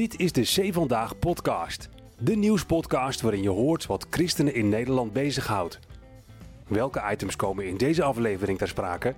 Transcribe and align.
Dit 0.00 0.18
is 0.18 0.32
de 0.32 0.42
C 0.42 0.74
Vandaag 0.74 1.18
podcast. 1.18 1.88
De 2.18 2.36
nieuwspodcast 2.36 3.20
waarin 3.20 3.42
je 3.42 3.48
hoort 3.48 3.86
wat 3.86 4.06
christenen 4.10 4.54
in 4.54 4.68
Nederland 4.68 5.12
bezighoudt. 5.12 5.78
Welke 6.68 7.02
items 7.10 7.36
komen 7.36 7.66
in 7.66 7.76
deze 7.76 8.02
aflevering 8.02 8.58
ter 8.58 8.68
sprake? 8.68 9.14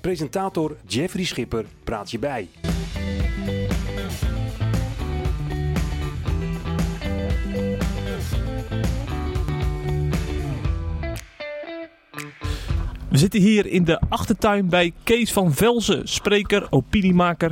Presentator 0.00 0.76
Jeffrey 0.86 1.24
Schipper 1.24 1.64
praat 1.84 2.10
je 2.10 2.18
bij. 2.18 2.48
We 13.12 13.18
zitten 13.18 13.40
hier 13.40 13.66
in 13.66 13.84
de 13.84 14.00
achtertuin 14.08 14.68
bij 14.68 14.92
Kees 15.02 15.32
van 15.32 15.54
Velzen, 15.54 16.08
spreker, 16.08 16.66
opiniemaker, 16.70 17.50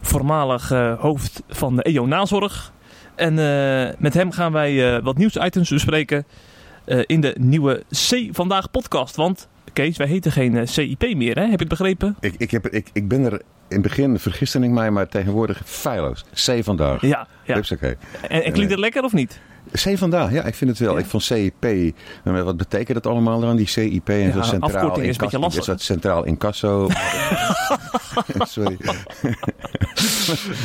voormalig 0.00 0.70
eh, 0.70 1.00
hoofd 1.00 1.42
van 1.48 1.76
de 1.76 1.82
EO 1.82 2.06
Nazorg. 2.06 2.72
En 3.14 3.38
eh, 3.38 3.94
met 3.98 4.14
hem 4.14 4.30
gaan 4.30 4.52
wij 4.52 4.94
uh, 4.96 5.02
wat 5.02 5.16
nieuwsitems 5.16 5.70
bespreken 5.70 6.26
in 7.06 7.20
de 7.20 7.36
nieuwe 7.40 7.82
C 7.88 8.28
Vandaag 8.30 8.70
podcast. 8.70 9.16
Want 9.16 9.48
Kees, 9.72 9.96
wij 9.96 10.06
heten 10.06 10.32
geen 10.32 10.68
CIP 10.68 11.14
meer, 11.16 11.34
hè? 11.34 11.42
heb 11.42 11.50
je 11.50 11.56
het 11.56 11.68
begrepen? 11.68 12.16
Ik, 12.20 12.34
ik, 12.38 12.50
heb, 12.50 12.68
ik, 12.68 12.90
ik 12.92 13.08
ben 13.08 13.24
er 13.24 13.32
in 13.32 13.40
het 13.68 13.82
begin 13.82 14.18
vergiste 14.18 14.58
ik 14.58 14.70
mij, 14.70 14.90
maar 14.90 15.08
tegenwoordig 15.08 15.62
feilloos. 15.64 16.24
C 16.46 16.64
Vandaag. 16.64 17.00
Ja, 17.00 17.26
ja. 17.44 17.62
Oké. 17.72 17.96
En, 18.28 18.44
en 18.44 18.52
klinkt 18.52 18.70
het 18.70 18.80
lekker 18.80 19.02
of 19.02 19.12
niet? 19.12 19.40
C 19.72 19.98
vandaag, 19.98 20.32
ja, 20.32 20.44
ik 20.44 20.54
vind 20.54 20.70
het 20.70 20.78
wel. 20.78 20.98
Ik 20.98 21.06
vond 21.06 21.22
CIP, 21.22 21.94
wat 22.24 22.56
betekent 22.56 23.02
dat 23.02 23.12
allemaal 23.12 23.40
dan, 23.40 23.56
die 23.56 23.66
CIP 23.66 24.08
en 24.08 24.18
ja, 24.18 24.32
zo 24.32 24.42
centraal 24.42 24.96
in 24.96 25.04
is 25.04 25.08
een 25.08 25.16
beetje 25.18 25.38
lastig. 25.38 25.60
Is 25.60 25.66
dat 25.66 25.80
centraal 25.80 26.24
incasso? 26.24 26.88
Sorry. 28.38 28.76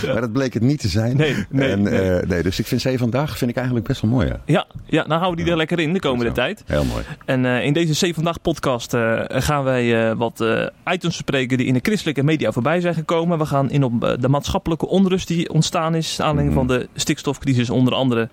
maar 0.05 0.21
dat 0.21 0.31
bleek 0.31 0.53
het 0.53 0.63
niet 0.63 0.79
te 0.79 0.87
zijn. 0.87 1.17
Nee, 1.17 1.45
nee, 1.49 1.71
en, 1.71 1.81
nee. 1.81 2.21
Uh, 2.21 2.27
nee. 2.27 2.43
Dus 2.43 2.59
ik 2.59 2.67
vind 2.67 2.81
C 2.81 2.97
vandaag 2.97 3.37
vind 3.37 3.51
ik 3.51 3.57
eigenlijk 3.57 3.87
best 3.87 4.01
wel 4.01 4.11
mooi. 4.11 4.27
Ja, 4.27 4.39
ja, 4.45 4.67
ja 4.85 5.07
nou 5.07 5.19
houden 5.19 5.37
we 5.37 5.43
die 5.43 5.51
er 5.51 5.57
lekker 5.57 5.79
in 5.79 5.93
de 5.93 5.99
komende 5.99 6.31
tijd. 6.31 6.63
Heel 6.65 6.85
mooi. 6.85 7.03
En 7.25 7.43
uh, 7.43 7.65
in 7.65 7.73
deze 7.73 8.07
C 8.07 8.13
vandaag 8.13 8.41
podcast 8.41 8.93
uh, 8.93 9.21
gaan 9.27 9.63
wij 9.63 10.15
wat 10.15 10.45
items 10.85 11.15
bespreken 11.15 11.57
die 11.57 11.67
in 11.67 11.73
de 11.73 11.79
christelijke 11.83 12.23
media 12.23 12.51
voorbij 12.51 12.81
zijn 12.81 12.93
gekomen. 12.93 13.37
We 13.37 13.45
gaan 13.45 13.69
in 13.69 13.83
op 13.83 14.17
de 14.19 14.29
maatschappelijke 14.29 14.87
onrust 14.87 15.27
die 15.27 15.49
ontstaan 15.49 15.95
is, 15.95 16.19
aanleiding 16.21 16.55
mm 16.55 16.59
-hmm. 16.59 16.67
van 16.67 16.77
de 16.77 16.87
stikstofcrisis 16.95 17.69
onder 17.69 17.93
andere. 17.93 18.29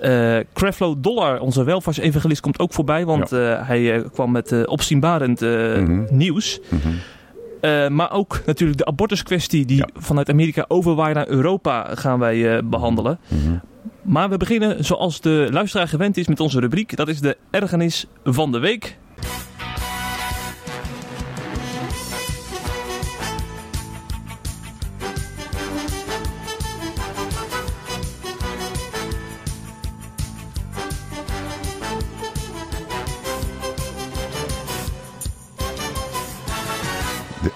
Uh, 0.00 0.38
Creflo 0.52 1.00
Dollar, 1.00 1.40
onze 1.40 1.64
welvaartsevangelist, 1.64 2.40
komt 2.40 2.58
ook 2.58 2.72
voorbij. 2.72 3.04
Want 3.04 3.30
ja. 3.30 3.60
uh, 3.60 3.66
hij 3.66 3.96
uh, 3.96 4.04
kwam 4.12 4.30
met 4.30 4.66
opzienbarend 4.66 5.40
mm 5.40 5.48
-hmm. 5.48 6.06
nieuws. 6.10 6.60
Mm 6.68 6.80
-hmm. 6.80 7.94
maar 7.94 8.12
ook 8.12 8.42
natuurlijk 8.46 8.78
de 8.78 8.86
abortuskwestie 8.86 9.64
die 9.64 9.76
ja. 9.76 9.88
vanuit 9.94 10.30
Amerika 10.30 10.64
overwaait 10.68 11.14
naar 11.14 11.28
Europa 11.28 11.94
gaan 11.94 12.18
wij 12.18 12.64
behandelen. 12.64 13.18
Mm 13.28 13.38
-hmm. 13.44 13.60
Maar 14.02 14.30
we 14.30 14.36
beginnen 14.36 14.84
zoals 14.84 15.20
de 15.20 15.48
luisteraar 15.50 15.88
gewend 15.88 16.16
is 16.16 16.26
met 16.26 16.40
onze 16.40 16.60
rubriek. 16.60 16.96
Dat 16.96 17.08
is 17.08 17.20
de 17.20 17.36
ergernis 17.50 18.06
van 18.24 18.52
de 18.52 18.58
week. 18.58 18.96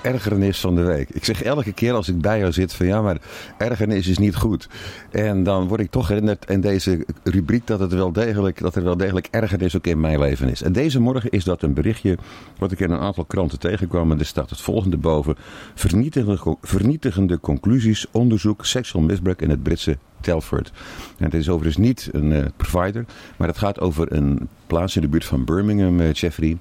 Ergernis 0.02 0.60
van 0.60 0.74
de 0.74 0.82
week. 0.82 1.10
Ik 1.10 1.24
zeg 1.24 1.42
elke 1.42 1.72
keer 1.72 1.92
als 1.92 2.08
ik 2.08 2.20
bij 2.20 2.38
jou 2.38 2.52
zit 2.52 2.72
van 2.72 2.86
ja, 2.86 3.02
maar 3.02 3.18
ergernis 3.58 4.06
is 4.06 4.18
niet 4.18 4.36
goed. 4.36 4.68
En 5.10 5.42
dan 5.42 5.68
word 5.68 5.80
ik 5.80 5.90
toch 5.90 6.08
herinnerd 6.08 6.50
in 6.50 6.60
deze 6.60 7.06
rubriek 7.24 7.66
dat, 7.66 7.80
het 7.80 7.92
wel 7.92 8.12
degelijk, 8.12 8.60
dat 8.60 8.76
er 8.76 8.82
wel 8.82 8.96
degelijk 8.96 9.28
ergernis 9.30 9.76
ook 9.76 9.86
in 9.86 10.00
mijn 10.00 10.18
leven 10.18 10.48
is. 10.48 10.62
En 10.62 10.72
deze 10.72 11.00
morgen 11.00 11.30
is 11.30 11.44
dat 11.44 11.62
een 11.62 11.74
berichtje 11.74 12.18
wat 12.58 12.72
ik 12.72 12.80
in 12.80 12.90
een 12.90 13.00
aantal 13.00 13.24
kranten 13.24 13.58
tegenkwam. 13.58 14.12
En 14.12 14.18
er 14.18 14.26
staat 14.26 14.50
het 14.50 14.60
volgende 14.60 14.96
boven. 14.96 15.36
Vernietigende, 15.74 16.56
vernietigende 16.62 17.40
conclusies, 17.40 18.06
onderzoek, 18.10 18.64
seksueel 18.64 19.04
misbruik 19.04 19.42
in 19.42 19.50
het 19.50 19.62
Britse 19.62 19.98
Telford. 20.20 20.72
En 21.18 21.24
het 21.24 21.34
is 21.34 21.48
overigens 21.48 21.86
niet 21.86 22.08
een 22.12 22.30
uh, 22.30 22.44
provider, 22.56 23.04
maar 23.36 23.48
het 23.48 23.58
gaat 23.58 23.80
over 23.80 24.12
een 24.12 24.48
plaats 24.66 24.96
in 24.96 25.02
de 25.02 25.08
buurt 25.08 25.24
van 25.24 25.44
Birmingham, 25.44 26.00
uh, 26.00 26.12
Jeffrey. 26.12 26.58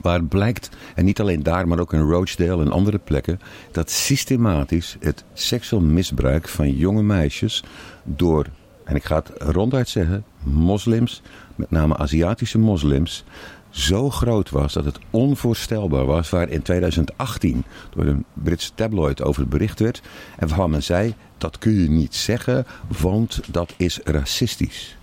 Waar 0.00 0.24
blijkt, 0.24 0.68
en 0.94 1.04
niet 1.04 1.20
alleen 1.20 1.42
daar, 1.42 1.68
maar 1.68 1.78
ook 1.78 1.92
in 1.92 2.00
Rochdale 2.00 2.62
en 2.64 2.72
andere 2.72 2.98
plekken, 2.98 3.40
dat 3.72 3.90
systematisch 3.90 4.96
het 5.00 5.24
seksueel 5.32 5.82
misbruik 5.82 6.48
van 6.48 6.76
jonge 6.76 7.02
meisjes 7.02 7.64
door, 8.04 8.46
en 8.84 8.96
ik 8.96 9.04
ga 9.04 9.16
het 9.16 9.30
ronduit 9.38 9.88
zeggen, 9.88 10.24
moslims, 10.42 11.22
met 11.56 11.70
name 11.70 11.96
Aziatische 11.96 12.58
moslims, 12.58 13.24
zo 13.70 14.10
groot 14.10 14.50
was 14.50 14.72
dat 14.72 14.84
het 14.84 14.98
onvoorstelbaar 15.10 16.04
was, 16.04 16.30
waar 16.30 16.48
in 16.48 16.62
2018 16.62 17.64
door 17.94 18.06
een 18.06 18.24
Britse 18.32 18.70
tabloid 18.74 19.22
over 19.22 19.48
bericht 19.48 19.80
werd, 19.80 20.02
en 20.38 20.48
waarvan 20.48 20.70
men 20.70 20.82
zei, 20.82 21.14
dat 21.38 21.58
kun 21.58 21.82
je 21.82 21.90
niet 21.90 22.14
zeggen, 22.14 22.66
want 23.00 23.40
dat 23.50 23.74
is 23.76 24.00
racistisch. 24.04 24.98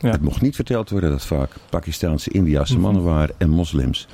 Het 0.00 0.22
mocht 0.22 0.40
niet 0.40 0.54
verteld 0.54 0.90
worden 0.90 1.10
dat 1.10 1.26
vaak 1.26 1.50
Pakistaanse, 1.70 2.30
Indiase 2.30 2.78
mannen 2.78 3.02
waren 3.02 3.34
en 3.38 3.50
moslims. 3.50 4.06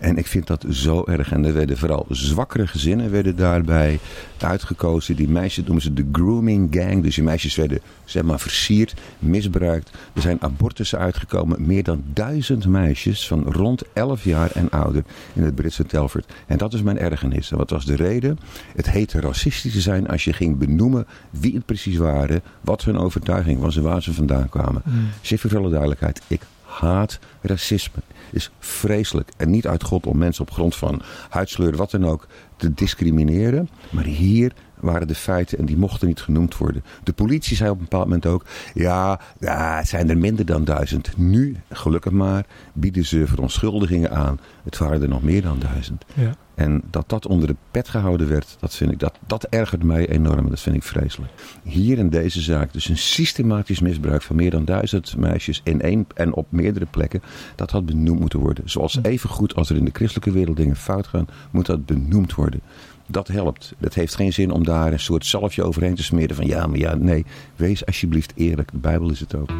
En 0.00 0.16
ik 0.16 0.26
vind 0.26 0.46
dat 0.46 0.64
zo 0.70 1.04
erg. 1.06 1.32
En 1.32 1.44
er 1.44 1.54
werden 1.54 1.78
vooral 1.78 2.06
zwakkere 2.08 2.66
gezinnen 2.66 3.10
werden 3.10 3.36
daarbij 3.36 3.98
uitgekozen. 4.38 5.16
Die 5.16 5.28
meisjes 5.28 5.64
noemen 5.64 5.82
ze 5.82 5.92
de 5.92 6.08
grooming 6.12 6.68
gang. 6.70 7.02
Dus 7.02 7.14
die 7.14 7.24
meisjes 7.24 7.56
werden 7.56 7.80
zeg 8.04 8.22
maar 8.22 8.40
versierd, 8.40 8.94
misbruikt. 9.18 9.90
Er 10.12 10.22
zijn 10.22 10.42
abortussen 10.42 10.98
uitgekomen. 10.98 11.66
Meer 11.66 11.82
dan 11.82 12.02
duizend 12.12 12.66
meisjes 12.66 13.26
van 13.26 13.42
rond 13.42 13.82
11 13.92 14.24
jaar 14.24 14.50
en 14.50 14.70
ouder 14.70 15.04
in 15.32 15.42
het 15.42 15.54
Britse 15.54 15.84
Telford. 15.84 16.32
En 16.46 16.58
dat 16.58 16.72
is 16.72 16.82
mijn 16.82 16.98
ergernis. 16.98 17.50
En 17.50 17.56
wat 17.56 17.70
was 17.70 17.84
de 17.84 17.96
reden? 17.96 18.38
Het 18.76 18.90
heette 18.90 19.20
racistisch 19.20 19.72
te 19.72 19.80
zijn 19.80 20.08
als 20.08 20.24
je 20.24 20.32
ging 20.32 20.58
benoemen 20.58 21.06
wie 21.30 21.54
het 21.54 21.64
precies 21.64 21.96
waren. 21.96 22.42
Wat 22.60 22.84
hun 22.84 22.98
overtuiging 22.98 23.60
was 23.60 23.76
en 23.76 23.82
waar 23.82 24.02
ze 24.02 24.12
vandaan 24.12 24.48
kwamen. 24.48 24.82
Mm. 24.84 25.08
Zeg 25.20 25.40
voor 25.40 25.56
alle 25.56 25.70
duidelijkheid. 25.70 26.20
Ik 26.26 26.42
haat 26.62 27.18
racisme. 27.40 28.02
Is 28.32 28.50
vreselijk. 28.58 29.30
En 29.36 29.50
niet 29.50 29.66
uit 29.66 29.82
God 29.82 30.06
om 30.06 30.18
mensen 30.18 30.42
op 30.42 30.50
grond 30.50 30.76
van 30.76 31.02
huidsleur, 31.28 31.76
wat 31.76 31.90
dan 31.90 32.06
ook, 32.06 32.26
te 32.56 32.74
discrimineren. 32.74 33.68
Maar 33.90 34.04
hier 34.04 34.52
waren 34.80 35.08
de 35.08 35.14
feiten 35.14 35.58
en 35.58 35.64
die 35.64 35.76
mochten 35.76 36.08
niet 36.08 36.20
genoemd 36.20 36.56
worden. 36.56 36.84
De 37.02 37.12
politie 37.12 37.56
zei 37.56 37.70
op 37.70 37.76
een 37.76 37.82
bepaald 37.82 38.04
moment 38.04 38.26
ook: 38.26 38.44
ja, 38.74 39.20
ja 39.38 39.76
het 39.76 39.88
zijn 39.88 40.10
er 40.10 40.18
minder 40.18 40.44
dan 40.44 40.64
duizend. 40.64 41.16
Nu, 41.16 41.56
gelukkig 41.70 42.12
maar, 42.12 42.46
bieden 42.72 43.04
ze 43.04 43.26
verontschuldigingen 43.26 44.10
aan. 44.10 44.40
Het 44.64 44.78
waren 44.78 45.02
er 45.02 45.08
nog 45.08 45.22
meer 45.22 45.42
dan 45.42 45.58
duizend. 45.58 46.04
Ja. 46.14 46.34
En 46.60 46.82
dat 46.90 47.08
dat 47.08 47.26
onder 47.26 47.48
de 47.48 47.56
pet 47.70 47.88
gehouden 47.88 48.28
werd, 48.28 48.56
dat, 48.60 48.74
vind 48.74 48.92
ik, 48.92 48.98
dat, 48.98 49.18
dat 49.26 49.44
ergert 49.44 49.82
mij 49.82 50.08
enorm. 50.08 50.48
Dat 50.48 50.60
vind 50.60 50.76
ik 50.76 50.82
vreselijk. 50.82 51.32
Hier 51.62 51.98
in 51.98 52.10
deze 52.10 52.40
zaak, 52.40 52.72
dus 52.72 52.88
een 52.88 52.98
systematisch 52.98 53.80
misbruik 53.80 54.22
van 54.22 54.36
meer 54.36 54.50
dan 54.50 54.64
duizend 54.64 55.16
meisjes 55.16 55.60
in 55.64 55.80
één 55.80 56.06
en 56.14 56.34
op 56.34 56.46
meerdere 56.48 56.86
plekken. 56.86 57.22
Dat 57.54 57.70
had 57.70 57.86
benoemd 57.86 58.20
moeten 58.20 58.38
worden. 58.38 58.70
Zoals 58.70 58.98
evengoed 59.02 59.54
als 59.54 59.70
er 59.70 59.76
in 59.76 59.84
de 59.84 59.90
christelijke 59.92 60.32
wereld 60.32 60.56
dingen 60.56 60.76
fout 60.76 61.06
gaan, 61.06 61.26
moet 61.50 61.66
dat 61.66 61.86
benoemd 61.86 62.34
worden. 62.34 62.60
Dat 63.06 63.28
helpt. 63.28 63.74
Het 63.78 63.94
heeft 63.94 64.14
geen 64.14 64.32
zin 64.32 64.50
om 64.50 64.64
daar 64.64 64.92
een 64.92 65.00
soort 65.00 65.26
zalfje 65.26 65.62
overheen 65.62 65.94
te 65.94 66.02
smeren 66.02 66.36
van 66.36 66.46
ja, 66.46 66.66
maar 66.66 66.78
ja, 66.78 66.94
nee. 66.94 67.26
Wees 67.56 67.86
alsjeblieft 67.86 68.32
eerlijk. 68.34 68.72
De 68.72 68.78
Bijbel 68.78 69.10
is 69.10 69.20
het 69.20 69.34
ook. 69.34 69.50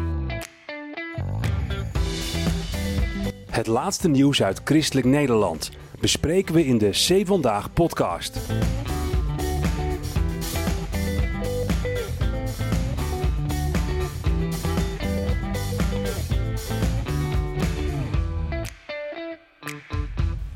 Het 3.49 3.67
laatste 3.67 4.09
nieuws 4.09 4.43
uit 4.43 4.61
christelijk 4.63 5.07
Nederland 5.07 5.71
bespreken 6.01 6.53
we 6.53 6.65
in 6.65 6.77
de 6.77 6.89
C 6.89 7.25
Vandaag 7.25 7.73
podcast. 7.73 8.39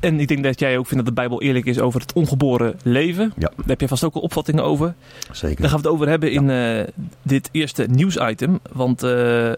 En 0.00 0.20
ik 0.20 0.28
denk 0.28 0.44
dat 0.44 0.60
jij 0.60 0.78
ook 0.78 0.86
vindt 0.86 1.04
dat 1.04 1.14
de 1.14 1.20
Bijbel 1.20 1.42
eerlijk 1.42 1.66
is 1.66 1.78
over 1.78 2.00
het 2.00 2.12
ongeboren 2.12 2.78
leven. 2.82 3.32
Ja. 3.38 3.50
Daar 3.56 3.66
heb 3.66 3.80
je 3.80 3.88
vast 3.88 4.04
ook 4.04 4.14
wel 4.14 4.22
opvattingen 4.22 4.64
over. 4.64 4.94
Zeker. 5.32 5.60
Daar 5.60 5.70
gaan 5.70 5.80
we 5.80 5.84
het 5.84 5.94
over 5.94 6.08
hebben 6.08 6.32
in 6.32 6.48
uh, 6.48 6.84
dit 7.22 7.48
eerste 7.52 7.86
nieuwsitem. 7.90 8.58
Want 8.72 9.04
uh, 9.04 9.10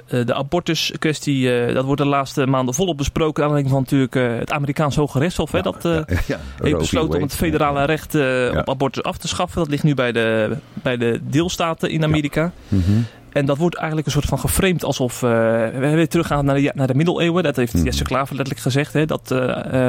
de 0.08 0.34
abortuskwestie, 0.34 1.66
uh, 1.66 1.74
dat 1.74 1.84
wordt 1.84 2.00
de 2.00 2.08
laatste 2.08 2.46
maanden 2.46 2.74
volop 2.74 2.96
besproken. 2.96 3.44
Aanleiding 3.44 3.74
van 3.74 3.82
natuurlijk 3.82 4.40
het 4.40 4.52
Amerikaans 4.52 4.96
Hoge 4.96 5.18
Rechtshof. 5.18 5.52
Ja, 5.52 5.56
hè, 5.56 5.62
dat 5.62 5.82
heeft 6.62 6.78
besloten 6.78 7.16
om 7.16 7.22
het 7.22 7.34
federale 7.34 7.84
recht 7.84 8.14
op 8.58 8.68
abortus 8.68 9.02
af 9.02 9.16
te 9.16 9.28
schaffen. 9.28 9.60
Dat 9.60 9.70
ligt 9.70 9.82
nu 9.82 9.94
bij 9.94 10.12
de, 10.12 10.56
bij 10.72 10.96
de 10.96 11.20
deelstaten 11.22 11.90
in 11.90 12.04
Amerika. 12.04 12.52
Mm 12.68 12.82
-hmm. 12.86 13.06
En 13.38 13.46
dat 13.46 13.58
wordt 13.58 13.76
eigenlijk 13.76 14.06
een 14.06 14.12
soort 14.12 14.24
van 14.24 14.38
geframed 14.38 14.84
alsof 14.84 15.22
uh, 15.22 15.30
we 15.30 15.90
weer 15.94 16.08
teruggaan 16.08 16.44
naar 16.44 16.54
de, 16.54 16.72
naar 16.74 16.86
de 16.86 16.94
middeleeuwen. 16.94 17.42
Dat 17.42 17.56
heeft 17.56 17.74
mm. 17.74 17.84
Jesse 17.84 18.04
Klaver 18.04 18.36
letterlijk 18.36 18.64
gezegd. 18.64 18.92
Hè, 18.92 19.06
dat 19.06 19.30
uh, 19.32 19.38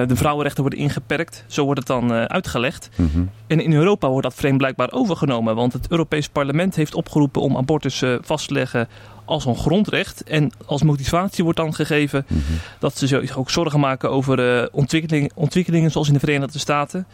de 0.07 0.15
vrouwenrechten 0.15 0.61
worden 0.61 0.79
ingeperkt. 0.79 1.43
Zo 1.47 1.63
wordt 1.63 1.79
het 1.79 1.87
dan 1.87 2.13
uh, 2.13 2.23
uitgelegd. 2.23 2.89
Mm 2.95 3.09
-hmm. 3.13 3.29
En 3.47 3.59
in 3.59 3.73
Europa 3.73 4.09
wordt 4.09 4.23
dat 4.23 4.33
frame 4.33 4.57
blijkbaar 4.57 4.91
overgenomen. 4.91 5.55
Want 5.55 5.73
het 5.73 5.87
Europees 5.89 6.27
Parlement 6.27 6.75
heeft 6.75 6.95
opgeroepen 6.95 7.41
om 7.41 7.57
abortus 7.57 8.03
vast 8.21 8.47
te 8.47 8.53
leggen 8.53 8.87
als 9.25 9.45
een 9.45 9.57
grondrecht. 9.57 10.23
En 10.23 10.51
als 10.65 10.83
motivatie 10.83 11.43
wordt 11.43 11.59
dan 11.59 11.73
gegeven 11.73 12.25
mm 12.27 12.41
-hmm. 12.47 12.57
dat 12.79 12.97
ze 12.97 13.07
zich 13.07 13.37
ook 13.37 13.49
zorgen 13.49 13.79
maken 13.79 14.11
over 14.11 14.69
ontwikkeling, 14.71 15.31
ontwikkelingen 15.35 15.91
zoals 15.91 16.07
in 16.07 16.13
de 16.13 16.19
Verenigde 16.19 16.59
Staten. 16.59 17.05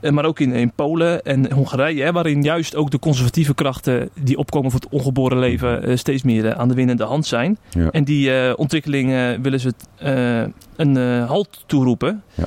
Eh, 0.00 0.10
maar 0.10 0.24
ook 0.24 0.40
in, 0.40 0.52
in 0.52 0.72
Polen 0.72 1.22
en 1.22 1.52
Hongarije, 1.52 2.02
hè, 2.02 2.12
waarin 2.12 2.42
juist 2.42 2.74
ook 2.74 2.90
de 2.90 2.98
conservatieve 2.98 3.54
krachten 3.54 4.08
die 4.20 4.38
opkomen 4.38 4.70
voor 4.70 4.80
het 4.80 4.88
ongeboren 4.90 5.38
leven 5.38 5.88
uh, 5.88 5.96
steeds 5.96 6.22
meer 6.22 6.44
uh, 6.44 6.50
aan 6.50 6.68
de 6.68 6.74
winnende 6.74 7.04
hand 7.04 7.26
zijn. 7.26 7.58
Ja. 7.70 7.90
En 7.90 8.04
die 8.04 8.56
ontwikkeling 8.56 9.38
willen 9.42 9.60
ze 9.60 9.72
een 10.76 10.96
halt 11.26 11.64
toeroepen. 11.66 12.22
Ja. 12.34 12.44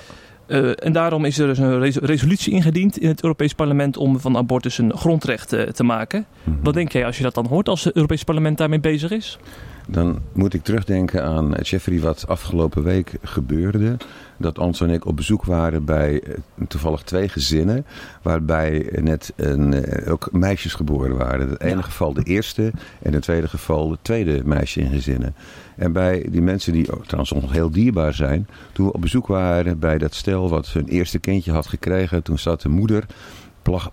en 0.73 0.93
daarom 0.93 1.25
is 1.25 1.37
er 1.37 1.47
dus 1.47 1.57
een 1.57 1.79
res 1.79 1.95
resolutie 1.95 2.53
ingediend 2.53 2.97
in 2.97 3.07
het 3.07 3.23
Europees 3.23 3.53
Parlement 3.53 3.97
om 3.97 4.19
van 4.19 4.37
abortus 4.37 4.77
een 4.77 4.97
grondrecht 4.97 5.49
te 5.75 5.83
maken. 5.83 6.25
Mm 6.43 6.53
-hmm. 6.53 6.63
Wat 6.63 6.73
denk 6.73 6.91
jij 6.91 7.05
als 7.05 7.17
je 7.17 7.23
dat 7.23 7.33
dan 7.33 7.45
hoort 7.45 7.69
als 7.69 7.83
het 7.83 7.95
Europees 7.95 8.23
Parlement 8.23 8.57
daarmee 8.57 8.79
bezig 8.79 9.11
is? 9.11 9.39
Dan 9.87 10.19
moet 10.33 10.53
ik 10.53 10.63
terugdenken 10.63 11.23
aan 11.23 11.53
Jeffrey 11.61 11.99
wat 11.99 12.27
afgelopen 12.27 12.83
week 12.83 13.13
gebeurde 13.21 13.97
dat 14.39 14.59
Anton 14.59 14.87
en 14.87 14.93
ik 14.93 15.05
op 15.05 15.15
bezoek 15.15 15.45
waren 15.45 15.85
bij 15.85 16.23
uh, 16.27 16.35
toevallig 16.67 17.01
twee 17.01 17.29
gezinnen. 17.29 17.85
Waarbij 18.21 18.89
net 19.01 19.33
een, 19.35 19.73
uh, 19.73 20.11
ook 20.11 20.29
meisjes 20.31 20.73
geboren 20.73 21.17
waren. 21.17 21.41
In 21.41 21.49
het 21.49 21.61
ene 21.61 21.75
ja. 21.75 21.81
geval 21.81 22.13
de 22.13 22.23
eerste 22.23 22.63
en 22.65 22.73
in 22.99 23.13
het 23.13 23.23
tweede 23.23 23.47
geval 23.47 23.91
het 23.91 24.03
tweede 24.03 24.41
meisje 24.45 24.81
in 24.81 24.89
gezinnen. 24.89 25.35
En 25.75 25.91
bij 25.91 26.27
die 26.29 26.41
mensen 26.41 26.73
die 26.73 26.93
oh, 26.93 27.01
trouwens 27.03 27.31
nog 27.31 27.51
heel 27.51 27.71
dierbaar 27.71 28.13
zijn. 28.13 28.47
Toen 28.71 28.85
we 28.85 28.93
op 28.93 29.01
bezoek 29.01 29.27
waren 29.27 29.79
bij 29.79 29.97
dat 29.97 30.13
stel 30.13 30.49
wat 30.49 30.67
hun 30.67 30.87
eerste 30.87 31.19
kindje 31.19 31.51
had 31.51 31.67
gekregen. 31.67 32.23
Toen 32.23 32.39
zat 32.39 32.61
de 32.61 32.69
moeder 32.69 33.05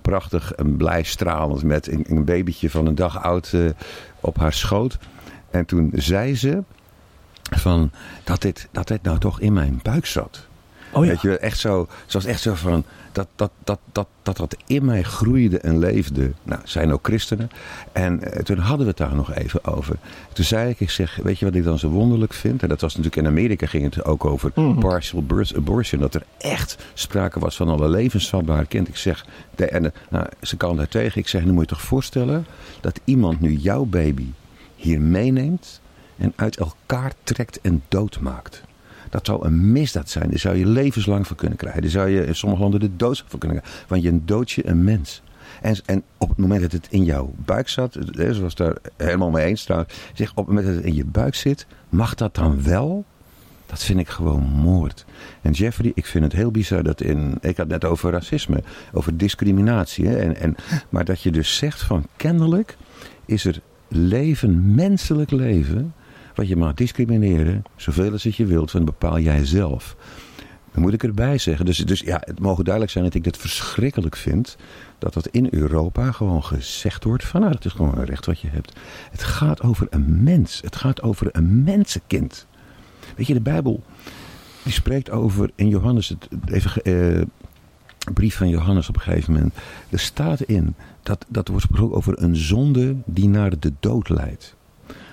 prachtig 0.03 0.53
en 0.53 0.77
blij 0.77 1.03
stralend 1.03 1.63
met 1.63 1.89
een, 1.89 2.05
een 2.09 2.25
babytje 2.25 2.71
van 2.71 2.87
een 2.87 2.95
dag 2.95 3.23
oud 3.23 3.53
uh, 3.55 3.71
op 4.21 4.39
haar 4.39 4.53
schoot. 4.53 4.99
En 5.51 5.67
toen 5.67 5.93
zei 5.95 6.37
ze 6.37 6.63
van 7.51 7.91
dat 8.25 8.43
dit, 8.43 8.69
dat 8.71 8.89
dit 8.89 9.03
nou 9.03 9.19
toch 9.19 9.41
in 9.41 9.53
mijn 9.53 9.81
buik 9.83 10.07
zat. 10.07 10.47
Oh 10.91 11.05
ja. 11.05 11.11
Weet 11.11 11.21
je, 11.21 11.39
echt 11.39 11.59
zo, 11.59 11.89
zoals 12.07 12.25
echt 12.27 12.41
zo 12.41 12.55
van 12.55 12.85
dat 13.13 13.29
dat, 13.37 13.51
dat, 13.65 13.79
dat, 13.93 14.07
dat 14.23 14.37
dat 14.37 14.57
in 14.67 14.85
mij 14.85 15.03
groeide 15.03 15.59
en 15.59 15.79
leefde. 15.79 16.33
Nou, 16.43 16.61
zijn 16.65 16.93
ook 16.93 17.07
christenen. 17.07 17.51
En 17.93 18.21
uh, 18.25 18.31
toen 18.43 18.59
hadden 18.59 18.87
we 18.87 18.93
het 18.93 18.97
daar 18.97 19.15
nog 19.15 19.35
even 19.35 19.65
over. 19.65 19.97
Toen 20.33 20.45
zei 20.45 20.71
ik, 20.71 20.81
ik 20.81 20.91
zeg, 20.91 21.19
weet 21.23 21.39
je 21.39 21.45
wat 21.45 21.55
ik 21.55 21.65
dan 21.65 21.79
zo 21.79 21.89
wonderlijk 21.89 22.33
vind? 22.33 22.63
En 22.63 22.69
dat 22.69 22.81
was 22.81 22.97
natuurlijk 22.97 23.23
in 23.23 23.33
Amerika 23.33 23.67
ging 23.67 23.85
het 23.85 24.05
ook 24.05 24.25
over 24.25 24.51
mm. 24.55 24.79
partial 24.79 25.23
birth 25.23 25.57
abortion. 25.57 26.01
Dat 26.01 26.15
er 26.15 26.23
echt 26.39 26.85
sprake 26.95 27.39
was 27.39 27.57
van 27.57 27.69
alle 27.69 27.89
levensvatbaar 27.89 28.67
kind. 28.67 28.89
Ik 28.89 28.97
zeg, 28.97 29.27
de, 29.55 29.67
en, 29.67 29.93
nou, 30.11 30.27
ze 30.41 30.57
kan 30.57 30.77
daar 30.77 30.89
tegen. 30.89 31.21
Ik 31.21 31.29
zeg, 31.29 31.45
nu 31.45 31.53
moet 31.53 31.69
je 31.69 31.75
toch 31.75 31.83
voorstellen 31.83 32.47
dat 32.81 33.01
iemand 33.05 33.41
nu 33.41 33.53
jouw 33.53 33.85
baby 33.85 34.27
hier 34.77 35.01
meeneemt 35.01 35.81
en 36.17 36.33
uit 36.37 36.57
elkaar 36.57 37.13
trekt 37.23 37.61
en 37.61 37.83
doodmaakt. 37.89 38.63
Dat 39.11 39.27
zou 39.27 39.47
een 39.47 39.73
misdaad 39.73 40.11
zijn. 40.11 40.31
Daar 40.31 40.39
zou 40.39 40.57
je 40.57 40.67
levenslang 40.67 41.27
voor 41.27 41.37
kunnen 41.37 41.59
krijgen. 41.59 41.83
Daar 41.83 41.91
zou 41.91 42.09
je 42.09 42.27
in 42.27 42.37
sommige 42.37 42.63
landen 42.63 42.81
de 42.81 42.97
dood 42.97 43.25
voor 43.27 43.39
kunnen 43.39 43.61
krijgen. 43.61 43.85
Want 43.89 44.03
je 44.03 44.25
dood 44.25 44.51
je 44.51 44.69
een 44.69 44.85
mens. 44.85 45.23
En, 45.63 45.77
en 45.87 46.03
op 46.19 46.29
het 46.29 46.39
moment 46.39 46.61
dat 46.61 46.73
het 46.73 46.87
in 46.91 47.05
jouw 47.05 47.35
buik 47.37 47.69
zat, 47.69 47.99
zoals 48.31 48.55
daar 48.55 48.77
helemaal 48.97 49.31
mee 49.31 49.45
eens 49.45 49.65
trouwens, 49.65 49.95
zeg, 50.15 50.31
op 50.31 50.37
het 50.37 50.47
moment 50.47 50.67
dat 50.67 50.75
het 50.75 50.85
in 50.85 50.95
je 50.95 51.05
buik 51.05 51.35
zit, 51.35 51.67
mag 51.89 52.15
dat 52.15 52.35
dan 52.35 52.63
wel? 52.63 53.05
Dat 53.67 53.83
vind 53.83 53.99
ik 53.99 54.09
gewoon 54.09 54.43
moord. 54.43 55.05
En 55.43 55.53
Jeffrey, 55.53 55.93
ik 55.95 56.07
vind 56.07 56.25
het 56.25 56.33
heel 56.33 56.51
bizar 56.51 56.83
dat 56.83 57.01
in. 57.01 57.39
Ik 57.41 57.57
had 57.57 57.69
net 57.69 57.85
over 57.85 58.11
racisme, 58.11 58.63
over 58.93 59.17
discriminatie. 59.17 60.07
Hè, 60.07 60.17
en, 60.17 60.37
en, 60.37 60.57
maar 60.89 61.05
dat 61.05 61.21
je 61.21 61.31
dus 61.31 61.57
zegt 61.57 61.83
van 61.83 62.07
kennelijk 62.17 62.77
is 63.25 63.45
er 63.45 63.61
leven, 63.89 64.75
menselijk 64.75 65.31
leven, 65.31 65.95
wat 66.37 66.49
je 66.49 66.57
mag 66.57 66.75
discrimineren, 66.75 67.63
zoveel 67.77 68.13
als 68.13 68.23
het 68.23 68.37
je 68.37 68.47
wilt, 68.47 68.71
van 68.71 68.85
bepaal 68.85 69.19
jij 69.19 69.45
zelf. 69.45 69.97
Dan 70.73 70.83
moet 70.83 70.93
ik 70.93 71.03
erbij 71.03 71.39
zeggen. 71.39 71.67
Dus, 71.67 71.79
dus 71.79 72.01
ja, 72.01 72.23
het 72.25 72.41
mogen 72.41 72.65
duidelijk 72.65 72.93
zijn 72.93 73.05
dat 73.05 73.15
ik 73.15 73.25
het 73.25 73.37
verschrikkelijk 73.37 74.17
vind. 74.17 74.57
Dat 74.99 75.15
dat 75.15 75.27
in 75.27 75.49
Europa 75.51 76.13
gewoon 76.13 76.45
gezegd 76.45 77.05
wordt 77.05 77.25
van 77.25 77.41
nou, 77.41 77.53
dat 77.53 77.65
is 77.65 77.73
gewoon 77.73 77.99
een 77.99 78.05
recht 78.05 78.27
wat 78.27 78.41
je 78.41 78.49
hebt. 78.49 78.73
Het 79.11 79.23
gaat 79.23 79.63
over 79.63 79.87
een 79.91 80.23
mens. 80.23 80.61
Het 80.61 80.77
gaat 80.77 81.03
over 81.03 81.29
een 81.33 81.65
mensenkind. 81.65 82.47
Weet 83.17 83.27
je, 83.27 83.35
de 83.35 83.41
Bijbel 83.41 83.83
die 84.63 84.73
spreekt 84.73 85.11
over 85.11 85.51
in 85.55 85.69
Johannes, 85.69 86.09
het, 86.09 86.29
even, 86.47 86.83
eh, 86.83 87.23
brief 88.15 88.37
van 88.37 88.49
Johannes 88.49 88.89
op 88.89 88.95
een 88.95 89.01
gegeven 89.03 89.33
moment. 89.33 89.55
Er 89.91 89.99
staat 89.99 90.41
in 90.41 90.75
dat, 91.03 91.25
dat 91.29 91.49
wordt 91.49 91.65
gesproken 91.65 91.97
over 91.97 92.23
een 92.23 92.37
zonde 92.37 92.97
die 93.05 93.29
naar 93.29 93.59
de 93.59 93.73
dood 93.81 94.09
leidt. 94.09 94.57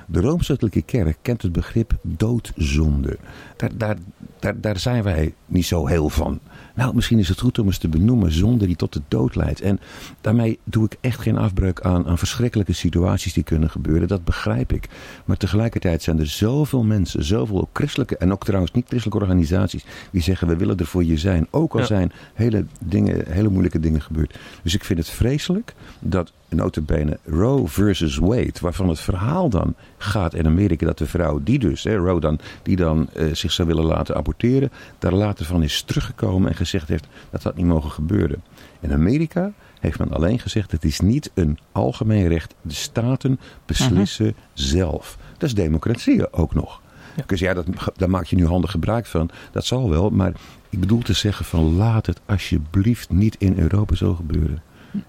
De 0.07 0.21
Rooms-Katholieke 0.21 0.81
Kerk 0.81 1.17
kent 1.21 1.41
het 1.41 1.51
begrip 1.51 1.93
doodzonde. 2.01 3.17
Daar, 3.57 3.77
daar, 3.77 3.97
daar, 4.39 4.61
daar 4.61 4.79
zijn 4.79 5.03
wij 5.03 5.33
niet 5.45 5.65
zo 5.65 5.87
heel 5.87 6.09
van. 6.09 6.39
Nou, 6.75 6.95
misschien 6.95 7.19
is 7.19 7.29
het 7.29 7.39
goed 7.39 7.59
om 7.59 7.65
eens 7.65 7.77
te 7.77 7.87
benoemen 7.87 8.31
zonde 8.31 8.65
die 8.65 8.75
tot 8.75 8.93
de 8.93 9.01
dood 9.07 9.35
leidt. 9.35 9.61
En 9.61 9.79
daarmee 10.21 10.59
doe 10.63 10.85
ik 10.85 10.97
echt 11.01 11.19
geen 11.19 11.37
afbreuk 11.37 11.81
aan, 11.81 12.07
aan 12.07 12.17
verschrikkelijke 12.17 12.73
situaties 12.73 13.33
die 13.33 13.43
kunnen 13.43 13.69
gebeuren. 13.69 14.07
Dat 14.07 14.23
begrijp 14.23 14.73
ik. 14.73 14.89
Maar 15.25 15.37
tegelijkertijd 15.37 16.03
zijn 16.03 16.19
er 16.19 16.27
zoveel 16.27 16.83
mensen, 16.83 17.23
zoveel 17.23 17.69
christelijke 17.73 18.17
en 18.17 18.31
ook 18.31 18.43
trouwens 18.43 18.71
niet 18.71 18.87
christelijke 18.87 19.21
organisaties, 19.21 19.85
die 20.11 20.21
zeggen 20.21 20.47
we 20.47 20.55
willen 20.55 20.77
er 20.77 20.85
voor 20.85 21.03
je 21.03 21.17
zijn. 21.17 21.47
Ook 21.49 21.73
al 21.73 21.79
ja. 21.79 21.85
zijn 21.85 22.11
hele, 22.33 22.65
dingen, 22.79 23.31
hele 23.31 23.49
moeilijke 23.49 23.79
dingen 23.79 24.01
gebeurd. 24.01 24.37
Dus 24.63 24.73
ik 24.73 24.83
vind 24.83 24.99
het 24.99 25.09
vreselijk 25.09 25.73
dat 25.99 26.31
notabene 26.55 27.19
Roe 27.25 27.67
versus 27.67 28.17
Wade, 28.17 28.53
waarvan 28.61 28.89
het 28.89 28.99
verhaal 28.99 29.49
dan 29.49 29.75
gaat 29.97 30.33
in 30.33 30.45
Amerika 30.45 30.85
dat 30.85 30.97
de 30.97 31.07
vrouw 31.07 31.39
die 31.43 31.59
dus, 31.59 31.83
hè, 31.83 31.95
Roe 31.95 32.19
dan, 32.19 32.39
die 32.63 32.75
dan 32.75 33.09
uh, 33.15 33.33
zich 33.33 33.51
zou 33.51 33.67
willen 33.67 33.85
laten 33.85 34.15
aborteren, 34.15 34.71
daar 34.99 35.13
later 35.13 35.45
van 35.45 35.63
is 35.63 35.81
teruggekomen 35.81 36.49
en 36.49 36.55
gezegd 36.55 36.87
heeft 36.87 37.07
dat 37.29 37.41
dat 37.41 37.55
niet 37.55 37.65
mogen 37.65 37.91
gebeuren. 37.91 38.43
In 38.79 38.93
Amerika 38.93 39.51
heeft 39.79 39.99
men 39.99 40.11
alleen 40.11 40.39
gezegd 40.39 40.71
het 40.71 40.83
is 40.83 40.99
niet 40.99 41.31
een 41.33 41.59
algemeen 41.71 42.27
recht. 42.27 42.55
De 42.61 42.73
staten 42.73 43.39
beslissen 43.65 44.25
uh 44.25 44.31
-huh. 44.31 44.41
zelf. 44.53 45.17
Dat 45.37 45.49
is 45.49 45.55
democratie 45.55 46.33
ook 46.33 46.53
nog. 46.53 46.81
Ja. 47.15 47.23
Dus 47.25 47.39
ja, 47.39 47.53
dat, 47.53 47.65
daar 47.95 48.09
maak 48.09 48.25
je 48.25 48.35
nu 48.35 48.45
handig 48.45 48.71
gebruik 48.71 49.05
van. 49.05 49.29
Dat 49.51 49.65
zal 49.65 49.89
wel, 49.89 50.09
maar 50.09 50.33
ik 50.69 50.79
bedoel 50.79 51.01
te 51.01 51.13
zeggen 51.13 51.45
van 51.45 51.75
laat 51.75 52.05
het 52.05 52.21
alsjeblieft 52.25 53.09
niet 53.09 53.35
in 53.39 53.59
Europa 53.59 53.95
zo 53.95 54.13
gebeuren. 54.13 54.61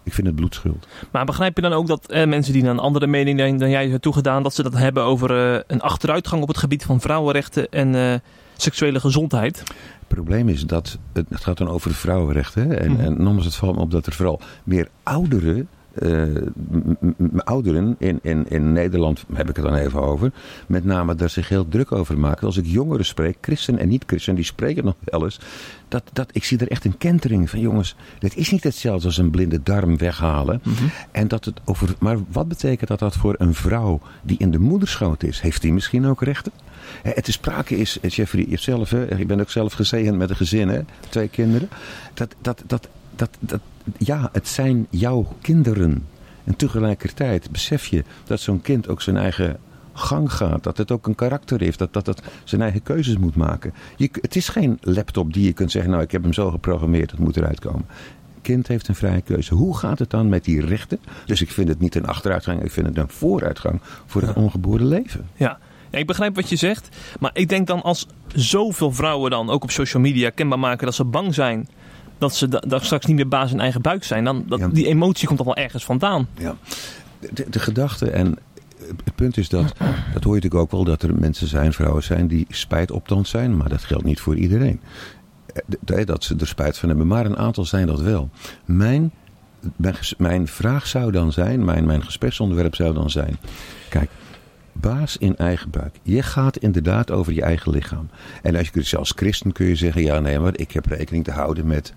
Ik 0.03 0.12
vind 0.12 0.26
het 0.26 0.37
bloedschuld. 0.37 0.87
Maar 1.11 1.25
begrijp 1.25 1.57
je 1.57 1.62
dan 1.62 1.73
ook 1.73 1.87
dat 1.87 2.11
eh, 2.11 2.26
mensen 2.26 2.53
die 2.53 2.64
een 2.64 2.79
andere 2.79 3.07
mening 3.07 3.38
dan, 3.38 3.57
dan 3.57 3.71
jij 3.71 3.83
hebben 3.83 4.00
toegedaan, 4.00 4.43
dat 4.43 4.55
ze 4.55 4.62
dat 4.62 4.73
hebben 4.73 5.03
over 5.03 5.55
uh, 5.55 5.61
een 5.67 5.81
achteruitgang 5.81 6.43
op 6.43 6.49
het 6.49 6.59
gebied 6.59 6.85
van 6.85 7.00
vrouwenrechten 7.00 7.69
en 7.69 7.95
uh, 7.95 8.14
seksuele 8.57 9.00
gezondheid? 9.00 9.59
Het 9.59 10.09
probleem 10.09 10.49
is 10.49 10.67
dat 10.67 10.99
het, 11.12 11.26
gaat 11.31 11.59
dan 11.59 11.69
over 11.69 11.88
de 11.88 11.97
vrouwenrechten. 11.97 12.81
En, 12.81 12.91
mm. 12.91 13.00
en 13.00 13.23
nogmaals, 13.23 13.45
het 13.45 13.55
valt 13.55 13.76
me 13.76 13.81
op 13.81 13.91
dat 13.91 14.07
er 14.07 14.12
vooral 14.12 14.41
meer 14.64 14.88
ouderen 15.03 15.69
ouderen 17.36 17.96
in, 17.98 18.18
in, 18.22 18.48
in 18.48 18.72
Nederland, 18.72 19.24
heb 19.32 19.48
ik 19.48 19.56
het 19.56 19.64
dan 19.64 19.74
even 19.74 20.02
over, 20.02 20.32
met 20.66 20.84
name 20.84 21.14
daar 21.14 21.30
zich 21.30 21.48
heel 21.48 21.68
druk 21.68 21.92
over 21.92 22.18
maken. 22.18 22.46
Als 22.46 22.56
ik 22.56 22.66
jongeren 22.66 23.04
spreek, 23.04 23.36
christen 23.40 23.78
en 23.78 23.88
niet-christen, 23.88 24.34
die 24.34 24.44
spreken 24.44 24.84
nog 24.84 24.94
wel 25.04 25.24
eens. 25.24 25.40
Dat, 25.88 26.02
dat, 26.12 26.30
ik 26.32 26.44
zie 26.44 26.58
er 26.58 26.70
echt 26.70 26.84
een 26.84 26.98
kentering 26.98 27.50
van, 27.50 27.60
jongens, 27.60 27.96
dit 28.18 28.36
is 28.36 28.50
niet 28.50 28.64
hetzelfde 28.64 29.06
als 29.06 29.18
een 29.18 29.30
blinde 29.30 29.62
darm 29.62 29.96
weghalen. 29.96 30.60
Mm 30.62 30.74
-hmm. 30.74 30.90
en 31.10 31.28
dat 31.28 31.44
het 31.44 31.60
over, 31.64 31.94
maar 31.98 32.16
wat 32.28 32.48
betekent 32.48 32.88
dat 32.88 32.98
dat 32.98 33.16
voor 33.16 33.34
een 33.38 33.54
vrouw 33.54 34.00
die 34.22 34.38
in 34.38 34.50
de 34.50 34.58
moederschoot 34.58 35.22
is? 35.22 35.40
Heeft 35.40 35.62
die 35.62 35.72
misschien 35.72 36.06
ook 36.06 36.22
rechten? 36.22 36.52
Het 37.02 37.28
is 37.28 37.34
sprake 37.34 37.76
is, 37.76 37.98
Jeffrey, 38.02 38.44
jezelf, 38.48 38.90
hè, 38.90 39.16
je 39.16 39.26
bent 39.26 39.40
ook 39.40 39.50
zelf 39.50 39.72
gezegend 39.72 40.18
met 40.18 40.30
een 40.30 40.36
gezin, 40.36 40.68
hè, 40.68 40.80
twee 41.08 41.28
kinderen. 41.28 41.68
Dat, 42.14 42.34
dat, 42.40 42.62
dat, 42.66 42.88
dat, 43.16 43.30
dat, 43.38 43.61
ja, 43.99 44.28
het 44.33 44.49
zijn 44.49 44.87
jouw 44.90 45.35
kinderen. 45.40 46.06
En 46.44 46.56
tegelijkertijd 46.56 47.50
besef 47.50 47.87
je 47.87 48.04
dat 48.25 48.40
zo'n 48.40 48.61
kind 48.61 48.88
ook 48.88 49.02
zijn 49.02 49.16
eigen 49.16 49.59
gang 49.92 50.33
gaat. 50.33 50.62
Dat 50.62 50.78
het 50.78 50.90
ook 50.90 51.06
een 51.06 51.14
karakter 51.14 51.61
heeft. 51.61 51.78
Dat, 51.78 51.92
dat 51.92 52.06
het 52.06 52.23
zijn 52.44 52.62
eigen 52.62 52.83
keuzes 52.83 53.16
moet 53.16 53.37
maken. 53.37 53.75
Je, 53.97 54.09
het 54.21 54.37
is 54.37 54.49
geen 54.49 54.78
laptop 54.80 55.33
die 55.33 55.44
je 55.44 55.52
kunt 55.52 55.71
zeggen, 55.71 55.90
nou 55.90 56.02
ik 56.02 56.11
heb 56.11 56.23
hem 56.23 56.33
zo 56.33 56.50
geprogrammeerd, 56.50 57.11
het 57.11 57.21
moet 57.21 57.37
eruit 57.37 57.61
komen. 57.61 57.87
Kind 58.42 58.68
heeft 58.68 58.88
een 58.88 58.94
vrije 58.94 59.23
keuze. 59.23 59.54
Hoe 59.54 59.76
gaat 59.76 59.99
het 59.99 60.11
dan 60.11 60.28
met 60.28 60.44
die 60.44 60.66
rechten? 60.66 61.00
Dus 61.26 61.40
ik 61.40 61.50
vind 61.50 61.68
het 61.68 61.80
niet 61.80 61.94
een 61.94 62.06
achteruitgang, 62.06 62.62
ik 62.62 62.71
vind 62.71 62.87
het 62.87 62.97
een 62.97 63.09
vooruitgang 63.09 63.80
voor 64.06 64.23
het 64.23 64.37
ongeboren 64.37 64.87
leven. 64.87 65.28
Ja. 65.37 65.59
Ja, 65.90 66.00
ik 66.00 66.06
begrijp 66.06 66.35
wat 66.35 66.49
je 66.49 66.56
zegt. 66.56 66.88
Maar 67.21 67.30
ik 67.35 67.49
denk 67.49 67.66
dan 67.66 67.83
als 67.83 68.06
zoveel 68.35 68.92
vrouwen 68.92 69.30
dan 69.30 69.50
ook 69.50 69.62
op 69.62 69.71
social 69.71 70.02
media 70.02 70.30
kenbaar 70.30 70.59
maken 70.59 70.87
dat 70.87 70.94
ze 70.94 71.04
bang 71.04 71.35
zijn 71.35 71.68
dat 72.18 72.35
ze 72.35 72.49
da 72.49 72.59
dat 72.66 72.85
straks 72.85 73.06
niet 73.06 73.16
meer 73.16 73.28
baas 73.28 73.52
in 73.52 73.61
eigen 73.61 73.83
buik 73.83 74.04
zijn. 74.04 74.25
Dan, 74.25 74.44
dat, 74.49 74.59
ja. 74.59 74.68
Die 74.68 74.87
emotie 74.87 75.26
komt 75.26 75.38
toch 75.38 75.54
wel 75.54 75.64
ergens 75.64 75.85
vandaan. 75.85 76.28
Ja. 76.38 76.56
De, 77.33 77.47
de 77.50 77.59
gedachte, 77.59 78.11
en 78.11 78.38
het 79.04 79.14
punt 79.14 79.37
is 79.37 79.49
dat, 79.49 79.75
dat 80.12 80.25
hoor 80.25 80.35
je 80.35 80.40
natuurlijk 80.40 80.54
ook 80.54 80.71
wel, 80.71 80.85
dat 80.85 81.02
er 81.02 81.14
mensen 81.14 81.49
zijn, 81.49 81.73
vrouwen 81.73 82.02
zijn 82.02 82.26
die 82.26 82.47
spijt 82.49 82.90
optand 82.90 83.28
zijn, 83.28 83.56
maar 83.56 83.68
dat 83.68 83.85
geldt 83.85 84.04
niet 84.04 84.21
voor 84.21 84.37
iedereen. 84.37 84.80
Eh, 85.87 86.06
dat 86.06 86.25
ze 86.25 86.37
er 86.37 86.47
spijt 86.47 86.78
van 86.78 86.88
hebben, 86.88 87.06
maar 87.06 87.26
een 87.26 87.37
aantal 87.37 87.64
zijn 87.64 87.87
dat 87.87 88.00
wel. 88.00 88.30
Mijn, 88.64 89.12
mijn 90.18 90.49
vraag 90.49 90.87
zou 90.87 91.12
dan 91.12 91.33
zijn, 91.33 91.64
mijn, 91.64 91.87
mijn 91.87 92.04
gespreksonderwerp 92.04 92.75
zou 92.75 92.94
dan 92.94 93.11
zijn, 93.11 93.37
kijk, 93.88 94.11
baas 94.81 95.16
in 95.16 95.37
eigen 95.37 95.71
buik. 95.71 95.99
Je 96.02 96.23
gaat 96.23 96.57
inderdaad 96.57 97.11
over 97.11 97.33
je 97.33 97.43
eigen 97.43 97.73
lichaam. 97.73 98.09
En 98.43 98.57
als 98.57 98.71
je 98.73 98.83
zelfs 98.83 99.12
christen 99.16 99.52
kun 99.52 99.66
je 99.66 99.76
zeggen, 99.76 100.02
ja 100.02 100.21
nee, 100.21 100.38
maar 100.38 100.59
ik 100.59 100.73
heb 100.73 100.87
rekening 100.87 101.25
te 101.25 101.31
houden 101.31 101.66
met 101.66 101.93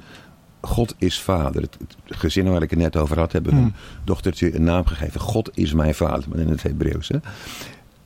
God 0.62 0.96
is 0.98 1.22
vader. 1.22 1.62
Het, 1.62 1.78
gezin 2.06 2.50
waar 2.50 2.62
ik 2.62 2.70
het 2.70 2.80
net 2.80 2.98
over 2.98 3.20
had, 3.20 3.32
hebben 3.32 3.54
hmm. 3.54 3.64
een 3.64 3.74
dochtertje 4.04 4.56
een 4.56 4.64
naam 4.64 4.86
gegeven. 4.86 5.20
God 5.20 5.50
is 5.54 5.74
mijn 5.74 5.96
vader, 5.96 6.30
maar 6.30 6.40
in 6.40 6.50
het 6.50 6.64
Hebreeuws. 6.64 7.08
Hè? 7.08 7.18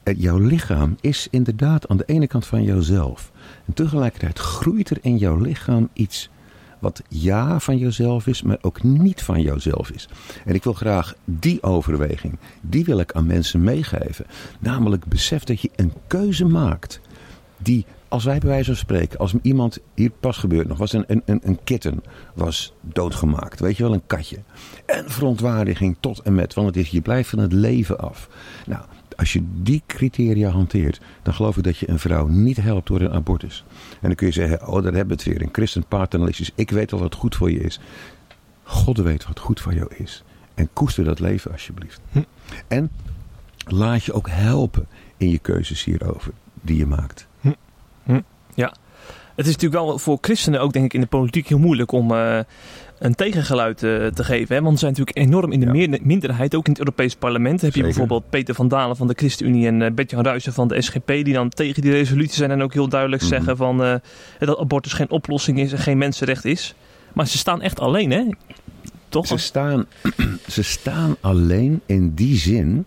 Jouw 0.04 0.38
lichaam 0.38 0.96
is 1.02 1.28
inderdaad 1.32 1.88
aan 1.88 1.98
de 1.98 2.06
ene 2.06 2.28
kant 2.28 2.46
van 2.46 2.64
jouzelf. 2.64 3.32
En 3.66 3.74
tegelijkertijd 3.74 4.40
groeit 4.40 4.90
er 4.90 4.98
in 5.02 5.18
jouw 5.18 5.38
lichaam 5.38 5.90
iets 5.94 6.30
wat 6.82 7.02
ja 7.08 7.60
van 7.60 7.78
jouzelf 7.78 8.28
is, 8.28 8.42
maar 8.42 8.58
ook 8.62 8.84
niet 8.84 9.24
van 9.24 9.42
jouzelf 9.42 9.90
is. 9.90 10.10
En 10.46 10.56
ik 10.56 10.64
wil 10.64 10.74
graag 10.74 11.16
die 11.26 11.64
overweging, 11.64 12.38
die 12.62 12.86
wil 12.86 13.00
ik 13.00 13.12
aan 13.12 13.26
mensen 13.26 13.64
meegeven. 13.64 14.26
Namelijk 14.60 15.06
besef 15.06 15.44
dat 15.44 15.62
je 15.62 15.70
een 15.76 15.94
keuze 16.08 16.46
maakt 16.46 17.02
die 17.58 17.86
als 18.12 18.24
wij 18.24 18.40
bij 18.40 18.50
wijze 18.50 18.66
van 18.66 18.76
spreken, 18.76 19.20
als 19.20 19.34
iemand 19.42 19.80
hier 19.94 20.12
pas 20.20 20.38
gebeurt 20.38 20.68
nog, 20.68 20.78
was 20.78 20.94
een, 20.94 21.06
een, 21.08 21.24
een 21.26 21.60
kitten 21.64 22.04
was 22.34 22.74
doodgemaakt. 22.82 23.60
Weet 23.60 23.78
je 23.78 23.84
wel, 23.84 23.94
een 23.94 24.06
katje. 24.08 24.38
En 24.86 25.12
verontwaardiging 25.12 25.98
tot 26.00 26.20
en 26.20 26.36
met, 26.36 26.54
want 26.54 26.68
het 26.68 26.78
is, 26.78 26.90
je 26.90 27.02
blijft 27.02 27.30
van 27.30 27.40
het 27.40 27.54
leven 27.54 28.00
af. 28.00 28.30
Nou, 28.66 28.82
als 29.18 29.34
je 29.34 29.42
die 29.54 29.84
criteria 29.88 30.50
hanteert, 30.50 31.02
dan 31.22 31.34
geloof 31.34 31.58
ik 31.58 31.64
dat 31.64 31.78
je 31.78 31.90
een 31.90 32.00
vrouw 32.00 32.28
niet 32.28 32.58
helpt 32.58 32.88
door 32.88 33.02
een 33.02 33.12
abortus. 33.12 33.64
En 33.92 34.08
dan 34.08 34.16
kun 34.16 34.28
je 34.28 34.34
zeggen, 34.34 34.68
oh 34.68 34.74
daar 34.74 34.94
hebben 34.94 35.08
we 35.18 35.24
het 35.24 35.24
weer, 35.24 35.42
een 35.42 35.50
christen 35.52 35.86
paternalistisch. 35.86 36.52
Ik 36.56 36.70
weet 36.70 36.92
wel 36.92 37.00
wat 37.00 37.16
goed 37.16 37.36
voor 37.36 37.52
je 37.52 37.60
is. 37.60 37.80
God 38.64 38.98
weet 38.98 39.28
wat 39.28 39.40
goed 39.40 39.60
voor 39.60 39.74
jou 39.74 39.96
is. 39.96 40.24
En 40.54 40.70
koester 40.74 41.04
dat 41.04 41.20
leven 41.20 41.52
alsjeblieft. 41.52 42.00
Hm. 42.12 42.22
En 42.68 42.92
laat 43.66 44.04
je 44.04 44.14
ook 44.14 44.30
helpen 44.30 44.88
in 45.18 45.30
je 45.30 45.40
keuzes 45.40 45.84
hierover 45.84 46.32
die 46.62 46.78
je 46.78 46.86
maakt. 46.86 47.28
Hm. 47.42 47.52
Ja, 48.56 48.74
het 49.36 49.46
is 49.48 49.56
natuurlijk 49.56 49.84
wel 49.84 50.00
voor 50.00 50.18
christenen 50.22 50.62
ook 50.62 50.74
denk 50.74 50.86
ik 50.86 50.94
in 50.94 51.02
de 51.02 51.08
politiek 51.08 51.48
heel 51.48 51.60
moeilijk 51.60 51.92
om 51.92 52.12
uh, 52.12 52.40
een 53.02 53.16
tegengeluid 53.16 53.84
uh, 53.84 54.08
te 54.08 54.24
geven. 54.24 54.56
Hè? 54.56 54.62
Want 54.62 54.74
ze 54.74 54.86
zijn 54.86 54.92
natuurlijk 54.92 55.18
enorm 55.18 55.52
in 55.52 55.60
de 55.60 55.66
ja. 55.66 55.98
minderheid, 56.02 56.56
ook 56.56 56.66
in 56.66 56.72
het 56.72 56.80
Europees 56.80 57.16
parlement. 57.16 57.62
heb 57.62 57.76
je 57.76 57.82
bijvoorbeeld 57.82 58.30
Peter 58.30 58.56
van 58.56 58.68
Dalen 58.68 58.96
van 58.96 59.08
de 59.08 59.14
ChristenUnie 59.18 59.68
en 59.68 59.82
uh, 59.82 59.92
Bert-Jan 59.92 60.24
Ruijsen 60.24 60.54
van 60.54 60.68
de 60.68 60.82
SGP... 60.82 61.08
die 61.08 61.34
dan 61.34 61.50
tegen 61.50 61.82
die 61.82 61.92
resolutie 61.92 62.36
zijn 62.36 62.52
en 62.52 62.62
ook 62.62 62.74
heel 62.74 62.90
duidelijk 62.90 63.22
mm 63.22 63.28
-hmm. 63.28 63.38
zeggen 63.38 63.58
van, 63.58 64.02
dat 64.40 64.60
abortus 64.60 64.94
geen 64.94 65.10
oplossing 65.10 65.60
is 65.60 65.72
en 65.72 65.78
geen 65.78 65.98
mensenrecht 65.98 66.46
is. 66.46 66.76
Maar 67.14 67.28
ze 67.28 67.38
staan 67.38 67.62
echt 67.62 67.80
alleen, 67.80 68.12
hè? 68.12 68.24
Toch? 69.10 69.28
Ze 69.28 69.38
staan, 69.38 69.86
ze 70.48 70.64
staan 70.64 71.16
alleen 71.20 71.82
in 71.86 72.14
die 72.14 72.38
zin 72.38 72.86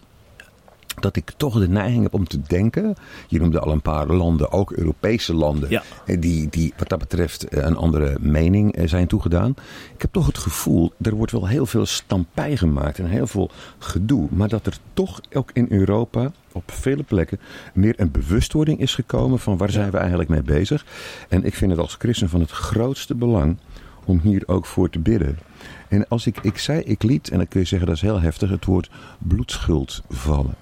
dat 1.01 1.17
ik 1.17 1.33
toch 1.37 1.59
de 1.59 1.69
neiging 1.69 2.03
heb 2.03 2.15
om 2.15 2.29
te 2.29 2.41
denken. 2.41 2.95
Je 3.29 3.41
noemde 3.41 3.61
al 3.61 3.73
een 3.73 3.83
paar 3.83 4.07
landen, 4.07 4.53
ook 4.53 4.73
Europese 4.73 5.35
landen, 5.35 5.71
ja. 5.71 5.83
Eh, 6.07 6.21
die, 6.21 6.49
die 6.49 6.73
wat 6.77 6.89
dat 6.89 6.99
betreft 6.99 7.49
eh, 7.49 7.65
een 7.65 7.77
andere 7.77 8.17
mening 8.21 8.77
eh, 8.77 8.89
zijn 8.89 9.07
toegedaan. 9.07 9.55
Ik 9.95 10.03
heb 10.03 10.13
toch 10.13 10.27
het 10.27 10.39
gevoel, 10.39 10.93
er 11.01 11.15
wordt 11.15 11.33
wel 11.33 11.47
heel 11.47 11.67
veel 11.67 11.87
stampij 11.87 12.57
gemaakt 12.57 12.99
en 12.99 13.07
heel 13.07 13.27
veel 13.27 13.51
gedoe. 13.79 14.29
Maar 14.31 14.49
dat 14.49 14.67
er 14.67 14.79
toch 14.93 15.21
ook 15.33 15.51
in 15.53 15.67
Europa 15.69 16.33
op 16.53 16.71
vele 16.71 17.03
plekken 17.03 17.41
meer 17.75 17.95
een 17.97 18.11
bewustwording 18.11 18.81
is 18.81 18.95
gekomen 18.95 19.39
van 19.39 19.57
waar 19.57 19.71
zijn 19.71 19.91
we 19.91 19.97
eigenlijk 19.97 20.29
mee 20.29 20.43
bezig. 20.43 20.85
En 21.29 21.45
ik 21.45 21.55
vind 21.55 21.71
het 21.71 21.81
als 21.81 21.95
christen 21.99 22.29
van 22.29 22.41
het 22.41 22.51
grootste 22.51 23.15
belang 23.15 23.57
om 24.05 24.21
hier 24.23 24.43
ook 24.47 24.67
voor 24.67 24.91
te 24.91 24.99
bidden. 24.99 25.39
En 25.89 26.09
als 26.09 26.27
ik, 26.27 26.39
ik 26.43 26.59
zei, 26.59 26.81
ik 26.81 27.03
liet, 27.03 27.31
en 27.31 27.37
dan 27.37 27.49
kun 27.49 27.61
je 27.61 27.67
zeggen 27.67 27.87
dat 27.87 27.97
is 27.97 28.03
heel 28.03 28.21
heftig, 28.21 28.51
het 28.51 28.65
woord 28.65 28.91
bloedschuld 29.19 30.03
vallen. 30.09 30.55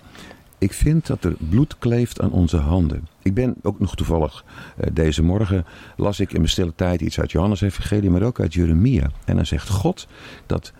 Ik 0.62 0.72
vind 0.72 1.06
dat 1.06 1.24
er 1.24 1.36
bloed 1.38 1.78
kleeft 1.78 2.20
aan 2.20 2.30
onze 2.30 2.56
handen. 2.56 3.08
Ik 3.22 3.34
ben 3.34 3.54
ook 3.62 3.80
nog 3.80 3.94
toevallig 3.94 4.44
uh, 4.44 4.86
deze 4.92 5.22
morgen 5.22 5.64
las 5.96 6.20
ik 6.20 6.32
in 6.32 6.36
mijn 6.36 6.50
stille 6.50 6.72
tijd 6.74 7.00
iets 7.00 7.20
uit 7.20 7.32
Johannes 7.32 7.60
Evangelie, 7.60 8.10
maar 8.10 8.22
ook 8.22 8.40
uit 8.40 8.54
Jeremia. 8.54 9.10
En 9.24 9.36
dan 9.36 9.46
zegt 9.46 9.68
God 9.68 10.06
dat 10.46 10.72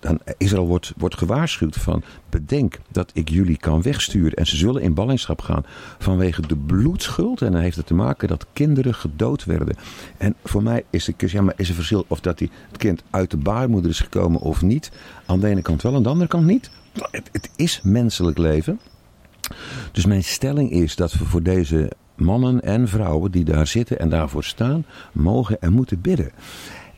dan 0.00 0.18
Israël 0.38 0.66
wordt, 0.66 0.92
wordt 0.96 1.18
gewaarschuwd 1.18 1.76
van 1.76 2.02
bedenk 2.30 2.78
dat 2.90 3.10
ik 3.14 3.28
jullie 3.28 3.56
kan 3.56 3.82
wegsturen 3.82 4.32
en 4.32 4.46
ze 4.46 4.56
zullen 4.56 4.82
in 4.82 4.94
ballingschap 4.94 5.40
gaan 5.40 5.64
vanwege 5.98 6.46
de 6.46 6.56
bloedschuld. 6.56 7.42
En 7.42 7.52
dan 7.52 7.60
heeft 7.60 7.76
het 7.76 7.86
te 7.86 7.94
maken 7.94 8.28
dat 8.28 8.46
kinderen 8.52 8.94
gedood 8.94 9.44
werden. 9.44 9.76
En 10.18 10.34
voor 10.44 10.62
mij 10.62 10.84
is 10.90 11.06
het 11.06 11.30
ja, 11.30 11.42
maar 11.42 11.54
is 11.56 11.68
een 11.68 11.74
verschil 11.74 12.04
of 12.08 12.20
dat 12.20 12.38
die, 12.38 12.50
het 12.68 12.76
kind 12.76 13.02
uit 13.10 13.30
de 13.30 13.36
baarmoeder 13.36 13.90
is 13.90 14.00
gekomen 14.00 14.40
of 14.40 14.62
niet. 14.62 14.90
Aan 15.26 15.40
de 15.40 15.48
ene 15.48 15.62
kant 15.62 15.82
wel, 15.82 15.94
aan 15.94 16.02
de 16.02 16.08
andere 16.08 16.28
kant 16.28 16.46
niet. 16.46 16.70
Het, 17.10 17.28
het 17.32 17.50
is 17.56 17.80
menselijk 17.82 18.38
leven. 18.38 18.80
Dus 19.92 20.06
mijn 20.06 20.24
stelling 20.24 20.70
is 20.70 20.96
dat 20.96 21.12
we 21.12 21.24
voor 21.24 21.42
deze 21.42 21.90
mannen 22.14 22.62
en 22.62 22.88
vrouwen 22.88 23.30
die 23.30 23.44
daar 23.44 23.66
zitten 23.66 23.98
en 23.98 24.08
daarvoor 24.08 24.44
staan, 24.44 24.84
mogen 25.12 25.60
en 25.60 25.72
moeten 25.72 26.00
bidden. 26.00 26.30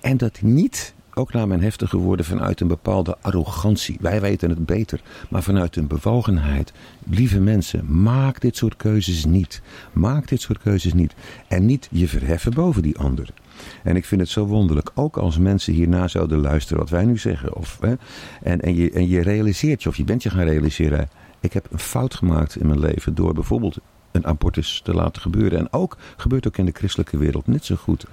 En 0.01 0.17
dat 0.17 0.43
niet, 0.43 0.95
ook 1.15 1.33
naar 1.33 1.49
mijn 1.49 1.63
heftige 1.63 1.97
woorden, 1.97 2.27
vanuit 2.27 2.61
een 2.61 2.69
bepaalde 2.69 3.17
arrogantie. 3.21 3.97
Wij 4.01 4.21
weten 4.21 4.51
het 4.51 4.67
beter, 4.67 5.01
maar 5.29 5.43
vanuit 5.43 5.77
een 5.77 5.87
bewogenheid. 5.87 6.73
Lieve 7.05 7.41
mensen, 7.41 8.03
maak 8.03 8.41
dit 8.41 8.57
soort 8.57 8.77
keuzes 8.77 9.25
niet. 9.25 9.63
Maak 9.93 10.29
dit 10.29 10.41
soort 10.41 10.59
keuzes 10.59 10.93
niet. 10.93 11.15
En 11.49 11.67
niet 11.67 11.89
je 11.91 12.09
verheffen 12.09 12.55
boven 12.55 12.83
die 12.83 12.99
ander. 12.99 13.29
En 13.83 13.97
ik 13.97 14.05
vind 14.05 14.21
het 14.21 14.31
zo 14.31 14.45
wonderlijk, 14.47 14.91
ook 14.95 15.17
als 15.17 15.39
mensen 15.39 15.73
hierna 15.73 16.09
zouden 16.09 16.39
luisteren 16.39 16.79
wat 16.79 16.91
wij 16.91 17.05
nu 17.05 17.19
zeggen. 17.19 17.57
Of, 17.57 17.79
hè, 17.81 17.95
en, 18.43 18.61
en, 18.61 18.75
je, 18.75 18.91
en 18.91 19.09
je 19.09 19.21
realiseert 19.21 19.83
je, 19.83 19.89
of 19.89 19.97
je 19.97 20.05
bent 20.05 20.23
je 20.23 20.31
gaan 20.31 20.45
realiseren 20.45 21.09
ik 21.45 21.53
heb 21.53 21.67
een 21.71 21.79
fout 21.79 22.15
gemaakt 22.15 22.57
in 22.57 22.67
mijn 22.67 22.79
leven 22.79 23.15
door 23.15 23.35
bijvoorbeeld 23.35 23.79
een 24.13 24.27
abortus 24.27 24.81
te 24.85 24.95
laten 24.95 25.23
gebeuren. 25.23 25.59
En 25.59 25.73
ook 25.73 25.97
gebeurt 26.17 26.47
ook 26.47 26.57
in 26.57 26.65
de 26.65 26.73
christelijke 26.73 27.19
wereld 27.19 27.47
net 27.47 27.65
zo 27.65 27.77
goed. 27.77 28.07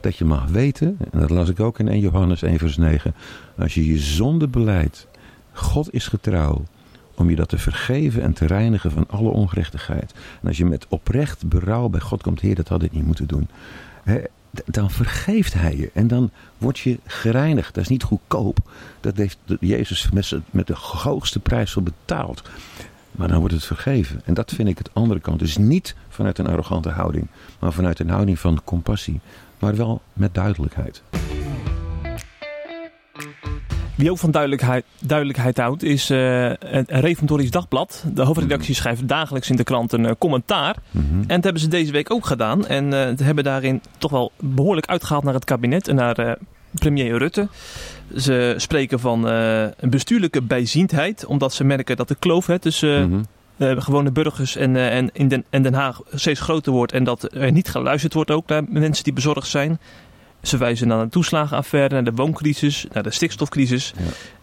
Dat 0.00 0.16
je 0.16 0.24
mag 0.24 0.46
weten, 0.46 0.96
en 1.12 1.20
dat 1.20 1.30
las 1.30 1.48
ik 1.48 1.60
ook 1.60 1.78
in 1.78 1.88
1 1.88 2.00
Johannes 2.00 2.42
1 2.42 2.58
vers 2.58 2.76
9. 2.76 3.14
Als 3.58 3.74
je 3.74 3.86
je 3.86 3.98
zonde 3.98 4.48
beleidt, 4.48 5.06
God 5.52 5.92
is 5.92 6.06
getrouw 6.06 6.64
om 7.14 7.30
je 7.30 7.36
dat 7.36 7.48
te 7.48 7.58
vergeven 7.58 8.22
en 8.22 8.32
te 8.32 8.46
reinigen 8.46 8.90
van 8.90 9.08
alle 9.08 9.28
ongerechtigheid. 9.28 10.14
En 10.42 10.48
als 10.48 10.56
je 10.56 10.64
met 10.64 10.86
oprecht 10.88 11.48
berouw 11.48 11.88
bij 11.88 12.00
God 12.00 12.22
komt, 12.22 12.40
Heer, 12.40 12.54
dat 12.54 12.68
had 12.68 12.82
ik 12.82 12.92
niet 12.92 13.06
moeten 13.06 13.26
doen 13.26 13.48
dan 14.64 14.90
vergeeft 14.90 15.54
hij 15.54 15.76
je. 15.76 15.90
En 15.94 16.08
dan 16.08 16.30
word 16.58 16.78
je 16.78 16.98
gereinigd. 17.06 17.74
Dat 17.74 17.82
is 17.82 17.88
niet 17.88 18.02
goedkoop. 18.02 18.58
Dat 19.00 19.16
heeft 19.16 19.38
Jezus 19.60 20.08
met 20.50 20.66
de 20.66 20.76
hoogste 20.76 21.40
prijs 21.40 21.72
voor 21.72 21.82
betaald. 21.82 22.42
Maar 23.12 23.28
dan 23.28 23.38
wordt 23.38 23.54
het 23.54 23.64
vergeven. 23.64 24.20
En 24.24 24.34
dat 24.34 24.52
vind 24.52 24.68
ik 24.68 24.78
het 24.78 24.90
andere 24.92 25.20
kant. 25.20 25.38
Dus 25.38 25.56
niet 25.56 25.94
vanuit 26.08 26.38
een 26.38 26.46
arrogante 26.46 26.90
houding. 26.90 27.26
Maar 27.58 27.72
vanuit 27.72 27.98
een 27.98 28.10
houding 28.10 28.38
van 28.38 28.60
compassie. 28.64 29.20
Maar 29.58 29.76
wel 29.76 30.02
met 30.12 30.34
duidelijkheid. 30.34 31.02
Wie 33.96 34.10
ook 34.10 34.18
van 34.18 34.30
duidelijkheid, 34.30 34.84
duidelijkheid 35.00 35.58
houdt, 35.58 35.82
is 35.82 36.10
uh, 36.10 36.50
het 36.66 36.90
Reformatorisch 36.90 37.50
Dagblad. 37.50 38.04
De 38.14 38.22
hoofdredactie 38.22 38.70
mhm. 38.70 38.80
schrijft 38.80 39.08
dagelijks 39.08 39.50
in 39.50 39.56
de 39.56 39.64
krant 39.64 39.92
een 39.92 40.04
uh, 40.04 40.10
commentaar. 40.18 40.76
Mm 40.90 41.06
-hmm. 41.10 41.20
En 41.20 41.34
dat 41.34 41.44
hebben 41.44 41.62
ze 41.62 41.68
deze 41.68 41.92
week 41.92 42.12
ook 42.12 42.26
gedaan. 42.26 42.66
En 42.66 42.84
uh, 42.84 42.90
ze 42.90 43.24
hebben 43.24 43.44
daarin 43.44 43.82
toch 43.98 44.10
wel 44.10 44.32
behoorlijk 44.40 44.86
uitgehaald 44.86 45.24
naar 45.24 45.34
het 45.34 45.44
kabinet 45.44 45.88
en 45.88 45.94
naar 45.94 46.38
premier 46.72 47.18
Rutte. 47.18 47.48
Ze 48.16 48.54
spreken 48.56 49.00
van 49.00 49.24
een 49.24 49.90
bestuurlijke 49.90 50.42
bijziendheid, 50.42 51.26
omdat 51.26 51.52
ze 51.52 51.64
merken 51.64 51.96
dat 51.96 52.08
de 52.08 52.16
kloof 52.18 52.46
hè, 52.46 52.58
tussen. 52.58 53.08
Mm 53.08 53.26
-hmm. 53.58 53.80
gewone 53.80 54.10
burgers 54.10 54.56
en, 54.56 54.76
en 54.76 55.10
in 55.12 55.28
Den, 55.28 55.44
en 55.50 55.62
Den 55.62 55.74
Haag 55.74 56.00
steeds 56.14 56.40
groter 56.40 56.72
wordt. 56.72 56.92
En 56.92 57.04
dat 57.04 57.34
er 57.34 57.52
niet 57.52 57.68
geluisterd 57.68 58.14
wordt 58.14 58.30
ook 58.30 58.48
naar 58.48 58.62
mensen 58.68 59.04
die 59.04 59.12
bezorgd 59.12 59.48
zijn. 59.48 59.78
Ze 60.46 60.56
wijzen 60.56 60.88
naar 60.88 61.04
de 61.04 61.10
toeslagenaffaire, 61.10 61.94
naar 61.94 62.04
de 62.04 62.12
wooncrisis, 62.12 62.86
naar 62.92 63.02
de 63.02 63.10
stikstofcrisis. 63.10 63.94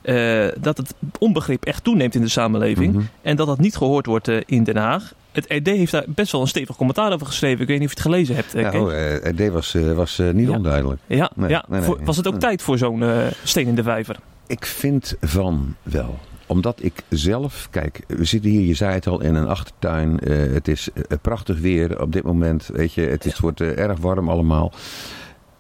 Ja. 0.02 0.46
Uh, 0.46 0.52
dat 0.60 0.78
het 0.78 0.94
onbegrip 1.20 1.66
echt 1.66 1.84
toeneemt 1.84 2.16
in 2.16 2.22
de 2.22 2.28
samenleving. 2.28 2.92
Mm 2.92 3.00
-hmm. 3.00 3.10
En 3.22 3.36
dat 3.36 3.48
dat 3.48 3.60
niet 3.60 3.76
gehoord 3.76 4.06
wordt 4.06 4.28
uh, 4.28 4.42
in 4.46 4.64
Den 4.64 4.78
Haag. 4.78 5.14
Het 5.32 5.46
RD 5.48 5.68
heeft 5.68 5.92
daar 5.92 6.06
best 6.08 6.32
wel 6.32 6.42
een 6.42 6.48
stevig 6.48 6.76
commentaar 6.76 7.14
over 7.14 7.28
geschreven. 7.28 7.62
Ik 7.62 7.68
weet 7.68 7.80
niet 7.80 7.88
of 7.88 7.94
je 7.94 8.00
het 8.00 8.12
gelezen 8.14 8.36
hebt. 8.36 8.52
Ja, 8.52 8.82
oh, 8.82 8.92
het 8.92 9.40
RD 9.40 9.50
was, 9.50 9.76
was 9.96 10.22
niet 10.34 10.48
ja. 10.48 10.56
onduidelijk. 10.56 11.02
Ja, 11.08 11.32
nee, 11.36 11.50
ja. 11.50 11.66
Nee, 11.68 11.80
nee, 11.80 11.88
voor, 11.88 12.04
was 12.04 12.18
het 12.18 12.28
ook 12.28 12.40
tijd 12.40 12.62
voor 12.62 12.78
zo'n 12.78 13.04
steen 13.44 13.68
in 13.68 13.76
de 13.76 13.84
vijver? 13.84 14.16
Ik 14.48 14.66
vind 14.66 15.16
van 15.22 15.76
wel 15.84 16.20
omdat 16.54 16.80
ik 16.82 17.04
zelf, 17.10 17.68
kijk, 17.70 18.04
we 18.08 18.26
zitten 18.26 18.52
hier, 18.52 18.62
je 18.62 18.74
zei 18.74 18.94
het 18.94 19.08
al, 19.08 19.22
in 19.22 19.36
een 19.36 19.48
achtertuin. 19.48 20.20
Uh, 20.24 20.54
het 20.54 20.68
is 20.68 20.90
prachtig 21.22 21.60
weer 21.60 22.02
op 22.02 22.12
dit 22.12 22.24
moment. 22.24 22.70
Weet 22.74 22.94
je, 22.94 23.02
het, 23.02 23.26
is, 23.26 23.40
wordt 23.40 23.62
uh, 23.62 23.78
erg 23.78 24.00
warm 24.00 24.30
allemaal. 24.30 24.74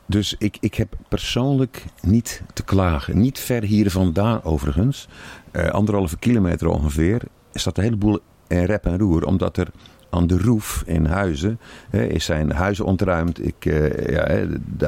Dus 0.05 0.35
ik, 0.37 0.57
ik 0.59 0.73
heb 0.73 0.95
persoonlijk 1.07 1.85
niet 2.01 2.41
te 2.53 2.63
klagen. 2.63 3.19
Niet 3.19 3.39
ver 3.39 3.63
hier 3.63 3.91
vandaan 3.91 4.43
overigens. 4.43 5.07
Uh, 5.51 5.69
anderhalve 5.69 6.17
kilometer 6.17 6.67
ongeveer. 6.67 7.21
staat 7.53 7.77
een 7.77 7.83
heleboel 7.83 8.19
in 8.47 8.63
rep 8.63 8.85
en 8.85 8.97
roer. 8.97 9.25
Omdat 9.25 9.57
er 9.57 9.67
aan 10.13 10.27
de 10.27 10.37
roef 10.37 10.83
in 10.85 11.05
Huizen 11.05 11.59
hè, 11.89 12.05
is 12.05 12.25
zijn 12.25 12.51
huizen 12.51 12.85
ontruimd. 12.85 13.45
Ik, 13.45 13.65
eh, 13.65 14.09
ja, 14.09 14.45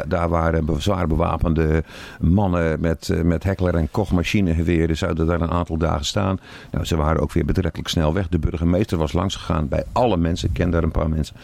daar 0.08 0.30
waren 0.30 0.82
zwaar 0.82 1.08
bewapende 1.08 1.84
mannen 2.20 2.80
met, 2.80 3.10
eh, 3.10 3.22
met 3.22 3.44
Heckler 3.44 3.76
en 3.76 3.92
Koch 3.92 4.12
machinegeweren. 4.12 4.98
Zouden 4.98 5.28
daar 5.28 5.42
een 5.42 5.52
aantal 5.52 5.78
dagen 5.78 6.06
staan. 6.06 6.40
Nou, 6.72 6.86
ze 6.86 6.96
waren 6.96 7.22
ook 7.22 7.32
weer 7.32 7.46
betrekkelijk 7.46 7.90
snel 7.90 8.14
weg. 8.14 8.28
De 8.28 8.40
burgemeester 8.40 8.98
was 8.98 9.14
langsgegaan 9.14 9.68
bij 9.68 9.84
alle 9.92 10.18
mensen. 10.18 10.48
Ik 10.48 10.54
ken 10.54 10.70
daar 10.70 10.84
een 10.84 10.92
paar 10.92 11.10
mensen. 11.10 11.36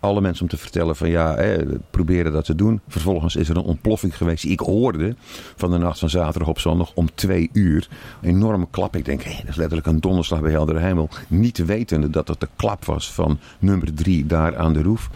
Alle 0.00 0.20
mensen 0.20 0.42
om 0.42 0.48
te 0.48 0.56
vertellen 0.56 0.96
van 0.96 1.08
ja, 1.08 1.34
hè, 1.34 1.64
proberen 1.90 2.32
dat 2.32 2.44
te 2.44 2.54
doen. 2.54 2.80
Vervolgens 2.88 3.36
is 3.36 3.48
er 3.48 3.56
een 3.56 3.62
ontploffing 3.62 4.16
geweest. 4.16 4.42
die 4.42 4.52
Ik 4.52 4.60
hoorde 4.60 5.16
van 5.56 5.70
de 5.70 5.78
nacht 5.78 5.98
van 5.98 6.10
zaterdag 6.10 6.48
op 6.48 6.58
zondag 6.58 6.92
om 6.94 7.14
twee 7.14 7.50
uur. 7.52 7.88
Een 8.22 8.28
enorme 8.28 8.66
klap. 8.70 8.96
Ik 8.96 9.04
denk, 9.04 9.22
hé, 9.22 9.36
dat 9.40 9.48
is 9.48 9.56
letterlijk 9.56 9.86
een 9.86 10.00
donderslag 10.00 10.40
bij 10.40 10.50
heldere 10.50 10.78
hemel. 10.78 11.08
Niet 11.28 11.64
wetende 11.64 12.10
dat 12.10 12.28
het 12.28 12.40
de 12.40 12.48
klap 12.56 12.84
was 12.84 13.12
van 13.12 13.38
nummer 13.58 13.94
drie 13.94 14.26
daar 14.26 14.56
aan 14.56 14.72
de 14.72 14.82
roef. 14.82 15.10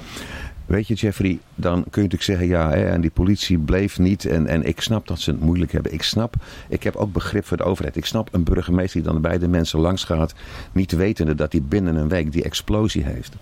Weet 0.66 0.88
je, 0.88 0.94
Jeffrey, 0.94 1.38
dan 1.54 1.74
kun 1.74 2.02
je 2.02 2.08
natuurlijk 2.08 2.22
zeggen, 2.22 2.46
ja, 2.46 2.70
hè, 2.70 2.84
en 2.84 3.00
die 3.00 3.10
politie 3.10 3.58
bleef 3.58 3.98
niet. 3.98 4.24
En, 4.24 4.46
en 4.46 4.64
ik 4.64 4.80
snap 4.80 5.06
dat 5.06 5.20
ze 5.20 5.30
het 5.30 5.40
moeilijk 5.40 5.72
hebben. 5.72 5.92
Ik 5.92 6.02
snap, 6.02 6.34
ik 6.68 6.82
heb 6.82 6.96
ook 6.96 7.12
begrip 7.12 7.44
voor 7.44 7.56
de 7.56 7.62
overheid. 7.62 7.96
Ik 7.96 8.04
snap 8.04 8.28
een 8.32 8.44
burgemeester 8.44 9.02
die 9.02 9.12
dan 9.12 9.20
bij 9.20 9.38
de 9.38 9.48
mensen 9.48 9.78
langs 9.78 10.04
gaat, 10.04 10.34
niet 10.72 10.92
wetende 10.92 11.34
dat 11.34 11.52
hij 11.52 11.62
binnen 11.62 11.96
een 11.96 12.08
week 12.08 12.32
die 12.32 12.42
explosie 12.42 13.04
heeft. 13.04 13.32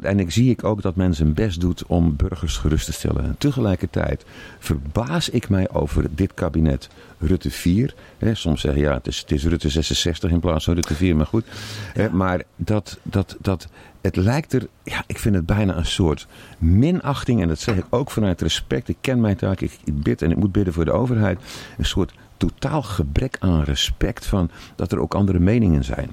En 0.00 0.20
ik 0.20 0.30
zie 0.30 0.50
ik 0.50 0.64
ook 0.64 0.82
dat 0.82 0.96
men 0.96 1.14
zijn 1.14 1.34
best 1.34 1.60
doet 1.60 1.86
om 1.86 2.16
burgers 2.16 2.56
gerust 2.56 2.86
te 2.86 2.92
stellen. 2.92 3.24
En 3.24 3.34
tegelijkertijd 3.38 4.24
verbaas 4.58 5.28
ik 5.28 5.48
mij 5.48 5.70
over 5.70 6.06
dit 6.10 6.34
kabinet 6.34 6.88
Rutte 7.18 7.50
4. 7.50 7.94
Hè, 8.18 8.34
soms 8.34 8.60
zeggen 8.60 8.82
ja, 8.82 8.94
het 8.94 9.06
is, 9.06 9.18
het 9.18 9.30
is 9.30 9.44
Rutte 9.44 9.68
66 9.68 10.30
in 10.30 10.40
plaats 10.40 10.64
van 10.64 10.74
Rutte 10.74 10.94
4, 10.94 11.16
maar 11.16 11.26
goed. 11.26 11.44
Hè, 11.92 12.10
maar 12.10 12.42
dat, 12.56 12.98
dat, 13.02 13.36
dat, 13.40 13.68
het 14.00 14.16
lijkt 14.16 14.52
er, 14.52 14.68
ja, 14.82 15.04
ik 15.06 15.18
vind 15.18 15.34
het 15.34 15.46
bijna 15.46 15.76
een 15.76 15.86
soort 15.86 16.26
minachting. 16.58 17.42
En 17.42 17.48
dat 17.48 17.58
zeg 17.58 17.76
ik 17.76 17.86
ook 17.90 18.10
vanuit 18.10 18.40
respect. 18.40 18.88
Ik 18.88 18.96
ken 19.00 19.20
mijn 19.20 19.36
taak, 19.36 19.60
ik, 19.60 19.78
ik 19.84 20.02
bid 20.02 20.22
en 20.22 20.30
ik 20.30 20.36
moet 20.36 20.52
bidden 20.52 20.74
voor 20.74 20.84
de 20.84 20.92
overheid. 20.92 21.38
Een 21.78 21.84
soort 21.84 22.12
totaal 22.36 22.82
gebrek 22.82 23.36
aan 23.38 23.62
respect 23.62 24.26
van 24.26 24.50
dat 24.76 24.92
er 24.92 24.98
ook 24.98 25.14
andere 25.14 25.38
meningen 25.38 25.84
zijn. 25.84 26.10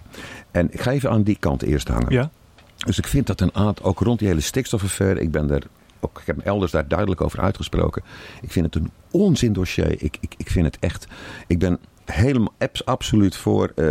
En 0.51 0.73
ik 0.73 0.81
ga 0.81 0.91
even 0.91 1.09
aan 1.09 1.23
die 1.23 1.37
kant 1.39 1.61
eerst 1.61 1.87
hangen. 1.87 2.11
Ja. 2.11 2.29
Dus 2.77 2.97
ik 2.97 3.07
vind 3.07 3.27
dat 3.27 3.41
een 3.41 3.55
aantal, 3.55 3.85
ook 3.85 3.99
rond 3.99 4.19
die 4.19 4.27
hele 4.27 4.41
stikstofaffaire, 4.41 5.21
ik 5.21 5.31
ben 5.31 5.51
er 5.51 5.63
ook, 5.99 6.19
ik 6.19 6.25
heb 6.25 6.35
me 6.35 6.43
elders 6.43 6.71
daar 6.71 6.87
duidelijk 6.87 7.21
over 7.21 7.39
uitgesproken. 7.39 8.03
Ik 8.41 8.51
vind 8.51 8.65
het 8.65 8.75
een 8.75 8.91
onzindossier. 9.11 9.91
Ik, 9.91 10.17
ik, 10.19 10.33
ik 10.37 10.49
vind 10.49 10.65
het 10.65 10.77
echt, 10.79 11.07
ik 11.47 11.59
ben 11.59 11.79
helemaal 12.05 12.53
abs- 12.57 12.85
absoluut 12.85 13.35
voor 13.35 13.71
eh, 13.75 13.85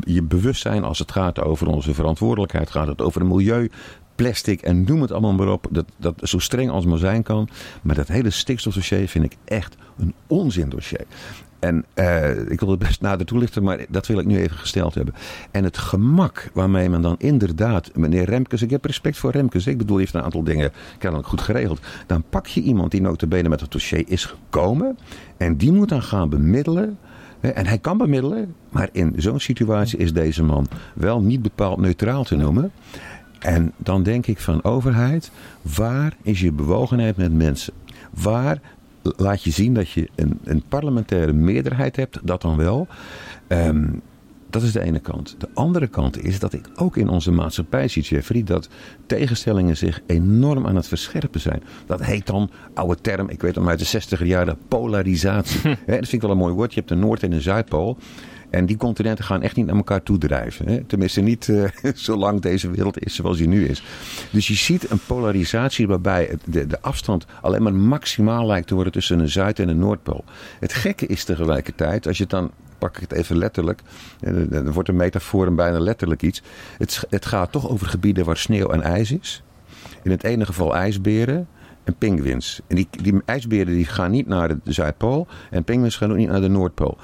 je 0.00 0.22
bewustzijn 0.22 0.84
als 0.84 0.98
het 0.98 1.12
gaat 1.12 1.40
over 1.40 1.66
onze 1.66 1.94
verantwoordelijkheid, 1.94 2.70
gaat 2.70 2.86
het 2.86 3.00
over 3.00 3.20
het 3.20 3.30
milieu. 3.30 3.70
Plastic 4.18 4.60
en 4.60 4.84
noem 4.84 5.00
het 5.00 5.12
allemaal 5.12 5.32
maar 5.32 5.52
op. 5.52 5.66
Dat, 5.70 5.84
dat 5.96 6.14
zo 6.22 6.38
streng 6.38 6.70
als 6.70 6.84
maar 6.84 6.98
zijn 6.98 7.22
kan. 7.22 7.48
Maar 7.82 7.94
dat 7.94 8.08
hele 8.08 8.30
stikstofdossier 8.30 9.08
vind 9.08 9.24
ik 9.24 9.36
echt 9.44 9.76
een 9.98 10.14
onzindossier. 10.26 11.06
En 11.58 11.84
eh, 11.94 12.50
ik 12.50 12.60
wil 12.60 12.70
het 12.70 12.78
best 12.78 13.00
nader 13.00 13.26
toelichten, 13.26 13.62
maar 13.62 13.84
dat 13.88 14.06
wil 14.06 14.18
ik 14.18 14.26
nu 14.26 14.38
even 14.38 14.56
gesteld 14.56 14.94
hebben. 14.94 15.14
En 15.50 15.64
het 15.64 15.78
gemak 15.78 16.50
waarmee 16.52 16.88
men 16.88 17.02
dan 17.02 17.14
inderdaad, 17.18 17.90
meneer 17.94 18.24
Remkes, 18.24 18.62
ik 18.62 18.70
heb 18.70 18.84
respect 18.84 19.16
voor 19.16 19.30
Remkes, 19.30 19.66
ik 19.66 19.78
bedoel, 19.78 19.96
hij 19.96 20.04
heeft 20.04 20.16
een 20.16 20.22
aantal 20.22 20.44
dingen 20.44 20.72
kennelijk 20.98 21.28
goed 21.28 21.40
geregeld. 21.40 21.80
Dan 22.06 22.24
pak 22.30 22.46
je 22.46 22.60
iemand 22.60 22.90
die 22.90 23.00
notabene 23.00 23.48
met 23.48 23.60
het 23.60 23.70
dossier 23.70 24.04
is 24.06 24.24
gekomen 24.24 24.98
en 25.36 25.56
die 25.56 25.72
moet 25.72 25.88
dan 25.88 26.02
gaan 26.02 26.28
bemiddelen. 26.28 26.98
En 27.40 27.66
hij 27.66 27.78
kan 27.78 27.98
bemiddelen, 27.98 28.54
maar 28.68 28.88
in 28.92 29.14
zo'n 29.16 29.40
situatie 29.40 29.98
is 29.98 30.12
deze 30.12 30.42
man 30.42 30.66
wel 30.94 31.20
niet 31.20 31.42
bepaald 31.42 31.78
neutraal 31.78 32.24
te 32.24 32.36
noemen. 32.36 32.72
En 33.38 33.72
dan 33.76 34.02
denk 34.02 34.26
ik 34.26 34.38
van 34.38 34.64
overheid, 34.64 35.30
waar 35.62 36.16
is 36.22 36.40
je 36.40 36.52
bewogenheid 36.52 37.16
met 37.16 37.32
mensen? 37.32 37.72
Waar 38.10 38.60
laat 39.02 39.42
je 39.42 39.50
zien 39.50 39.74
dat 39.74 39.90
je 39.90 40.08
een, 40.14 40.38
een 40.44 40.62
parlementaire 40.68 41.32
meerderheid 41.32 41.96
hebt, 41.96 42.18
dat 42.22 42.42
dan 42.42 42.56
wel. 42.56 42.86
Ehm, 43.46 43.86
dat 44.50 44.62
is 44.62 44.72
de 44.72 44.80
ene 44.80 44.98
kant. 44.98 45.34
De 45.38 45.48
andere 45.54 45.86
kant 45.86 46.24
is 46.24 46.38
dat 46.38 46.52
ik 46.52 46.68
ook 46.74 46.96
in 46.96 47.08
onze 47.08 47.30
maatschappij 47.30 47.88
zie, 47.88 48.02
Jeffrey, 48.02 48.44
dat 48.44 48.68
tegenstellingen 49.06 49.76
zich 49.76 50.00
enorm 50.06 50.66
aan 50.66 50.76
het 50.76 50.88
verscherpen 50.88 51.40
zijn. 51.40 51.62
Dat 51.86 52.04
heet 52.04 52.26
dan, 52.26 52.50
oude 52.74 53.00
term, 53.00 53.28
ik 53.28 53.40
weet 53.40 53.54
hem 53.54 53.68
uit 53.68 53.78
de 53.78 53.84
60 53.84 54.24
jaren, 54.24 54.58
polarisatie. 54.68 55.60
Dat 55.86 55.94
vind 55.94 56.12
ik 56.12 56.20
wel 56.20 56.30
een 56.30 56.36
mooi 56.36 56.54
woord. 56.54 56.74
Je 56.74 56.78
hebt 56.78 56.92
een 56.92 56.98
Noord- 56.98 57.22
en 57.22 57.32
een 57.32 57.40
Zuidpool. 57.40 57.98
En 58.50 58.66
die 58.66 58.76
continenten 58.76 59.24
gaan 59.24 59.42
echt 59.42 59.56
niet 59.56 59.66
naar 59.66 59.76
elkaar 59.76 60.02
toe 60.02 60.18
drijven. 60.18 60.68
Hè? 60.68 60.84
Tenminste 60.84 61.20
niet 61.20 61.48
eh, 61.48 61.64
zolang 61.94 62.40
deze 62.40 62.70
wereld 62.70 63.04
is 63.04 63.14
zoals 63.14 63.36
die 63.36 63.48
nu 63.48 63.66
is. 63.66 63.82
Dus 64.30 64.48
je 64.48 64.54
ziet 64.54 64.90
een 64.90 65.00
polarisatie 65.06 65.86
waarbij 65.86 66.36
de, 66.44 66.66
de 66.66 66.80
afstand 66.80 67.26
alleen 67.40 67.62
maar 67.62 67.74
maximaal 67.74 68.46
lijkt 68.46 68.66
te 68.66 68.74
worden 68.74 68.92
tussen 68.92 69.18
een 69.18 69.28
Zuid- 69.28 69.58
en 69.58 69.68
een 69.68 69.78
Noordpool. 69.78 70.24
Het 70.60 70.72
gekke 70.72 71.06
is 71.06 71.24
tegelijkertijd, 71.24 72.06
als 72.06 72.18
je 72.18 72.26
dan 72.26 72.50
pak 72.78 72.94
ik 72.96 73.00
het 73.00 73.12
even 73.12 73.36
letterlijk. 73.36 73.80
eh, 74.20 74.32
Dan 74.48 74.72
wordt 74.72 74.88
een 74.88 74.96
metafoor 74.96 75.46
een 75.46 75.54
bijna 75.56 75.80
letterlijk 75.80 76.22
iets. 76.22 76.42
Het, 76.78 77.04
het 77.10 77.26
gaat 77.26 77.52
toch 77.52 77.68
over 77.68 77.86
gebieden 77.86 78.24
waar 78.24 78.36
sneeuw 78.36 78.68
en 78.68 78.82
ijs 78.82 79.12
is. 79.12 79.42
In 80.02 80.10
het 80.10 80.24
ene 80.24 80.46
geval 80.46 80.76
ijsberen 80.76 81.48
en 81.84 81.94
pinguïns. 81.98 82.60
En 82.66 82.76
die, 82.76 82.88
die 83.02 83.20
ijsberen 83.24 83.74
die 83.74 83.84
gaan 83.84 84.10
niet 84.10 84.26
naar 84.26 84.48
de 84.48 84.72
Zuidpool. 84.72 85.26
En 85.50 85.64
pinguïns 85.64 85.96
gaan 85.96 86.10
ook 86.10 86.16
niet 86.16 86.28
naar 86.28 86.40
de 86.40 86.48
Noordpool. 86.48 86.98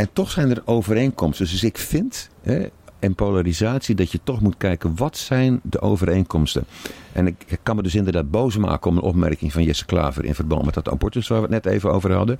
En 0.00 0.08
toch 0.12 0.30
zijn 0.30 0.50
er 0.50 0.62
overeenkomsten. 0.64 1.46
Dus 1.46 1.64
ik 1.64 1.78
vind, 1.78 2.30
hè, 2.42 2.66
en 2.98 3.14
polarisatie, 3.14 3.94
dat 3.94 4.12
je 4.12 4.20
toch 4.24 4.40
moet 4.40 4.56
kijken 4.56 4.96
wat 4.96 5.16
zijn 5.16 5.60
de 5.62 5.80
overeenkomsten. 5.80 6.64
En 7.12 7.26
ik 7.26 7.58
kan 7.62 7.76
me 7.76 7.82
dus 7.82 7.94
inderdaad 7.94 8.30
boos 8.30 8.56
maken 8.56 8.90
om 8.90 8.96
een 8.96 9.02
opmerking 9.02 9.52
van 9.52 9.62
Jesse 9.62 9.84
Klaver 9.84 10.24
in 10.24 10.34
verband 10.34 10.64
met 10.64 10.74
dat 10.74 10.88
abortus 10.88 11.28
waar 11.28 11.38
we 11.42 11.54
het 11.54 11.64
net 11.64 11.74
even 11.74 11.92
over 11.92 12.12
hadden. 12.12 12.38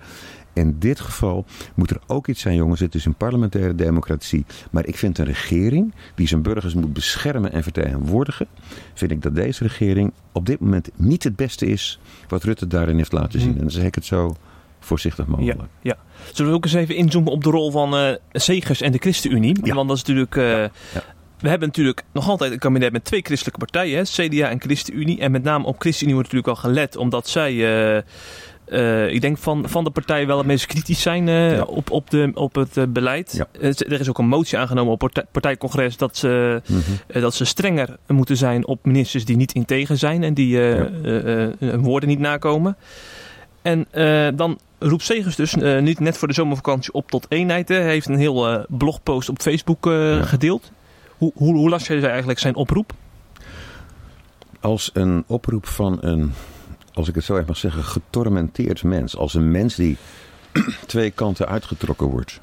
In 0.53 0.77
dit 0.79 1.01
geval 1.01 1.45
moet 1.75 1.91
er 1.91 2.01
ook 2.07 2.29
iets 2.29 2.41
zijn, 2.41 2.55
jongens. 2.55 2.81
Het 2.81 2.95
is 2.95 3.05
een 3.05 3.15
parlementaire 3.15 3.75
democratie. 3.75 4.45
Maar 4.71 4.87
ik 4.87 4.97
vind 4.97 5.19
een 5.19 5.25
regering 5.25 5.95
die 6.15 6.29
zijn 6.29 6.43
burgers 6.43 6.75
moet 6.75 6.93
beschermen 6.93 7.53
en 7.53 7.63
vertegenwoordigen. 7.63 8.47
Vind 8.95 9.11
ik 9.11 9.23
dat 9.23 9.35
deze 9.35 9.63
regering 9.63 10.13
op 10.33 10.47
dit 10.47 10.61
moment 10.61 10.91
niet 10.97 11.25
het 11.25 11.37
beste 11.37 11.67
is 11.67 12.01
wat 12.29 12.45
Rutte 12.45 12.67
daarin 12.67 12.97
heeft 12.97 13.13
laten 13.13 13.41
zien. 13.41 13.49
Hmm. 13.49 13.59
En 13.59 13.63
dan 13.63 13.73
zeg 13.73 13.85
ik 13.85 13.95
het 13.95 14.05
zo 14.05 14.37
voorzichtig 14.81 15.27
mogelijk. 15.27 15.59
Ja, 15.59 15.65
ja. 15.83 15.97
Zullen 16.33 16.51
we 16.51 16.57
ook 16.57 16.65
eens 16.65 16.75
even 16.75 16.95
inzoomen 16.97 17.33
op 17.33 17.45
de 17.45 17.51
rol 17.51 17.71
van 17.71 17.97
eh 17.97 18.13
Segers 18.33 18.81
en 18.81 18.93
de 18.93 18.99
ChristenUnie? 18.99 19.57
Ja. 19.63 19.75
Want 19.75 19.89
dat 19.89 19.97
is 19.97 20.03
natuurlijk... 20.05 20.37
eh, 20.37 20.45
Ja. 20.95 21.03
We 21.39 21.49
hebben 21.49 21.69
natuurlijk 21.69 22.03
nog 22.13 22.29
altijd 22.29 22.53
een 22.53 22.59
kabinet 22.59 22.93
met 22.93 23.05
twee 23.05 23.21
christelijke 23.23 23.59
partijen, 23.59 23.97
hè, 23.97 24.03
CDA 24.05 24.49
en 24.49 24.61
ChristenUnie. 24.61 25.21
En 25.21 25.31
met 25.31 25.43
name 25.43 25.65
op 25.67 25.81
ChristenUnie 25.81 26.15
wordt 26.15 26.33
natuurlijk 26.33 26.57
al 26.65 26.71
gelet, 26.71 26.97
omdat 26.97 27.29
zij, 27.29 27.53
eh, 28.67 29.13
ik 29.13 29.21
denk 29.21 29.39
van, 29.39 29.69
van 29.69 29.85
de 29.85 29.91
partijen 29.91 30.27
wel 30.27 30.39
het 30.39 30.47
meest 30.47 30.67
kritisch 30.67 31.03
zijn 31.03 31.27
Ja. 31.27 31.63
op, 31.63 31.91
op, 31.91 32.11
de, 32.11 32.31
op 32.35 32.55
het 32.55 32.93
beleid. 32.93 33.33
Ja. 33.37 33.47
Er 33.61 34.01
is 34.01 34.09
ook 34.09 34.19
een 34.19 34.27
motie 34.29 34.59
aangenomen 34.59 34.93
op 34.93 34.99
partij, 34.99 35.25
partijcongres 35.33 35.97
dat 35.97 36.17
ze, 36.17 36.63
Mhm. 36.67 37.21
dat 37.21 37.35
ze 37.35 37.45
strenger 37.45 37.97
moeten 38.07 38.37
zijn 38.37 38.67
op 38.67 38.85
ministers 38.85 39.25
die 39.25 39.37
niet 39.37 39.53
integer 39.53 39.97
zijn 39.97 40.23
en 40.23 40.35
die 40.35 40.49
Ja. 40.49 40.89
hun 41.59 41.83
woorden 41.83 42.09
niet 42.09 42.19
nakomen. 42.19 42.77
En 43.63 43.87
eh, 43.91 44.29
dan 44.35 44.59
roept 44.79 45.03
Segers 45.03 45.37
dus 45.37 45.55
eh, 45.55 45.81
niet 45.81 46.01
net 46.01 46.19
voor 46.19 46.29
de 46.29 46.35
zomervakantie 46.35 46.93
op 46.93 47.11
tot 47.11 47.27
eenheid. 47.29 47.69
hè. 47.69 47.75
Hij 47.75 47.91
heeft 47.91 48.09
een 48.09 48.19
heel 48.19 48.49
eh, 48.49 48.65
blogpost 48.69 49.29
op 49.29 49.41
Facebook 49.41 49.85
Ja. 49.85 50.23
gedeeld. 50.23 50.73
Hoe, 51.19 51.33
hoe, 51.35 51.55
hoe 51.55 51.69
las 51.69 51.87
jij 51.87 52.03
eigenlijk 52.03 52.39
zijn 52.39 52.55
oproep? 52.55 52.93
als 54.61 54.91
een 54.93 55.25
oproep 55.27 55.67
van 55.67 55.99
een, 56.01 56.33
als 56.93 57.09
ik 57.09 57.15
het 57.15 57.25
zo 57.25 57.35
even 57.35 57.47
mag 57.47 57.57
zeggen, 57.57 57.85
getormenteerd 57.85 58.83
mens. 58.83 59.17
Als 59.17 59.35
een 59.35 59.51
mens 59.51 59.75
die 59.75 59.97
twee 60.87 61.11
kanten 61.11 61.49
uitgetrokken 61.49 62.07
wordt. 62.07 62.41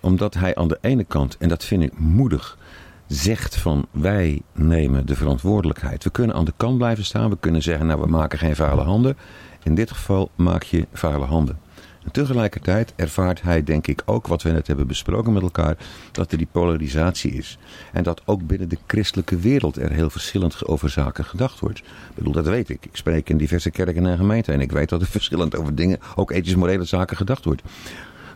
Omdat 0.00 0.34
hij 0.34 0.54
aan 0.54 0.68
de 0.68 0.78
ene 0.80 1.04
kant, 1.04 1.36
en 1.38 1.48
dat 1.48 1.64
vind 1.64 1.82
ik 1.82 1.98
moedig, 1.98 2.58
zegt 3.06 3.56
van 3.56 3.86
wij 3.90 4.42
nemen 4.52 5.06
de 5.06 5.16
verantwoordelijkheid. 5.16 6.04
We 6.04 6.10
kunnen 6.10 6.36
aan 6.36 6.44
de 6.44 6.52
kant 6.56 6.78
blijven 6.78 7.04
staan. 7.04 7.30
We 7.30 7.36
kunnen 7.40 7.62
zeggen, 7.62 7.86
nou 7.86 8.00
we 8.00 8.06
maken 8.06 8.38
geen 8.38 8.56
vuile 8.56 8.82
handen. 8.82 9.16
In 9.62 9.74
dit 9.74 9.90
geval 9.90 10.30
maak 10.34 10.62
je 10.62 10.86
vuile 10.92 11.24
handen. 11.24 11.58
En 12.04 12.12
tegelijkertijd 12.12 12.92
ervaart 12.96 13.42
hij, 13.42 13.64
denk 13.64 13.86
ik, 13.86 14.02
ook 14.04 14.26
wat 14.26 14.42
we 14.42 14.50
net 14.50 14.66
hebben 14.66 14.86
besproken 14.86 15.32
met 15.32 15.42
elkaar, 15.42 15.76
dat 16.12 16.32
er 16.32 16.38
die 16.38 16.48
polarisatie 16.52 17.32
is. 17.32 17.58
En 17.92 18.02
dat 18.02 18.22
ook 18.24 18.46
binnen 18.46 18.68
de 18.68 18.78
christelijke 18.86 19.36
wereld 19.36 19.76
er 19.76 19.90
heel 19.90 20.10
verschillend 20.10 20.66
over 20.66 20.90
zaken 20.90 21.24
gedacht 21.24 21.60
wordt. 21.60 21.78
Ik 21.78 22.14
bedoel, 22.14 22.32
dat 22.32 22.46
weet 22.46 22.68
ik. 22.68 22.84
Ik 22.84 22.96
spreek 22.96 23.28
in 23.28 23.36
diverse 23.36 23.70
kerken 23.70 24.06
en 24.06 24.16
gemeenten 24.16 24.54
en 24.54 24.60
ik 24.60 24.72
weet 24.72 24.88
dat 24.88 25.00
er 25.00 25.06
verschillend 25.18 25.56
over 25.56 25.74
dingen, 25.74 25.98
ook 26.14 26.30
ethisch-morele 26.30 26.84
zaken, 26.84 27.16
gedacht 27.16 27.44
wordt. 27.44 27.62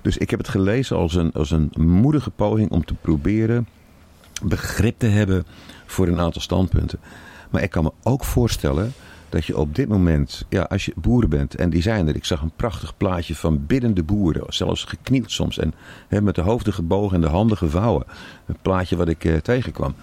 Dus 0.02 0.16
ik 0.16 0.30
heb 0.30 0.38
het 0.38 0.48
gelezen 0.48 0.96
als 0.96 1.14
een, 1.14 1.32
als 1.32 1.50
een 1.50 1.70
moedige 1.76 2.30
poging 2.30 2.70
om 2.70 2.84
te 2.84 2.94
proberen 2.94 3.66
begrip 4.42 4.98
te 4.98 5.06
hebben 5.06 5.46
voor 5.86 6.08
een 6.08 6.20
aantal 6.20 6.42
standpunten. 6.42 6.98
Maar 7.50 7.62
ik 7.62 7.70
kan 7.70 7.82
me 7.82 7.92
ook 8.02 8.24
voorstellen 8.24 8.92
dat 9.36 9.46
je 9.46 9.56
op 9.56 9.74
dit 9.74 9.88
moment, 9.88 10.44
ja, 10.48 10.62
als 10.62 10.84
je 10.84 10.92
boeren 10.96 11.28
bent, 11.28 11.54
en 11.54 11.70
die 11.70 11.82
zijn 11.82 12.08
er. 12.08 12.16
Ik 12.16 12.24
zag 12.24 12.42
een 12.42 12.52
prachtig 12.56 12.96
plaatje 12.96 13.34
van 13.34 13.66
biddende 13.66 14.02
boeren, 14.02 14.44
zelfs 14.48 14.84
geknield 14.84 15.30
soms. 15.30 15.58
En 15.58 15.74
hè, 16.08 16.20
met 16.20 16.34
de 16.34 16.40
hoofden 16.40 16.72
gebogen 16.72 17.14
en 17.14 17.20
de 17.20 17.28
handen 17.28 17.56
gevouwen. 17.56 18.06
Een 18.46 18.56
plaatje 18.62 18.96
wat 18.96 19.08
ik 19.08 19.24
eh, 19.24 19.36
tegenkwam. 19.36 19.94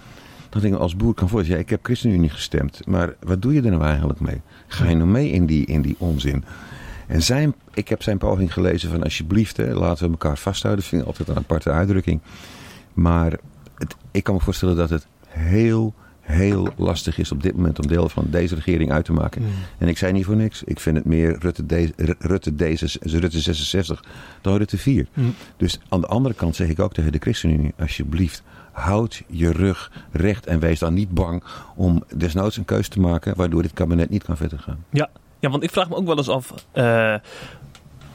Dat 0.48 0.62
ik 0.62 0.74
als 0.74 0.96
boer 0.96 1.14
kan 1.14 1.28
voorstellen, 1.28 1.58
ja, 1.58 1.64
ik 1.64 1.70
heb 1.70 1.84
ChristenUnie 1.84 2.30
gestemd. 2.30 2.86
Maar 2.86 3.14
wat 3.20 3.42
doe 3.42 3.54
je 3.54 3.62
er 3.62 3.70
nou 3.70 3.84
eigenlijk 3.84 4.20
mee? 4.20 4.40
Ga 4.66 4.88
je 4.88 4.96
nou 4.96 5.08
mee 5.08 5.30
in 5.30 5.46
die, 5.46 5.66
in 5.66 5.82
die 5.82 5.96
onzin? 5.98 6.44
En 7.06 7.22
zijn, 7.22 7.54
ik 7.72 7.88
heb 7.88 8.02
zijn 8.02 8.18
poging 8.18 8.52
gelezen 8.52 8.90
van 8.90 9.02
alsjeblieft, 9.02 9.56
hè, 9.56 9.74
laten 9.74 10.04
we 10.04 10.10
elkaar 10.10 10.38
vasthouden. 10.38 10.82
Dat 10.82 10.90
vind 10.90 11.02
ik 11.02 11.08
altijd 11.08 11.28
een 11.28 11.36
aparte 11.36 11.70
uitdrukking. 11.70 12.20
Maar 12.92 13.38
het, 13.74 13.96
ik 14.10 14.24
kan 14.24 14.34
me 14.34 14.40
voorstellen 14.40 14.76
dat 14.76 14.90
het 14.90 15.06
heel, 15.28 15.94
heel 16.24 16.68
lastig 16.76 17.18
is 17.18 17.32
op 17.32 17.42
dit 17.42 17.56
moment 17.56 17.78
om 17.78 17.86
deel 17.86 18.08
van 18.08 18.26
deze 18.30 18.54
regering 18.54 18.92
uit 18.92 19.04
te 19.04 19.12
maken. 19.12 19.42
Mm. 19.42 19.48
En 19.78 19.88
ik 19.88 19.98
zei 19.98 20.12
niet 20.12 20.24
voor 20.24 20.36
niks. 20.36 20.62
Ik 20.64 20.80
vind 20.80 20.96
het 20.96 21.04
meer 21.04 21.36
Rutte, 21.38 21.66
D, 21.66 21.92
Rutte, 22.18 22.54
D, 22.54 22.62
Rutte 23.02 23.40
66 23.40 24.04
dan 24.40 24.56
Rutte 24.56 24.78
4. 24.78 25.06
Mm. 25.14 25.34
Dus 25.56 25.78
aan 25.88 26.00
de 26.00 26.06
andere 26.06 26.34
kant 26.34 26.56
zeg 26.56 26.68
ik 26.68 26.80
ook 26.80 26.92
tegen 26.94 27.12
de 27.12 27.18
ChristenUnie, 27.18 27.72
alsjeblieft, 27.78 28.42
houd 28.72 29.22
je 29.26 29.52
rug 29.52 29.90
recht 30.12 30.46
en 30.46 30.58
wees 30.58 30.78
dan 30.78 30.94
niet 30.94 31.10
bang 31.10 31.42
om 31.76 32.04
desnoods 32.16 32.56
een 32.56 32.64
keuze 32.64 32.88
te 32.90 33.00
maken 33.00 33.36
waardoor 33.36 33.62
dit 33.62 33.72
kabinet 33.72 34.10
niet 34.10 34.24
kan 34.24 34.36
verder 34.36 34.58
gaan. 34.58 34.84
Ja, 34.90 35.08
ja 35.38 35.50
want 35.50 35.62
ik 35.62 35.70
vraag 35.70 35.88
me 35.88 35.94
ook 35.96 36.06
wel 36.06 36.16
eens 36.16 36.28
af. 36.28 36.54
eh, 36.72 37.14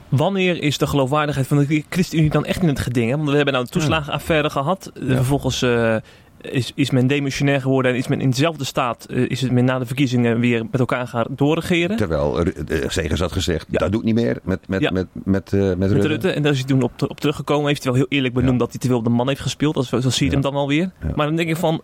Wanneer 0.09 0.61
is 0.61 0.77
de 0.77 0.87
geloofwaardigheid 0.87 1.47
van 1.47 1.57
de 1.57 1.83
ChristenUnie 1.89 2.29
dan 2.31 2.45
echt 2.45 2.61
in 2.61 2.67
het 2.67 2.79
geding? 2.79 3.09
Hè? 3.09 3.15
Want 3.17 3.29
we 3.29 3.35
hebben 3.35 3.53
nou 3.53 3.65
de 3.65 3.71
toeslagenaffaire 3.71 4.49
gehad. 4.49 4.91
Eh, 4.95 5.15
Vervolgens 5.15 5.61
eh, 5.61 5.95
is, 6.41 6.71
is 6.75 6.89
men 6.91 7.07
demissionair 7.07 7.61
geworden 7.61 7.91
en 7.91 7.97
is 7.97 8.07
men 8.07 8.21
in 8.21 8.29
dezelfde 8.29 8.63
staat, 8.63 9.05
eh, 9.05 9.29
is 9.29 9.41
het 9.41 9.51
men 9.51 9.65
na 9.65 9.79
de 9.79 9.85
verkiezingen 9.85 10.39
weer 10.39 10.65
met 10.71 10.79
elkaar 10.79 11.07
gaan 11.07 11.25
doorregeren. 11.29 11.97
Terwijl 11.97 12.47
uh, 12.47 12.53
Segers 12.87 13.19
had 13.19 13.31
gezegd, 13.31 13.65
Ja. 13.69 13.77
dat 13.77 13.91
doe 13.91 13.99
ik 13.99 14.05
niet 14.05 14.15
meer 14.15 14.39
met, 14.43 14.67
met, 14.67 14.81
Ja. 14.81 14.91
met, 14.91 15.07
met, 15.13 15.53
eh, 15.53 15.59
met, 15.59 15.77
Met 15.77 15.91
Rutte. 15.91 16.07
Rutte. 16.07 16.31
En 16.31 16.41
daar 16.41 16.51
is 16.51 16.57
hij 16.57 16.67
toen 16.67 16.81
op, 16.81 16.91
op 17.07 17.19
teruggekomen. 17.19 17.67
Heeft 17.67 17.83
hij 17.83 17.91
wel 17.91 18.01
heel 18.01 18.11
eerlijk 18.17 18.33
benoemd 18.33 18.53
Ja. 18.53 18.59
dat 18.59 18.69
hij 18.69 18.79
te 18.79 18.87
veel 18.87 18.97
op 18.97 19.03
de 19.03 19.09
man 19.09 19.27
heeft 19.27 19.41
gespeeld. 19.41 19.73
Dat, 19.73 19.85
zo 19.85 20.09
zie 20.09 20.25
je 20.25 20.31
hem 20.31 20.41
dan 20.41 20.53
alweer. 20.53 20.91
Maar 21.15 21.25
dan 21.27 21.35
denk 21.35 21.49
ik 21.49 21.57
van, 21.57 21.81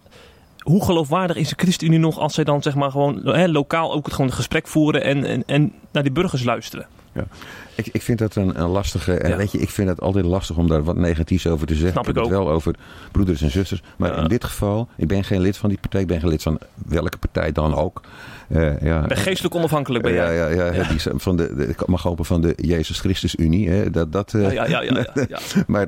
hoe 0.59 0.83
geloofwaardig 0.85 1.37
is 1.37 1.49
de 1.49 1.55
ChristenUnie 1.57 1.99
nog 1.99 2.19
als 2.19 2.33
zij 2.33 2.43
dan 2.43 2.61
zeg 2.61 2.75
maar 2.75 2.91
gewoon 2.91 3.21
hè, 3.23 3.47
lokaal 3.47 3.93
ook 3.93 4.05
het 4.05 4.13
gewoon 4.13 4.33
gesprek 4.33 4.67
voeren 4.67 5.03
en, 5.03 5.25
en, 5.25 5.43
en 5.45 5.73
naar 5.91 6.03
die 6.03 6.11
burgers 6.11 6.43
luisteren? 6.43 6.87
Ik, 7.75 7.87
ik 7.91 8.01
vind 8.01 8.19
dat 8.19 8.35
een, 8.35 8.61
een 8.61 8.67
lastige. 8.69 9.13
En 9.13 9.29
Ja. 9.29 9.37
weet 9.37 9.51
je, 9.51 9.57
ik 9.57 9.69
vind 9.69 9.89
het 9.89 10.01
altijd 10.01 10.25
lastig 10.25 10.57
om 10.57 10.67
daar 10.67 10.83
wat 10.83 10.95
negatiefs 10.95 11.47
over 11.47 11.67
te 11.67 11.73
zeggen. 11.73 11.91
Snap 11.91 12.05
heb 12.05 12.15
ik 12.15 12.21
het 12.21 12.31
wel 12.31 12.49
over 12.49 12.75
broeders 13.11 13.41
en 13.41 13.51
zusters. 13.51 13.81
Maar 13.97 14.11
Ja. 14.15 14.21
in 14.21 14.27
dit 14.27 14.43
geval, 14.43 14.87
ik 14.97 15.07
ben 15.07 15.23
geen 15.23 15.41
lid 15.41 15.57
van 15.57 15.69
die 15.69 15.77
partij. 15.79 16.01
Ik 16.01 16.07
ben 16.07 16.19
geen 16.19 16.29
lid 16.29 16.41
van 16.41 16.59
welke 16.87 17.17
partij 17.17 17.51
dan 17.51 17.75
ook. 17.75 18.01
Eh, 18.47 18.81
ja. 18.81 19.01
Ik 19.01 19.07
ben 19.07 19.17
geestelijk 19.17 19.55
onafhankelijk 19.55 20.03
ben 20.03 20.13
ja, 20.13 20.33
jij. 20.33 20.55
ja, 20.55 20.73
ja, 20.73 20.83
Die, 20.83 20.95
is 20.95 21.07
van 21.13 21.35
de, 21.37 21.55
de- 21.55 21.67
ik 21.67 21.87
mag 21.87 22.01
hopen 22.03 22.25
van 22.25 22.41
de 22.41 22.53
Jezus 22.57 22.99
Christus 22.99 23.35
Unie. 23.35 23.69
Hè, 23.69 23.89
dat, 23.91 24.11
dat, 24.11 24.33
eh, 24.33 24.41
Ja, 24.41 24.49
ja, 24.67 24.81
ja, 24.81 24.81
ja, 24.81 25.07
ja, 25.15 25.25
ja. 25.29 25.39
Maar 25.67 25.87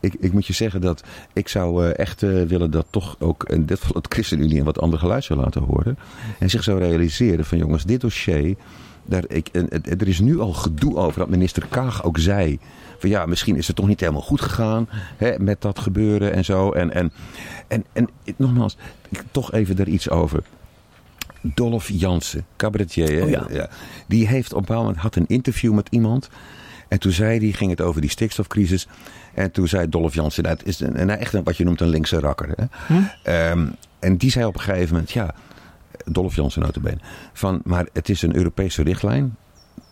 ik, 0.00 0.14
ik 0.18 0.32
moet 0.32 0.46
je 0.46 0.52
zeggen 0.52 0.80
dat 0.80 1.02
ik 1.32 1.48
zou 1.48 1.86
eh, 1.86 1.98
echt 1.98 2.20
willen 2.20 2.70
dat 2.70 2.86
toch 2.90 3.16
ook 3.18 3.44
in 3.48 3.66
dit 3.66 3.80
geval 3.80 3.96
het 4.02 4.12
ChristenUnie 4.14 4.58
een 4.58 4.64
wat 4.64 4.80
ander 4.80 4.98
geluid 4.98 5.24
zou 5.24 5.40
laten 5.40 5.62
horen. 5.62 5.98
En 6.38 6.50
zich 6.50 6.62
zou 6.62 6.78
realiseren 6.78 7.44
van 7.44 7.58
jongens, 7.58 7.84
dit 7.84 8.00
dossier, 8.00 8.56
daar, 9.04 9.24
ik, 9.28 9.48
en, 9.52 9.68
er 9.98 10.08
is 10.08 10.20
nu 10.20 10.40
al 10.40 10.52
gedoe 10.52 10.96
over 10.96 11.18
dat 11.18 11.28
minister 11.28 11.66
Kaag 11.68 12.04
ook 12.04 12.18
zei. 12.18 12.58
Van 12.98 13.08
ja, 13.08 13.26
misschien 13.26 13.56
is 13.56 13.66
het 13.66 13.76
toch 13.76 13.86
niet 13.86 14.00
helemaal 14.00 14.22
goed 14.22 14.40
gegaan 14.40 14.88
hè, 15.16 15.38
met 15.38 15.60
dat 15.60 15.78
gebeuren 15.78 16.32
en 16.32 16.44
zo. 16.44 16.70
En, 16.70 16.94
en, 16.94 17.12
en, 17.68 17.84
en 17.92 18.08
nogmaals, 18.36 18.76
ik, 19.08 19.22
toch 19.30 19.52
even 19.52 19.78
er 19.78 19.88
iets 19.88 20.10
over. 20.10 20.42
Dolph 21.40 21.88
Jansen, 21.88 22.46
cabaretier. 22.56 23.12
hè? 23.12 23.22
Oh 23.22 23.50
ja. 23.50 23.68
Die 24.06 24.26
heeft 24.26 24.52
op 24.52 24.58
een 24.58 24.64
bepaald 24.64 24.82
moment 24.84 25.02
had 25.02 25.16
een 25.16 25.26
interview 25.26 25.74
met 25.74 25.88
iemand. 25.90 26.28
En 26.88 26.98
toen 27.00 27.12
zei 27.12 27.38
hij, 27.38 27.52
ging 27.52 27.70
het 27.70 27.80
over 27.80 28.00
die 28.00 28.10
stikstofcrisis. 28.10 28.88
En 29.34 29.50
toen 29.50 29.68
zei 29.68 29.88
Dolph 29.88 30.14
Jansen, 30.14 30.42
nou, 30.42 30.56
het 30.56 30.66
is 30.66 30.80
een, 30.80 31.00
een, 31.00 31.10
echt 31.10 31.32
een, 31.32 31.42
wat 31.42 31.56
je 31.56 31.64
noemt 31.64 31.80
een 31.80 31.88
linkse 31.88 32.20
rakker. 32.20 32.48
Hè? 32.56 32.64
Hm? 32.86 33.02
Ehm, 33.22 33.66
en 33.98 34.16
die 34.16 34.30
zei 34.30 34.44
op 34.44 34.54
een 34.54 34.60
gegeven 34.60 34.92
moment, 34.92 35.10
ja, 35.10 35.34
Dolph 36.04 36.34
Jansen 36.34 36.62
notabene, 36.62 36.98
van, 37.32 37.60
maar 37.64 37.86
het 37.92 38.08
is 38.08 38.22
een 38.22 38.36
Europese 38.36 38.82
richtlijn. 38.82 39.36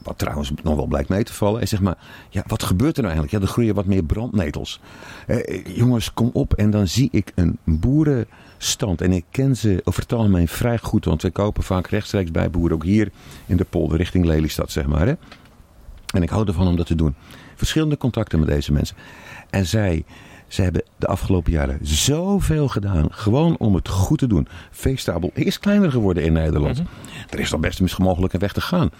Wat 0.02 0.18
trouwens 0.18 0.52
nog 0.62 0.76
wel 0.76 0.86
blijkt 0.86 1.08
mee 1.08 1.24
te 1.24 1.32
vallen. 1.32 1.60
En 1.60 1.68
zeg 1.68 1.80
maar, 1.80 1.96
ja, 2.30 2.42
wat 2.46 2.62
gebeurt 2.62 2.96
er 2.96 3.02
nou 3.02 3.14
eigenlijk? 3.14 3.32
Ja, 3.32 3.48
er 3.48 3.54
groeien 3.54 3.74
wat 3.74 3.86
meer 3.86 4.04
brandnetels. 4.04 4.80
Eh, 5.26 5.76
jongens, 5.76 6.14
kom 6.14 6.30
op. 6.32 6.54
En 6.54 6.70
dan 6.70 6.88
zie 6.88 7.08
ik 7.12 7.32
een 7.34 7.58
boerenstand. 7.64 9.00
En 9.00 9.12
ik 9.12 9.24
ken 9.30 9.56
ze 9.56 9.80
over 9.84 10.02
het 10.02 10.12
algemeen 10.12 10.48
vrij 10.48 10.78
goed. 10.78 11.04
Want 11.04 11.22
we 11.22 11.30
kopen 11.30 11.62
vaak 11.62 11.86
rechtstreeks 11.86 12.30
bij 12.30 12.50
boeren. 12.50 12.76
Ook 12.76 12.84
hier 12.84 13.10
in 13.46 13.56
de 13.56 13.64
polder 13.64 13.98
richting 13.98 14.24
Lelystad, 14.24 14.70
zeg 14.70 14.86
maar. 14.86 15.06
Hè? 15.06 15.14
En 16.14 16.22
ik 16.22 16.30
hou 16.30 16.46
ervan 16.46 16.66
om 16.66 16.76
dat 16.76 16.86
te 16.86 16.94
doen. 16.94 17.14
Verschillende 17.54 17.96
contacten 17.96 18.38
met 18.38 18.48
deze 18.48 18.72
mensen. 18.72 18.96
En 19.50 19.66
zij, 19.66 20.04
zij 20.52 20.64
hebben 20.64 20.82
de 20.96 21.06
afgelopen 21.06 21.52
jaren 21.52 21.78
zoveel 21.82 22.68
gedaan. 22.68 23.06
Gewoon 23.10 23.56
om 23.58 23.74
het 23.74 23.88
goed 23.88 24.18
te 24.18 24.26
doen. 24.26 24.48
Veestabel 24.70 25.30
is 25.34 25.58
kleiner 25.58 25.90
geworden 25.90 26.22
in 26.22 26.32
Nederland. 26.32 26.78
Mhm. 26.78 26.86
Er 27.30 27.38
is 27.38 27.50
dan 27.50 27.60
best 27.60 27.98
mogelijk 27.98 28.32
een 28.32 28.40
weg 28.40 28.52
te 28.52 28.60
gaan. 28.60 28.90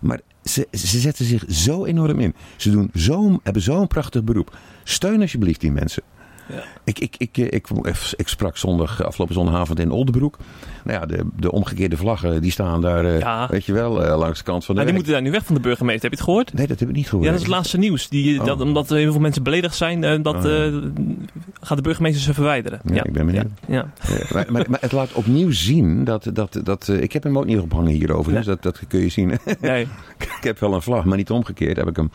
Maar 0.00 0.20
ze, 0.42 0.68
ze 0.70 0.98
zetten 0.98 1.24
zich 1.24 1.44
zo 1.48 1.84
enorm 1.84 2.20
in. 2.20 2.34
Ze 2.56 2.70
doen 2.70 2.90
zo, 2.94 3.40
hebben 3.42 3.62
zo'n 3.62 3.86
prachtig 3.86 4.24
beroep. 4.24 4.56
Steun 4.84 5.20
alsjeblieft 5.20 5.60
die 5.60 5.72
mensen. 5.72 6.02
Ja. 6.48 6.62
Ik, 6.84 6.98
ik, 6.98 7.14
ik, 7.18 7.36
ik, 7.36 7.68
ik, 8.16 8.28
sprak 8.28 8.56
zondag, 8.56 9.02
afgelopen 9.04 9.34
zondagavond 9.34 9.78
in 9.80 9.90
Oldenbroek. 9.90 10.36
Nou 10.84 11.00
ja, 11.00 11.06
de, 11.06 11.26
de 11.36 11.52
omgekeerde 11.52 11.96
vlaggen 11.96 12.42
die 12.42 12.50
staan 12.50 12.80
daar, 12.80 13.04
eh, 13.04 13.18
Ja. 13.18 13.46
weet 13.50 13.64
je 13.64 13.72
wel, 13.72 14.04
eh, 14.04 14.18
langs 14.18 14.38
de 14.38 14.44
kant 14.44 14.64
van 14.64 14.74
de 14.74 14.80
Maar 14.80 14.84
die 14.90 14.94
moeten 14.94 15.12
daar 15.12 15.22
nu 15.22 15.30
weg 15.30 15.44
van 15.44 15.54
de 15.54 15.60
burgemeester. 15.60 16.02
Heb 16.02 16.10
je 16.12 16.16
het 16.16 16.26
gehoord? 16.28 16.52
Nee, 16.52 16.66
dat 16.66 16.78
heb 16.80 16.88
ik 16.88 16.94
niet 16.94 17.08
gehoord. 17.08 17.24
Ja, 17.24 17.30
dat 17.30 17.40
is 17.40 17.46
het 17.46 17.56
laatste 17.56 17.78
nieuws. 17.78 18.08
Die, 18.08 18.40
Oh. 18.40 18.46
dat, 18.46 18.60
omdat 18.60 18.90
er 18.90 18.96
heel 18.96 19.12
veel 19.12 19.20
mensen 19.20 19.42
beledigd 19.42 19.76
zijn, 19.76 20.04
eh, 20.04 20.22
dat 20.22 20.34
Oh. 20.44 20.74
Gaat 21.64 21.76
de 21.76 21.82
burgemeester 21.82 22.22
ze 22.22 22.34
verwijderen. 22.34 22.80
Ja, 22.84 23.04
ik 23.04 23.12
ben 23.12 23.26
benieuwd. 23.26 23.46
Ja. 23.66 23.92
Ja, 24.08 24.26
maar, 24.32 24.46
maar, 24.52 24.64
maar 24.70 24.80
het 24.80 24.92
laat 24.92 25.12
opnieuw 25.12 25.50
zien 25.50 26.04
dat... 26.04 26.30
dat, 26.32 26.60
dat 26.64 26.88
eh, 26.88 27.00
ik 27.00 27.12
heb 27.12 27.22
hem 27.22 27.38
ook 27.38 27.44
niet 27.44 27.58
opgehangen 27.58 27.92
hierover, 27.92 28.32
dus 28.32 28.46
dat, 28.46 28.62
dat 28.62 28.80
kun 28.88 29.00
je 29.00 29.08
zien. 29.08 29.32
Nee. 29.60 29.88
ik 30.18 30.42
heb 30.42 30.58
wel 30.58 30.74
een 30.74 30.82
vlag, 30.82 31.04
maar 31.04 31.16
niet 31.16 31.30
omgekeerd 31.30 31.76
heb 31.76 31.88
ik 31.88 31.96
hem. 31.96 32.10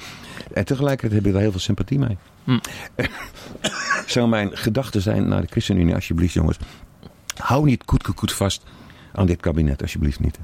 En 0.54 0.66
tegelijkertijd 0.66 1.14
heb 1.14 1.26
ik 1.26 1.32
daar 1.32 1.42
heel 1.42 1.52
veel 1.52 1.60
sympathie 1.60 2.00
mee. 2.00 2.18
Hm. 2.44 2.60
Zou 4.06 4.30
mijn 4.30 4.58
gedachten 4.58 5.02
zijn 5.02 5.28
naar 5.28 5.42
de 5.42 5.48
ChristenUnie, 5.48 5.96
alsjeblieft 5.96 6.34
jongens. 6.34 6.58
Hou 7.38 7.66
niet 7.66 7.86
koet 7.86 8.04
koet, 8.04 8.16
koet 8.16 8.34
vast 8.34 8.64
aan 9.12 9.26
dit 9.26 9.40
kabinet, 9.40 9.82
alsjeblieft 9.82 10.20
niet. 10.20 10.40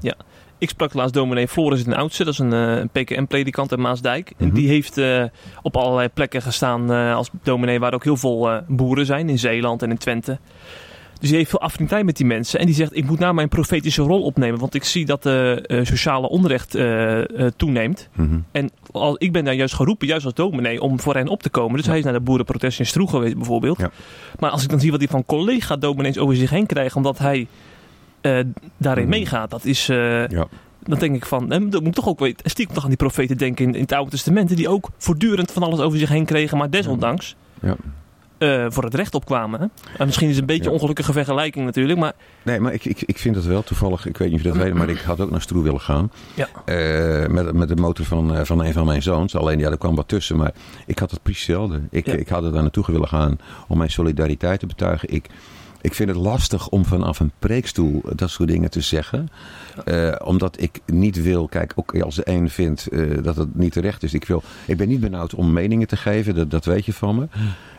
Ik 0.58 0.68
sprak 0.68 0.94
laatst 0.94 1.14
dominee 1.14 1.48
Floris 1.48 1.84
den 1.84 1.94
Oudste. 1.94 2.24
Dat 2.24 2.32
is 2.32 2.38
een, 2.38 2.52
eh, 2.52 2.76
een 2.76 2.88
PKM-predikant 2.88 3.72
in 3.72 3.80
Maasdijk. 3.80 4.32
En 4.38 4.46
Mhm. 4.46 4.54
die 4.54 4.68
heeft 4.68 4.98
eh, 4.98 5.24
op 5.62 5.76
allerlei 5.76 6.08
plekken 6.08 6.42
gestaan 6.42 6.92
eh, 6.92 7.14
als 7.14 7.30
dominee 7.42 7.78
waar 7.80 7.94
ook 7.94 8.04
heel 8.04 8.16
veel 8.16 8.60
boeren 8.68 9.06
zijn. 9.06 9.28
In 9.28 9.38
Zeeland 9.38 9.82
en 9.82 9.90
in 9.90 9.98
Twente. 9.98 10.38
Dus 11.20 11.28
die 11.28 11.38
heeft 11.38 11.50
veel 11.50 11.60
affiniteit 11.60 12.04
met 12.04 12.16
die 12.16 12.26
mensen. 12.26 12.60
En 12.60 12.66
die 12.66 12.74
zegt, 12.74 12.96
ik 12.96 13.06
moet 13.06 13.18
nou 13.18 13.34
mijn 13.34 13.48
profetische 13.48 14.02
rol 14.02 14.22
opnemen. 14.22 14.60
Want 14.60 14.74
ik 14.74 14.84
zie 14.84 15.04
dat 15.06 15.22
de 15.22 15.80
sociale 15.82 16.28
onrecht 16.28 16.78
toeneemt. 17.56 18.08
Mhm. 18.12 18.38
En 18.52 18.70
al, 18.92 19.16
ik 19.18 19.32
ben 19.32 19.44
daar 19.44 19.54
juist 19.54 19.74
geroepen, 19.74 20.06
juist 20.06 20.24
als 20.24 20.34
dominee, 20.34 20.80
om 20.82 21.00
voor 21.00 21.14
hen 21.14 21.28
op 21.28 21.42
te 21.42 21.50
komen. 21.50 21.76
Dus 21.76 21.84
Ja. 21.84 21.90
hij 21.90 21.98
is 21.98 22.04
naar 22.04 22.12
de 22.14 22.20
boerenprotest 22.20 22.78
in 22.78 22.86
Stroe 22.86 23.08
geweest 23.08 23.36
bijvoorbeeld. 23.36 23.78
Ja. 23.78 23.90
Maar 24.38 24.50
als 24.50 24.62
ik 24.62 24.68
dan 24.70 24.80
zie 24.80 24.90
wat 24.90 25.00
hij 25.00 25.08
van 25.08 25.24
collega-dominees 25.24 26.18
over 26.18 26.36
zich 26.36 26.50
heen 26.50 26.66
krijgt, 26.66 26.96
omdat 26.96 27.18
hij 27.18 27.46
eh, 28.26 28.44
daarin 28.76 29.02
Mhm. 29.08 29.12
meegaat, 29.12 29.50
dat 29.50 29.64
is... 29.64 29.88
eh, 29.88 30.28
Ja. 30.28 30.46
dan 30.82 30.98
denk 30.98 31.16
ik 31.16 31.26
van, 31.26 31.48
dat 31.70 31.82
moet 31.82 31.94
toch 31.94 32.06
ook 32.08 32.28
stiekem 32.44 32.74
toch 32.74 32.82
aan 32.82 32.88
die 32.88 32.98
profeten 32.98 33.36
denken 33.38 33.64
in, 33.66 33.74
in 33.74 33.80
het 33.80 33.92
Oude 33.92 34.10
Testament, 34.10 34.56
die 34.56 34.68
ook 34.68 34.88
voortdurend 34.98 35.52
van 35.52 35.62
alles 35.62 35.80
over 35.80 35.98
zich 35.98 36.08
heen 36.08 36.24
kregen, 36.24 36.58
maar 36.58 36.70
desondanks 36.70 37.36
Ja. 37.62 37.76
eh, 38.38 38.66
voor 38.68 38.84
het 38.84 38.94
recht 38.94 39.14
opkwamen. 39.14 39.60
Hè? 39.60 39.66
En 39.98 40.06
misschien 40.06 40.26
is 40.28 40.32
het 40.32 40.40
een 40.40 40.46
beetje 40.46 40.62
Ja. 40.62 40.68
een 40.68 40.74
ongelukkige 40.74 41.12
vergelijking 41.12 41.64
natuurlijk, 41.64 41.98
maar 41.98 42.12
Nee, 42.42 42.60
maar 42.60 42.72
ik, 42.72 42.84
ik, 42.84 43.02
ik 43.02 43.18
vind 43.18 43.34
dat 43.34 43.44
wel 43.44 43.62
toevallig. 43.62 44.06
Ik 44.06 44.16
weet 44.16 44.28
niet 44.30 44.38
of 44.38 44.44
je 44.44 44.52
dat 44.52 44.62
weet, 44.62 44.74
maar 44.74 44.88
ik 44.88 44.98
had 45.00 45.20
ook 45.20 45.30
naar 45.30 45.40
Stroe 45.40 45.62
willen 45.62 45.80
gaan. 45.80 46.10
Ja. 46.34 46.48
Met, 47.28 47.52
met 47.52 47.68
de 47.68 47.76
motor 47.76 48.04
van, 48.04 48.46
van 48.46 48.64
een 48.64 48.72
van 48.72 48.86
mijn 48.86 49.02
zoons. 49.02 49.36
Alleen 49.36 49.58
ja, 49.58 49.70
er 49.70 49.78
kwam 49.78 49.94
wat 49.94 50.08
tussen. 50.08 50.36
Maar 50.36 50.52
ik 50.86 50.98
had 50.98 51.10
het 51.10 51.22
precies 51.22 51.46
hetzelfde. 51.46 51.80
Ik, 51.90 52.06
Ja. 52.06 52.12
ik 52.12 52.28
had 52.28 52.44
er 52.44 52.52
daar 52.52 52.62
naartoe 52.62 52.84
willen 52.86 53.08
gaan 53.08 53.38
om 53.68 53.78
mijn 53.78 53.90
solidariteit 53.90 54.60
te 54.60 54.66
betuigen. 54.66 55.12
Ik, 55.12 55.26
ik 55.80 55.94
vind 55.94 56.08
het 56.08 56.18
lastig 56.18 56.68
om 56.68 56.84
vanaf 56.84 57.20
een 57.20 57.32
preekstoel 57.38 58.02
dat 58.14 58.30
soort 58.30 58.48
dingen 58.48 58.70
te 58.70 58.80
zeggen. 58.80 59.28
Eh, 59.84 60.14
omdat 60.24 60.60
ik 60.60 60.80
niet 60.86 61.22
wil, 61.22 61.48
kijk, 61.48 61.72
ook 61.74 62.00
als 62.00 62.14
de 62.14 62.22
een 62.24 62.50
vindt 62.50 62.86
eh, 62.86 63.22
dat 63.22 63.36
het 63.36 63.54
niet 63.54 63.72
terecht 63.72 64.02
is. 64.02 64.14
Ik, 64.14 64.24
wil, 64.24 64.42
ik 64.66 64.76
ben 64.76 64.88
niet 64.88 65.00
benauwd 65.00 65.34
om 65.34 65.52
meningen 65.52 65.86
te 65.86 65.96
geven, 65.96 66.34
dat, 66.34 66.50
dat 66.50 66.64
weet 66.64 66.84
je 66.84 66.92
van 66.92 67.16
me. 67.16 67.28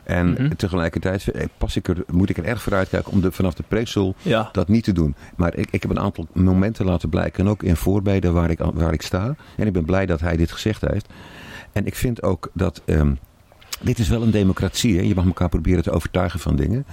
En 0.03 0.29
Mhm. 0.31 0.55
tegelijkertijd 0.55 1.31
pas 1.57 1.75
ik 1.75 1.87
er, 1.87 2.03
moet 2.11 2.29
ik 2.29 2.37
er 2.37 2.43
erg 2.45 2.61
voor 2.61 2.73
uitkijken 2.73 3.11
om 3.11 3.21
de, 3.21 3.31
vanaf 3.31 3.53
de 3.53 3.63
preekstoel 3.67 4.15
ja. 4.21 4.49
dat 4.51 4.67
niet 4.67 4.83
te 4.83 4.91
doen. 4.91 5.15
Maar 5.35 5.55
ik, 5.57 5.67
ik 5.71 5.81
heb 5.81 5.91
een 5.91 5.99
aantal 5.99 6.27
momenten 6.33 6.85
laten 6.85 7.09
blijken. 7.09 7.43
En 7.45 7.49
ook 7.51 7.63
in 7.63 7.75
voorbeden 7.75 8.33
waar 8.33 8.49
ik, 8.49 8.59
waar 8.73 8.93
ik 8.93 9.01
sta. 9.01 9.35
En 9.57 9.67
ik 9.67 9.73
ben 9.73 9.85
blij 9.85 10.05
dat 10.05 10.19
hij 10.19 10.37
dit 10.37 10.51
gezegd 10.51 10.81
heeft. 10.81 11.07
En 11.71 11.85
ik 11.85 11.95
vind 11.95 12.23
ook 12.23 12.49
dat. 12.53 12.81
ehm, 12.85 13.13
dit 13.81 13.99
is 13.99 14.09
wel 14.09 14.21
een 14.21 14.31
democratie. 14.31 14.97
Hè? 14.97 15.01
Je 15.03 15.15
mag 15.15 15.25
elkaar 15.25 15.49
proberen 15.49 15.83
te 15.83 15.91
overtuigen 15.91 16.39
van 16.39 16.55
dingen. 16.55 16.85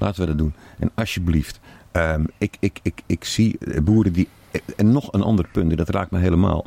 Laten 0.00 0.20
we 0.20 0.26
dat 0.26 0.38
doen. 0.38 0.54
En 0.78 0.90
alsjeblieft. 0.94 1.60
ehm, 1.92 2.24
ik, 2.38 2.56
ik, 2.60 2.78
ik, 2.82 3.02
ik 3.06 3.24
zie 3.24 3.58
boeren 3.82 4.12
die 4.12 4.28
en 4.76 4.92
nog 4.92 5.12
een 5.12 5.22
ander 5.22 5.48
punt, 5.52 5.70
en 5.70 5.76
dat 5.76 5.88
raakt 5.88 6.10
me 6.10 6.18
helemaal. 6.18 6.66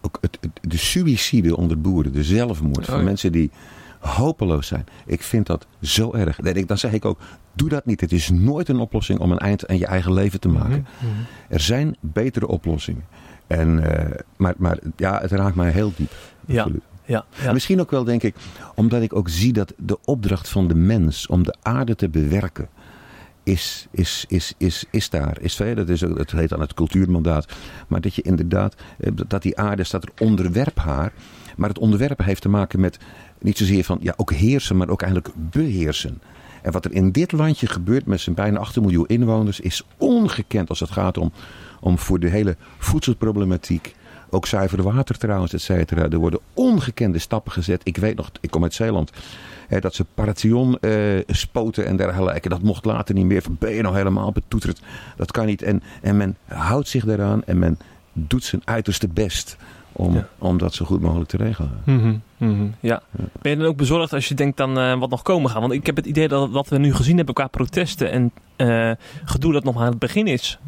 Ook 0.00 0.18
het, 0.20 0.38
het- 0.40 0.70
de 0.70 0.76
suïcide 0.76 1.56
onder 1.56 1.80
boeren, 1.80 2.12
de 2.12 2.24
zelfmoord 2.24 2.84
van 2.84 2.94
Oh 2.94 3.00
ja. 3.00 3.06
mensen 3.06 3.32
die 3.32 3.50
hopeloos 4.00 4.66
zijn. 4.66 4.84
Ik 5.06 5.22
vind 5.22 5.46
dat 5.46 5.66
zo 5.80 6.12
erg. 6.12 6.36
Dan 6.66 6.78
zeg 6.78 6.92
ik 6.92 7.04
ook, 7.04 7.18
doe 7.52 7.68
dat 7.68 7.86
niet. 7.86 8.00
Het 8.00 8.12
is 8.12 8.30
nooit 8.30 8.68
een 8.68 8.78
oplossing 8.78 9.18
om 9.18 9.30
een 9.30 9.38
eind 9.38 9.66
aan 9.68 9.78
je 9.78 9.86
eigen 9.86 10.12
leven 10.12 10.40
te 10.40 10.48
maken. 10.48 10.86
Er 11.48 11.60
zijn 11.60 11.96
betere 12.00 12.46
oplossingen. 12.48 13.04
En, 13.46 13.96
eh, 13.98 14.18
maar, 14.36 14.54
maar 14.56 14.78
ja, 14.96 15.20
het 15.20 15.30
raakt 15.30 15.54
mij 15.56 15.70
heel 15.70 15.92
diep. 15.96 16.12
Ja. 16.46 16.60
Absoluut. 16.62 16.82
Ja. 17.04 17.24
Misschien 17.52 17.80
ook 17.80 17.90
wel, 17.90 18.04
denk 18.04 18.22
ik, 18.22 18.34
omdat 18.74 19.02
ik 19.02 19.16
ook 19.16 19.28
zie 19.28 19.52
dat 19.52 19.72
de 19.76 19.98
opdracht 20.04 20.48
van 20.48 20.68
de 20.68 20.74
mens 20.74 21.26
om 21.26 21.42
de 21.42 21.54
aarde 21.62 21.94
te 21.94 22.08
bewerken. 22.08 22.68
Is, 23.44 23.86
is, 23.90 24.24
is, 24.28 24.54
is, 24.58 24.84
is 24.90 25.10
daar. 25.10 25.40
Is, 25.40 25.56
dat, 25.56 25.88
is, 25.88 26.00
dat 26.00 26.30
heet 26.30 26.48
dan 26.48 26.60
het 26.60 26.74
cultuurmandaat. 26.74 27.52
Maar 27.88 28.00
dat 28.00 28.14
je 28.14 28.22
inderdaad, 28.22 28.74
eh, 28.98 29.12
dat 29.26 29.42
die 29.42 29.58
aarde 29.58 29.84
staat 29.84 30.02
er 30.02 30.12
onderwerp 30.18 30.78
haar. 30.78 31.12
Maar 31.56 31.68
het 31.68 31.78
onderwerpen 31.78 32.24
heeft 32.24 32.42
te 32.42 32.48
maken 32.48 32.80
met 32.80 32.98
niet 33.38 33.58
zozeer 33.58 33.84
van 33.84 33.98
ja, 34.00 34.14
ook 34.16 34.32
heersen, 34.32 34.76
maar 34.76 34.88
ook 34.88 35.02
eigenlijk 35.02 35.34
beheersen. 35.36 36.22
En 36.62 36.72
wat 36.72 36.84
er 36.84 36.92
in 36.92 37.12
dit 37.12 37.32
landje 37.32 37.66
gebeurt 37.66 38.06
met 38.06 38.20
zijn 38.20 38.34
bijna 38.34 38.58
8 38.58 38.80
miljoen 38.80 39.06
inwoners 39.06 39.60
is 39.60 39.82
ongekend 39.96 40.68
als 40.68 40.80
het 40.80 40.90
gaat 40.90 41.18
om, 41.18 41.32
om 41.80 41.98
voor 41.98 42.20
de 42.20 42.28
hele 42.28 42.56
voedselproblematiek. 42.78 43.94
Ook 44.34 44.46
zuiver 44.46 44.82
water 44.82 45.18
trouwens, 45.18 45.52
et 45.52 45.62
cetera. 45.62 46.08
Er 46.08 46.18
worden 46.18 46.40
ongekende 46.54 47.18
stappen 47.18 47.52
gezet. 47.52 47.80
Ik 47.84 47.96
weet 47.96 48.16
nog, 48.16 48.30
ik 48.40 48.50
kom 48.50 48.62
uit 48.62 48.74
Zeeland. 48.74 49.10
Hè, 49.68 49.80
dat 49.80 49.94
ze 49.94 50.04
paration 50.14 50.78
eh, 50.80 50.92
spoten 51.26 51.86
en 51.86 51.96
dergelijke. 51.96 52.48
Dat 52.48 52.62
mocht 52.62 52.84
later 52.84 53.14
niet 53.14 53.26
meer. 53.26 53.42
Van, 53.42 53.56
Ben 53.58 53.74
je 53.74 53.82
nou 53.82 53.96
helemaal 53.96 54.32
betoeterd? 54.32 54.80
Dat 55.16 55.30
kan 55.30 55.46
niet. 55.46 55.62
En, 55.62 55.82
en 56.02 56.16
men 56.16 56.36
houdt 56.46 56.88
zich 56.88 57.04
daaraan 57.04 57.44
en 57.44 57.58
men 57.58 57.78
doet 58.12 58.44
zijn 58.44 58.62
uiterste 58.64 59.08
best 59.08 59.56
om, 59.92 60.14
Ja. 60.14 60.28
om 60.38 60.58
dat 60.58 60.74
zo 60.74 60.84
goed 60.84 61.00
mogelijk 61.00 61.28
te 61.30 61.36
regelen. 61.36 61.80
Mhm, 61.84 62.14
mhm, 62.36 62.66
ja. 62.80 63.02
Ben 63.42 63.50
je 63.52 63.56
dan 63.58 63.66
ook 63.66 63.76
bezorgd 63.76 64.12
als 64.12 64.28
je 64.28 64.34
denkt 64.34 64.60
aan 64.60 64.78
eh, 64.78 64.98
wat 64.98 65.10
nog 65.10 65.22
komen 65.22 65.50
gaat? 65.50 65.60
Want 65.60 65.72
ik 65.72 65.86
heb 65.86 65.96
het 65.96 66.06
idee 66.06 66.28
dat 66.28 66.50
wat 66.50 66.68
we 66.68 66.78
nu 66.78 66.94
gezien 66.94 67.16
hebben 67.16 67.34
qua 67.34 67.46
protesten 67.46 68.10
en 68.10 68.32
eh, 68.56 68.90
gedoe 69.24 69.52
dat 69.52 69.64
nog 69.64 69.74
maar 69.74 69.84
aan 69.84 69.90
het 69.90 69.98
begin 69.98 70.26
is. 70.26 70.58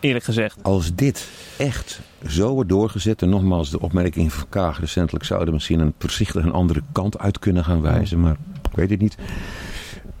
Eerlijk 0.00 0.24
gezegd. 0.24 0.62
Als 0.62 0.94
dit 0.94 1.28
echt 1.58 2.00
zo 2.28 2.52
wordt 2.54 2.68
doorgezet, 2.68 3.22
en 3.22 3.28
nogmaals, 3.28 3.70
de 3.70 3.80
opmerking 3.80 4.32
van 4.32 4.48
Kaag 4.48 4.80
recentelijk 4.80 5.24
zouden 5.24 5.54
misschien 5.54 5.80
een 5.80 5.94
voorzichtig 5.98 6.44
een 6.44 6.52
andere 6.52 6.82
kant 6.92 7.18
uit 7.18 7.38
kunnen 7.38 7.64
gaan 7.64 7.80
wijzen, 7.80 8.20
maar 8.20 8.36
ik 8.70 8.76
weet 8.76 8.90
het 8.90 9.00
niet. 9.00 9.16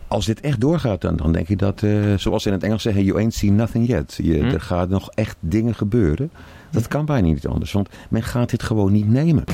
Als 0.08 0.26
dit 0.26 0.40
echt 0.40 0.60
doorgaat, 0.60 1.00
dan, 1.00 1.16
dan 1.16 1.32
denk 1.32 1.48
ik 1.48 1.58
dat, 1.58 1.82
eh, 1.82 2.14
zoals 2.16 2.42
ze 2.42 2.48
in 2.48 2.54
het 2.54 2.64
Engels 2.64 2.82
zeggen, 2.82 3.04
you 3.04 3.18
ain't 3.18 3.34
seen 3.34 3.54
nothing 3.54 3.86
yet. 3.86 4.18
Je, 4.22 4.38
Hm. 4.38 4.44
Er 4.44 4.60
gaat 4.60 4.88
nog 4.88 5.10
echt 5.10 5.36
dingen 5.40 5.74
gebeuren. 5.74 6.30
Dat 6.70 6.88
kan 6.88 7.04
bijna 7.04 7.26
niet 7.26 7.46
anders, 7.46 7.72
want 7.72 7.88
men 8.10 8.22
gaat 8.22 8.50
dit 8.50 8.62
gewoon 8.62 8.92
niet 8.92 9.08
nemen. 9.08 9.44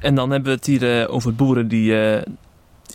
En 0.00 0.14
dan 0.14 0.30
hebben 0.30 0.50
we 0.50 0.56
het 0.56 0.66
hier 0.66 1.00
eh, 1.00 1.14
over 1.14 1.34
boeren 1.34 1.68
die 1.68 2.00
eh, 2.00 2.22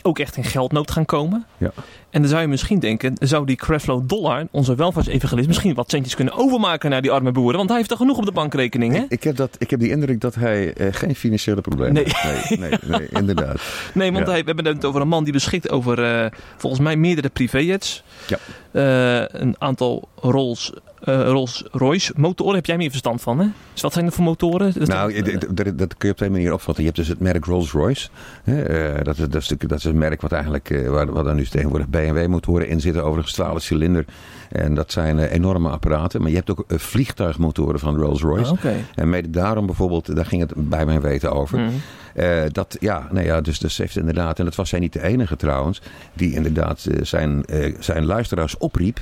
ook 0.04 0.20
echt 0.20 0.36
in 0.38 0.44
geldnood 0.44 0.92
gaan 0.92 1.06
komen. 1.06 1.46
Ja. 1.58 1.72
En 2.10 2.22
dan 2.22 2.30
zou 2.30 2.42
je 2.42 2.48
misschien 2.48 2.80
denken, 2.80 3.14
zou 3.20 3.46
die 3.46 3.56
Creflo 3.56 4.04
Dollar, 4.06 4.48
onze 4.52 4.76
welvaartsevangelist, 4.76 5.48
misschien 5.48 5.74
wat 5.74 5.90
centjes 5.90 6.16
kunnen 6.16 6.34
overmaken 6.38 6.90
naar 6.90 7.02
die 7.02 7.12
arme 7.12 7.32
boeren? 7.32 7.58
Want 7.58 7.70
hij 7.70 7.78
heeft 7.78 7.92
er 7.92 7.98
genoeg 7.98 8.18
op 8.18 8.26
de 8.26 8.32
bankrekening, 8.32 8.94
hè? 8.96 9.06
Ik 9.10 9.24
heb, 9.24 9.36
dat, 9.36 9.56
ik 9.60 9.70
heb 9.70 9.80
die 9.80 9.90
indruk 9.90 10.22
dat 10.22 10.36
hij 10.36 10.74
eh, 10.74 10.88
geen 10.94 11.16
financiële 11.16 11.62
problemen 11.62 11.94
Nee. 11.94 12.04
heeft. 12.08 12.50
Nee, 12.60 12.70
nee, 12.70 13.00
nee, 13.00 13.08
inderdaad. 13.22 13.62
Nee, 13.94 14.12
want 14.12 14.26
Ja. 14.26 14.32
hij, 14.32 14.40
we 14.44 14.46
hebben 14.46 14.66
het 14.66 14.86
over 14.86 15.02
een 15.02 15.08
man 15.08 15.24
die 15.24 15.34
beschikt 15.34 15.70
over 15.70 16.04
eh, 16.04 16.32
volgens 16.58 16.82
mij 16.82 16.96
meerdere 16.96 17.30
privéjets. 17.30 18.04
Ja. 18.28 18.38
Eh, 18.72 19.42
een 19.42 19.56
aantal 19.60 20.08
Rolls, 20.22 20.74
eh, 21.02 21.22
Rolls 21.30 21.64
Royce 21.72 22.14
motoren. 22.16 22.56
Heb 22.56 22.66
jij 22.66 22.78
meer 22.78 22.90
verstand 22.90 23.22
van, 23.22 23.40
hè? 23.40 23.48
Dus 23.74 23.82
wat 23.82 23.94
zijn 23.94 24.06
er 24.06 24.12
voor 24.12 24.24
motoren? 24.24 24.74
Dat- 24.80 24.88
Nou, 24.88 25.22
dat, 25.54 25.78
dat, 25.78 25.98
kun 25.98 26.08
je 26.08 26.12
op 26.12 26.18
twee 26.18 26.30
manieren 26.30 26.54
opvatten. 26.54 26.84
Je 26.84 26.90
hebt 26.90 27.00
dus 27.02 27.08
het 27.10 27.20
merk 27.20 27.46
Rolls-Royce. 27.46 28.10
Eh, 28.44 28.56
dat, 29.04 29.18
is, 29.18 29.28
dat, 29.30 29.42
is, 29.42 29.48
dat 29.58 29.78
is 29.78 29.84
een 29.84 29.98
merk 29.98 30.22
wat 30.22 30.32
eigenlijk, 30.32 30.70
eh, 30.70 30.90
waar, 30.90 31.12
waar 31.12 31.24
dan 31.24 31.36
nu 31.36 31.46
tegenwoordig 31.46 31.88
BMW-motoren 31.88 32.68
in 32.68 32.82
zitten, 32.82 33.04
overigens 33.04 33.34
12 33.34 33.62
cilinder. 33.62 34.06
En 34.52 34.74
dat 34.74 34.92
zijn 34.92 35.20
enorme 35.20 35.70
apparaten. 35.70 36.22
Maar 36.22 36.30
je 36.30 36.36
hebt 36.36 36.50
ook 36.52 36.64
vliegtuigmotoren 36.68 37.80
van 37.80 37.96
Rolls-Royce. 37.98 38.46
Ah, 38.46 38.52
Oké. 38.52 38.74
En 38.96 39.10
mede 39.10 39.30
daarom 39.30 39.66
bijvoorbeeld, 39.66 40.16
daar 40.16 40.26
ging 40.26 40.42
het 40.42 40.54
bij 40.56 40.86
mijn 40.86 41.02
weten 41.02 41.32
over. 41.32 41.60
Mhm. 41.60 41.70
Eh, 42.18 42.44
dat, 42.52 42.78
ja, 42.80 43.08
nou 43.12 43.26
ja, 43.26 43.42
dus, 43.42 43.60
dus 43.60 43.78
heeft 43.78 43.98
inderdaad, 43.98 44.40
en 44.40 44.46
dat 44.46 44.56
was 44.56 44.72
hij 44.72 44.80
niet 44.80 44.94
de 44.94 45.04
enige 45.04 45.36
trouwens, 45.36 45.82
die 46.14 46.34
inderdaad 46.34 46.86
eh, 46.86 47.04
zijn, 47.04 47.46
eh, 47.46 47.76
zijn 47.80 48.06
luisteraars 48.06 48.58
opriep 48.58 49.02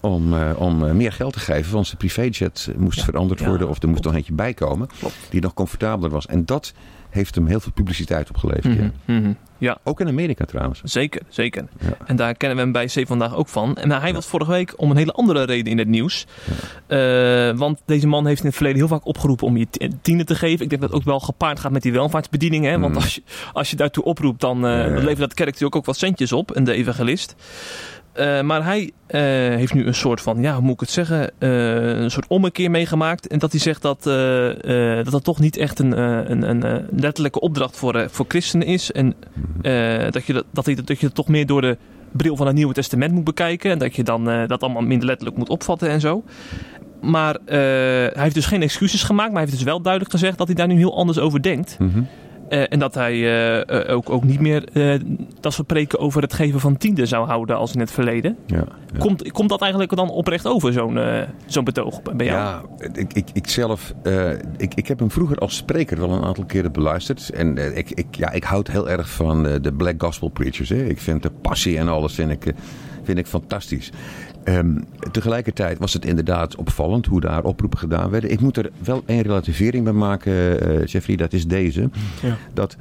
om, 0.00 0.34
om 0.56 0.96
meer 0.96 1.12
geld 1.12 1.32
te 1.32 1.38
geven. 1.38 1.72
Want 1.72 1.86
zijn 1.86 1.98
privéjet 1.98 2.68
moest 2.76 2.98
Ja, 2.98 3.04
veranderd 3.04 3.40
ja, 3.40 3.48
worden 3.48 3.68
of 3.68 3.82
er 3.82 3.88
moest 3.88 4.04
nog 4.04 4.14
eentje 4.14 4.32
bij 4.32 4.54
komen 4.54 4.88
Klopt. 4.98 5.14
die 5.30 5.40
nog 5.40 5.54
comfortabeler 5.54 6.10
was. 6.10 6.26
En 6.26 6.44
dat 6.44 6.72
heeft 7.16 7.34
hem 7.34 7.46
heel 7.46 7.60
veel 7.60 7.72
publiciteit 7.72 8.28
opgeleverd. 8.28 8.64
Mhm, 8.74 8.82
ja. 8.82 8.90
mhm. 9.20 9.32
Ja, 9.58 9.78
Ook 9.84 10.00
in 10.00 10.08
Amerika 10.08 10.44
trouwens. 10.44 10.80
zeker, 10.84 11.22
zeker. 11.28 11.64
Ja. 11.80 11.96
En 12.06 12.16
daar 12.16 12.34
kennen 12.34 12.56
we 12.58 12.62
hem 12.62 12.72
bij 12.72 12.86
C 12.86 13.06
vandaag 13.06 13.34
ook 13.34 13.48
van. 13.48 13.76
En 13.76 13.90
hij 13.90 14.12
was 14.14 14.26
vorige 14.26 14.50
week 14.50 14.72
om 14.76 14.90
een 14.90 14.96
hele 14.96 15.12
andere 15.12 15.42
reden 15.42 15.70
in 15.72 15.78
het 15.78 15.88
nieuws. 15.88 16.26
Eh, 16.86 17.50
want 17.56 17.82
deze 17.84 18.06
man 18.06 18.26
heeft 18.26 18.40
in 18.40 18.46
het 18.46 18.54
verleden 18.54 18.78
heel 18.78 18.88
vaak 18.88 19.06
opgeroepen 19.06 19.46
om 19.46 19.56
je 19.56 19.66
ti- 19.70 19.90
tienen 20.02 20.26
te 20.26 20.34
geven. 20.34 20.64
Ik 20.64 20.68
denk 20.70 20.80
dat 20.80 20.90
het 20.90 20.98
ook 21.00 21.04
wel 21.06 21.20
gepaard 21.20 21.60
gaat 21.60 21.72
met 21.72 21.82
die 21.82 21.92
welvaartsbediening. 21.92 22.64
Hè? 22.64 22.78
Want 22.78 22.94
Mm. 22.94 23.00
als 23.00 23.14
je, 23.14 23.22
als 23.52 23.70
je 23.70 23.76
daartoe 23.76 24.04
oproept, 24.04 24.40
dan 24.40 24.66
eh, 24.66 24.70
Ja. 24.72 24.86
levert 24.86 25.18
dat 25.18 25.34
kerk 25.34 25.48
natuurlijk 25.48 25.76
ook 25.76 25.84
wat 25.86 25.96
centjes 25.96 26.32
op. 26.32 26.50
En 26.50 26.64
de 26.64 26.72
evangelist. 26.72 27.34
Eh, 28.16 28.40
maar 28.40 28.64
hij 28.64 28.90
eh, 29.06 29.20
heeft 29.56 29.74
nu 29.74 29.86
een 29.86 29.94
soort 29.94 30.20
van, 30.20 30.40
ja, 30.40 30.54
hoe 30.54 30.62
moet 30.62 30.74
ik 30.74 30.80
het 30.80 30.90
zeggen, 30.90 31.30
eh, 31.38 31.98
een 31.98 32.10
soort 32.10 32.26
ommekeer 32.26 32.70
meegemaakt. 32.70 33.26
En 33.26 33.38
dat 33.38 33.50
hij 33.50 33.60
zegt 33.60 33.82
dat 33.82 34.02
dat, 34.02 35.10
dat 35.10 35.24
toch 35.24 35.40
niet 35.40 35.56
echt 35.56 35.78
een, 35.78 35.98
een, 36.30 36.64
een, 36.64 36.86
letterlijke 36.96 37.40
opdracht 37.40 37.76
voor, 37.76 38.06
voor 38.10 38.24
christenen 38.28 38.66
is. 38.66 38.92
En 38.92 39.14
dat, 40.10 40.24
je 40.24 40.32
dat, 40.32 40.44
dat, 40.50 40.64
dat 40.84 41.00
je 41.00 41.06
het 41.06 41.14
toch 41.14 41.28
meer 41.28 41.46
door 41.46 41.60
de 41.60 41.76
bril 42.12 42.36
van 42.36 42.46
het 42.46 42.54
Nieuwe 42.56 42.74
Testament 42.74 43.12
moet 43.12 43.24
bekijken. 43.24 43.70
En 43.70 43.78
dat 43.78 43.96
je 43.96 44.02
dan 44.02 44.24
dat 44.46 44.62
allemaal 44.62 44.82
minder 44.82 45.06
letterlijk 45.06 45.36
moet 45.36 45.48
opvatten 45.48 45.88
en 45.88 46.00
zo. 46.00 46.24
Maar 47.00 47.36
hij 47.44 48.12
heeft 48.14 48.34
dus 48.34 48.46
geen 48.46 48.62
excuses 48.62 49.02
gemaakt. 49.02 49.32
Maar 49.32 49.40
hij 49.40 49.44
heeft 49.44 49.56
dus 49.56 49.72
wel 49.72 49.82
duidelijk 49.82 50.12
gezegd 50.12 50.38
dat 50.38 50.46
hij 50.46 50.56
daar 50.56 50.66
nu 50.66 50.76
heel 50.76 50.96
anders 50.96 51.18
over 51.18 51.42
denkt. 51.42 51.76
Mhm. 51.78 52.02
Eh, 52.48 52.62
en 52.68 52.78
dat 52.78 52.94
hij 52.94 53.12
eh, 53.12 53.88
eh, 53.88 53.96
ook, 53.96 54.10
ook 54.10 54.24
niet 54.24 54.40
meer 54.40 54.64
dat 55.40 55.52
soort 55.52 55.66
preken 55.66 55.98
over 55.98 56.22
het 56.22 56.32
geven 56.32 56.60
van 56.60 56.76
tienden 56.76 57.08
zou 57.08 57.26
houden 57.26 57.56
als 57.56 57.74
in 57.74 57.80
het 57.80 57.92
verleden. 57.92 58.36
Ja, 58.46 58.56
ja. 58.56 58.98
Komt, 58.98 59.32
komt 59.32 59.48
dat 59.48 59.60
eigenlijk 59.60 59.96
dan 59.96 60.10
oprecht 60.10 60.46
over, 60.46 60.72
zo'n 60.72 60.98
zo'n 61.46 61.64
betoog 61.64 62.02
bij 62.02 62.26
jou? 62.26 62.38
Ja, 62.38 62.62
ik, 62.92 63.12
ik, 63.12 63.28
ik 63.32 63.48
zelf, 63.48 63.94
ik, 64.56 64.74
ik 64.74 64.86
heb 64.86 64.98
hem 64.98 65.10
vroeger 65.10 65.36
als 65.36 65.56
spreker 65.56 65.98
wel 66.00 66.10
een 66.10 66.24
aantal 66.24 66.44
keren 66.44 66.72
beluisterd. 66.72 67.30
En 67.30 67.76
ik, 67.76 67.90
ik, 67.90 68.06
ja, 68.10 68.30
ik 68.30 68.44
houd 68.44 68.68
heel 68.68 68.88
erg 68.88 69.08
van 69.08 69.42
de 69.42 69.72
black 69.76 70.02
gospel 70.02 70.28
preachers. 70.28 70.68
Hè. 70.68 70.84
Ik 70.84 71.00
vind 71.00 71.22
de 71.22 71.30
passie 71.30 71.78
en 71.78 71.88
alles 71.88 72.14
vind 72.14 72.30
ik, 72.30 72.54
vind 73.02 73.18
ik 73.18 73.26
fantastisch. 73.26 73.90
Ehm, 74.46 74.78
tegelijkertijd 75.12 75.78
was 75.78 75.92
het 75.92 76.04
inderdaad 76.04 76.56
opvallend 76.56 77.06
hoe 77.06 77.20
daar 77.20 77.44
oproepen 77.44 77.78
gedaan 77.78 78.10
werden. 78.10 78.30
Ik 78.30 78.40
moet 78.40 78.56
er 78.56 78.70
wel 78.84 79.02
één 79.06 79.22
relativering 79.22 79.84
bij 79.84 79.92
maken, 79.92 80.60
eh, 80.60 80.86
Jeffrey, 80.86 81.16
dat 81.16 81.32
is 81.32 81.46
deze. 81.46 81.90
Ja. 82.22 82.36
Dat 82.54 82.76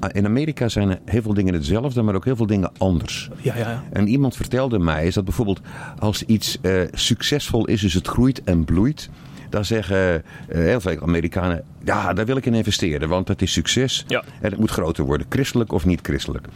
ah, 0.00 0.10
in 0.12 0.24
Amerika 0.24 0.68
zijn 0.68 0.90
er 0.90 0.98
heel 1.04 1.22
veel 1.22 1.34
dingen 1.34 1.54
hetzelfde, 1.54 2.02
maar 2.02 2.14
ook 2.14 2.24
heel 2.24 2.36
veel 2.36 2.46
dingen 2.46 2.70
anders. 2.78 3.30
Ja, 3.42 3.56
ja, 3.56 3.70
ja. 3.70 3.82
En 3.92 4.08
iemand 4.08 4.36
vertelde 4.36 4.78
mij 4.78 5.06
is 5.06 5.14
dat 5.14 5.24
bijvoorbeeld 5.24 5.60
als 5.98 6.22
iets 6.22 6.58
eh, 6.60 6.72
succesvol 6.92 7.66
is, 7.66 7.80
dus 7.80 7.94
het 7.94 8.06
groeit 8.06 8.44
en 8.44 8.64
bloeit. 8.64 9.10
Dan 9.50 9.64
zeggen 9.64 10.14
eh, 10.48 10.58
heel 10.58 10.80
veel 10.80 11.00
Amerikanen, 11.02 11.62
ja, 11.84 12.12
daar 12.12 12.26
wil 12.26 12.36
ik 12.36 12.46
in 12.46 12.54
investeren, 12.54 13.08
want 13.08 13.26
dat 13.26 13.42
is 13.42 13.52
succes 13.52 14.04
Ja. 14.08 14.22
en 14.40 14.50
het 14.50 14.58
moet 14.58 14.70
groter 14.70 15.04
worden, 15.04 15.26
christelijk 15.28 15.72
of 15.72 15.84
niet 15.86 16.00
christelijk. 16.02 16.46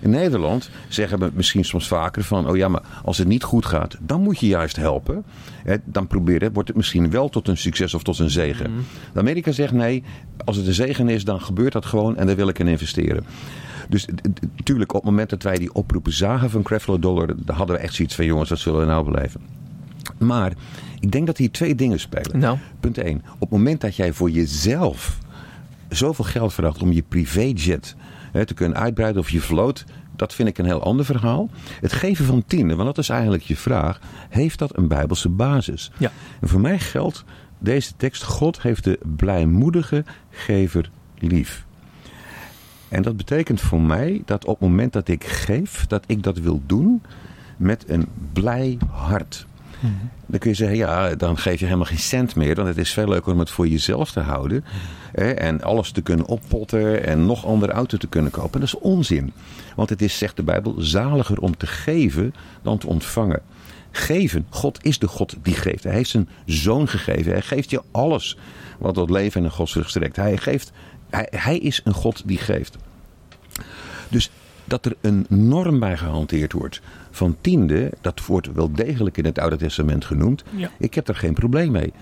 In 0.00 0.10
Nederland 0.10 0.70
zeggen 0.88 1.18
we 1.18 1.30
misschien 1.34 1.64
soms 1.64 1.88
vaker 1.88 2.24
van, 2.24 2.48
oh 2.48 2.56
ja, 2.56 2.68
maar 2.68 2.82
als 3.04 3.18
het 3.18 3.28
niet 3.28 3.42
goed 3.42 3.66
gaat, 3.66 3.96
dan 4.00 4.22
moet 4.22 4.38
je 4.40 4.46
juist 4.46 4.76
helpen. 4.76 5.24
Hè, 5.64 5.76
dan 5.84 6.06
proberen, 6.06 6.52
wordt 6.52 6.68
het 6.68 6.76
misschien 6.76 7.10
wel 7.10 7.28
tot 7.28 7.48
een 7.48 7.56
succes 7.56 7.94
of 7.94 8.02
tot 8.02 8.18
een 8.18 8.30
zegen. 8.30 8.72
Amerika 9.14 9.52
zegt 9.52 9.72
nee, 9.72 10.02
als 10.44 10.56
het 10.56 10.66
een 10.66 10.72
zegen 10.74 11.08
is, 11.08 11.24
dan 11.24 11.40
gebeurt 11.40 11.72
dat 11.72 11.86
gewoon 11.86 12.16
en 12.16 12.26
daar 12.26 12.36
wil 12.36 12.48
ik 12.48 12.58
in 12.58 12.68
investeren. 12.68 13.24
Dus 13.88 14.06
natuurlijk, 14.56 14.94
op 14.94 15.00
het 15.02 15.10
moment 15.10 15.30
dat 15.30 15.42
wij 15.42 15.56
die 15.58 15.72
oproepen 15.74 16.12
zagen 16.12 16.50
van 16.50 16.62
Creflo 16.62 16.98
Dollar, 16.98 17.34
hadden 17.46 17.76
we 17.76 17.82
echt 17.82 17.94
zoiets 17.94 18.14
van: 18.14 18.24
jongens, 18.24 18.48
wat 18.50 18.58
zullen 18.58 18.80
we 18.80 18.86
nou 18.86 19.10
beleven? 19.10 19.40
Maar 20.18 20.52
ik 21.02 21.12
denk 21.12 21.26
dat 21.26 21.36
hier 21.36 21.50
twee 21.50 21.74
dingen 21.74 22.00
spelen. 22.00 22.38
Nou, 22.38 22.58
Punt 22.80 22.98
1. 22.98 23.22
Op 23.34 23.40
het 23.40 23.50
moment 23.50 23.80
dat 23.80 23.96
jij 23.96 24.12
voor 24.12 24.30
jezelf 24.30 25.18
zoveel 25.88 26.24
geld 26.24 26.52
vraagt 26.52 26.82
om 26.82 26.92
je 26.92 27.02
privéjet 27.02 27.96
hè, 28.32 28.46
te 28.46 28.54
kunnen 28.54 28.78
uitbreiden 28.78 29.20
of 29.20 29.30
je 29.30 29.40
vloot, 29.40 29.84
dat 30.16 30.34
vind 30.34 30.48
ik 30.48 30.58
een 30.58 30.64
heel 30.64 30.82
ander 30.82 31.04
verhaal. 31.04 31.50
Het 31.80 31.92
geven 31.92 32.24
van 32.24 32.44
tienen, 32.46 32.76
want 32.76 32.88
dat 32.88 32.98
is 32.98 33.08
eigenlijk 33.08 33.42
je 33.42 33.56
vraag, 33.56 34.00
heeft 34.28 34.58
dat 34.58 34.76
een 34.76 34.88
bijbelse 34.88 35.28
basis? 35.28 35.90
Ja. 35.98 36.12
En 36.40 36.48
voor 36.48 36.60
mij 36.60 36.78
geldt 36.78 37.24
deze 37.58 37.92
tekst: 37.96 38.22
God 38.22 38.62
heeft 38.62 38.84
de 38.84 38.98
blijmoedige 39.16 40.04
gever 40.30 40.90
lief. 41.18 41.64
En 42.88 43.02
dat 43.02 43.16
betekent 43.16 43.60
voor 43.60 43.80
mij 43.80 44.22
dat 44.24 44.44
op 44.44 44.60
het 44.60 44.68
moment 44.68 44.92
dat 44.92 45.08
ik 45.08 45.24
geef, 45.24 45.86
dat 45.86 46.04
ik 46.06 46.22
dat 46.22 46.38
wil 46.38 46.62
doen 46.66 47.02
met 47.56 47.84
een 47.88 48.06
blij 48.32 48.78
hart. 48.90 49.46
Dan 50.26 50.38
kun 50.38 50.50
je 50.50 50.56
zeggen, 50.56 50.76
ja, 50.76 51.14
dan 51.14 51.38
geef 51.38 51.58
je 51.58 51.64
helemaal 51.64 51.86
geen 51.86 51.98
cent 51.98 52.36
meer. 52.36 52.54
Want 52.54 52.68
het 52.68 52.78
is 52.78 52.92
veel 52.92 53.08
leuker 53.08 53.32
om 53.32 53.38
het 53.38 53.50
voor 53.50 53.68
jezelf 53.68 54.10
te 54.12 54.20
houden. 54.20 54.64
Hè, 55.12 55.30
en 55.30 55.62
alles 55.62 55.90
te 55.90 56.02
kunnen 56.02 56.26
oppotten 56.26 57.06
en 57.06 57.26
nog 57.26 57.46
andere 57.46 57.72
auto 57.72 57.96
te 57.96 58.06
kunnen 58.06 58.32
kopen. 58.32 58.60
Dat 58.60 58.68
is 58.68 58.78
onzin. 58.78 59.32
Want 59.76 59.88
het 59.88 60.02
is, 60.02 60.18
zegt 60.18 60.36
de 60.36 60.42
Bijbel, 60.42 60.74
zaliger 60.78 61.40
om 61.40 61.56
te 61.56 61.66
geven 61.66 62.34
dan 62.62 62.78
te 62.78 62.86
ontvangen. 62.86 63.42
Geven, 63.90 64.46
God 64.48 64.84
is 64.84 64.98
de 64.98 65.08
God 65.08 65.36
die 65.42 65.54
geeft. 65.54 65.84
Hij 65.84 65.94
heeft 65.94 66.10
zijn 66.10 66.28
zoon 66.46 66.88
gegeven. 66.88 67.32
Hij 67.32 67.42
geeft 67.42 67.70
je 67.70 67.82
alles 67.90 68.38
wat 68.78 68.94
tot 68.94 69.10
leven 69.10 69.40
en 69.40 69.46
een 69.46 69.52
godsvrucht 69.52 69.90
strekt. 69.90 70.16
Hij, 70.16 70.36
geeft, 70.36 70.72
hij, 71.10 71.28
hij 71.30 71.58
is 71.58 71.80
een 71.84 71.94
God 71.94 72.22
die 72.24 72.38
geeft. 72.38 72.76
Dus 74.08 74.30
dat 74.72 74.86
er 74.86 74.96
een 75.00 75.26
norm 75.28 75.78
bij 75.78 75.96
gehanteerd 75.96 76.52
wordt 76.52 76.80
van 77.10 77.36
tiende, 77.40 77.92
dat 78.00 78.26
wordt 78.26 78.52
wel 78.52 78.72
degelijk 78.72 79.18
in 79.18 79.24
het 79.24 79.38
Oude 79.38 79.56
Testament 79.56 80.04
genoemd. 80.04 80.44
Ja. 80.56 80.70
Ik 80.78 80.94
heb 80.94 81.08
er 81.08 81.14
geen 81.14 81.34
probleem 81.34 81.70
mee. 81.70 81.92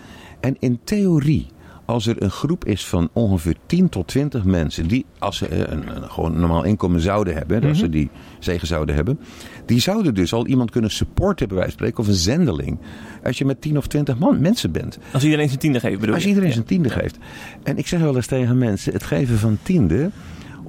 En 0.40 0.56
in 0.59 0.80
theorie, 0.85 1.46
als 1.85 2.06
er 2.06 2.22
een 2.22 2.30
groep 2.30 2.64
is 2.64 2.87
van 2.87 3.09
ongeveer 3.12 3.56
10 3.66 3.88
tot 3.88 4.06
20 4.06 4.44
mensen 4.44 4.88
die, 4.88 5.04
als 5.18 5.37
ze 5.37 5.46
eh, 5.46 5.59
een, 5.59 5.96
een 5.96 6.11
gewoon 6.11 6.40
normaal 6.40 6.62
inkomen 6.64 7.00
zouden 7.00 7.35
hebben, 7.35 7.64
als 7.64 7.78
ze 7.78 7.88
die 7.88 8.11
zegen 8.38 8.66
zouden 8.66 8.94
hebben, 8.94 9.18
die 9.66 9.80
zouden 9.80 10.14
dus 10.14 10.33
al 10.33 10.46
iemand 10.46 10.70
kunnen 10.70 10.90
supporten, 10.90 11.48
bij 11.48 11.56
wijze 11.56 11.70
van 11.70 11.78
spreken, 11.78 12.02
of 12.02 12.09
een 12.09 12.22
zendeling, 12.22 12.78
als 13.24 13.38
je 13.38 13.44
met 13.44 13.61
10 13.61 13.76
of 13.76 13.87
20 13.87 14.18
man, 14.18 14.40
mensen 14.40 14.72
bent. 14.72 14.98
Als 15.12 15.24
iedereen 15.24 15.48
zijn 15.48 15.61
tiende 15.61 15.80
geeft, 15.80 16.00
bedoel 16.00 16.14
Als 16.14 16.26
iedereen 16.26 16.48
Ja. 16.48 16.54
zijn 16.54 16.66
tiende 16.66 16.90
geeft. 16.90 17.18
En 17.62 17.78
ik 17.78 17.87
zeg 17.87 18.00
wel 18.00 18.16
eens 18.16 18.26
tegen 18.26 18.59
mensen: 18.59 18.92
het 18.92 19.02
geven 19.02 19.38
van 19.38 19.59
tiende. 19.62 20.11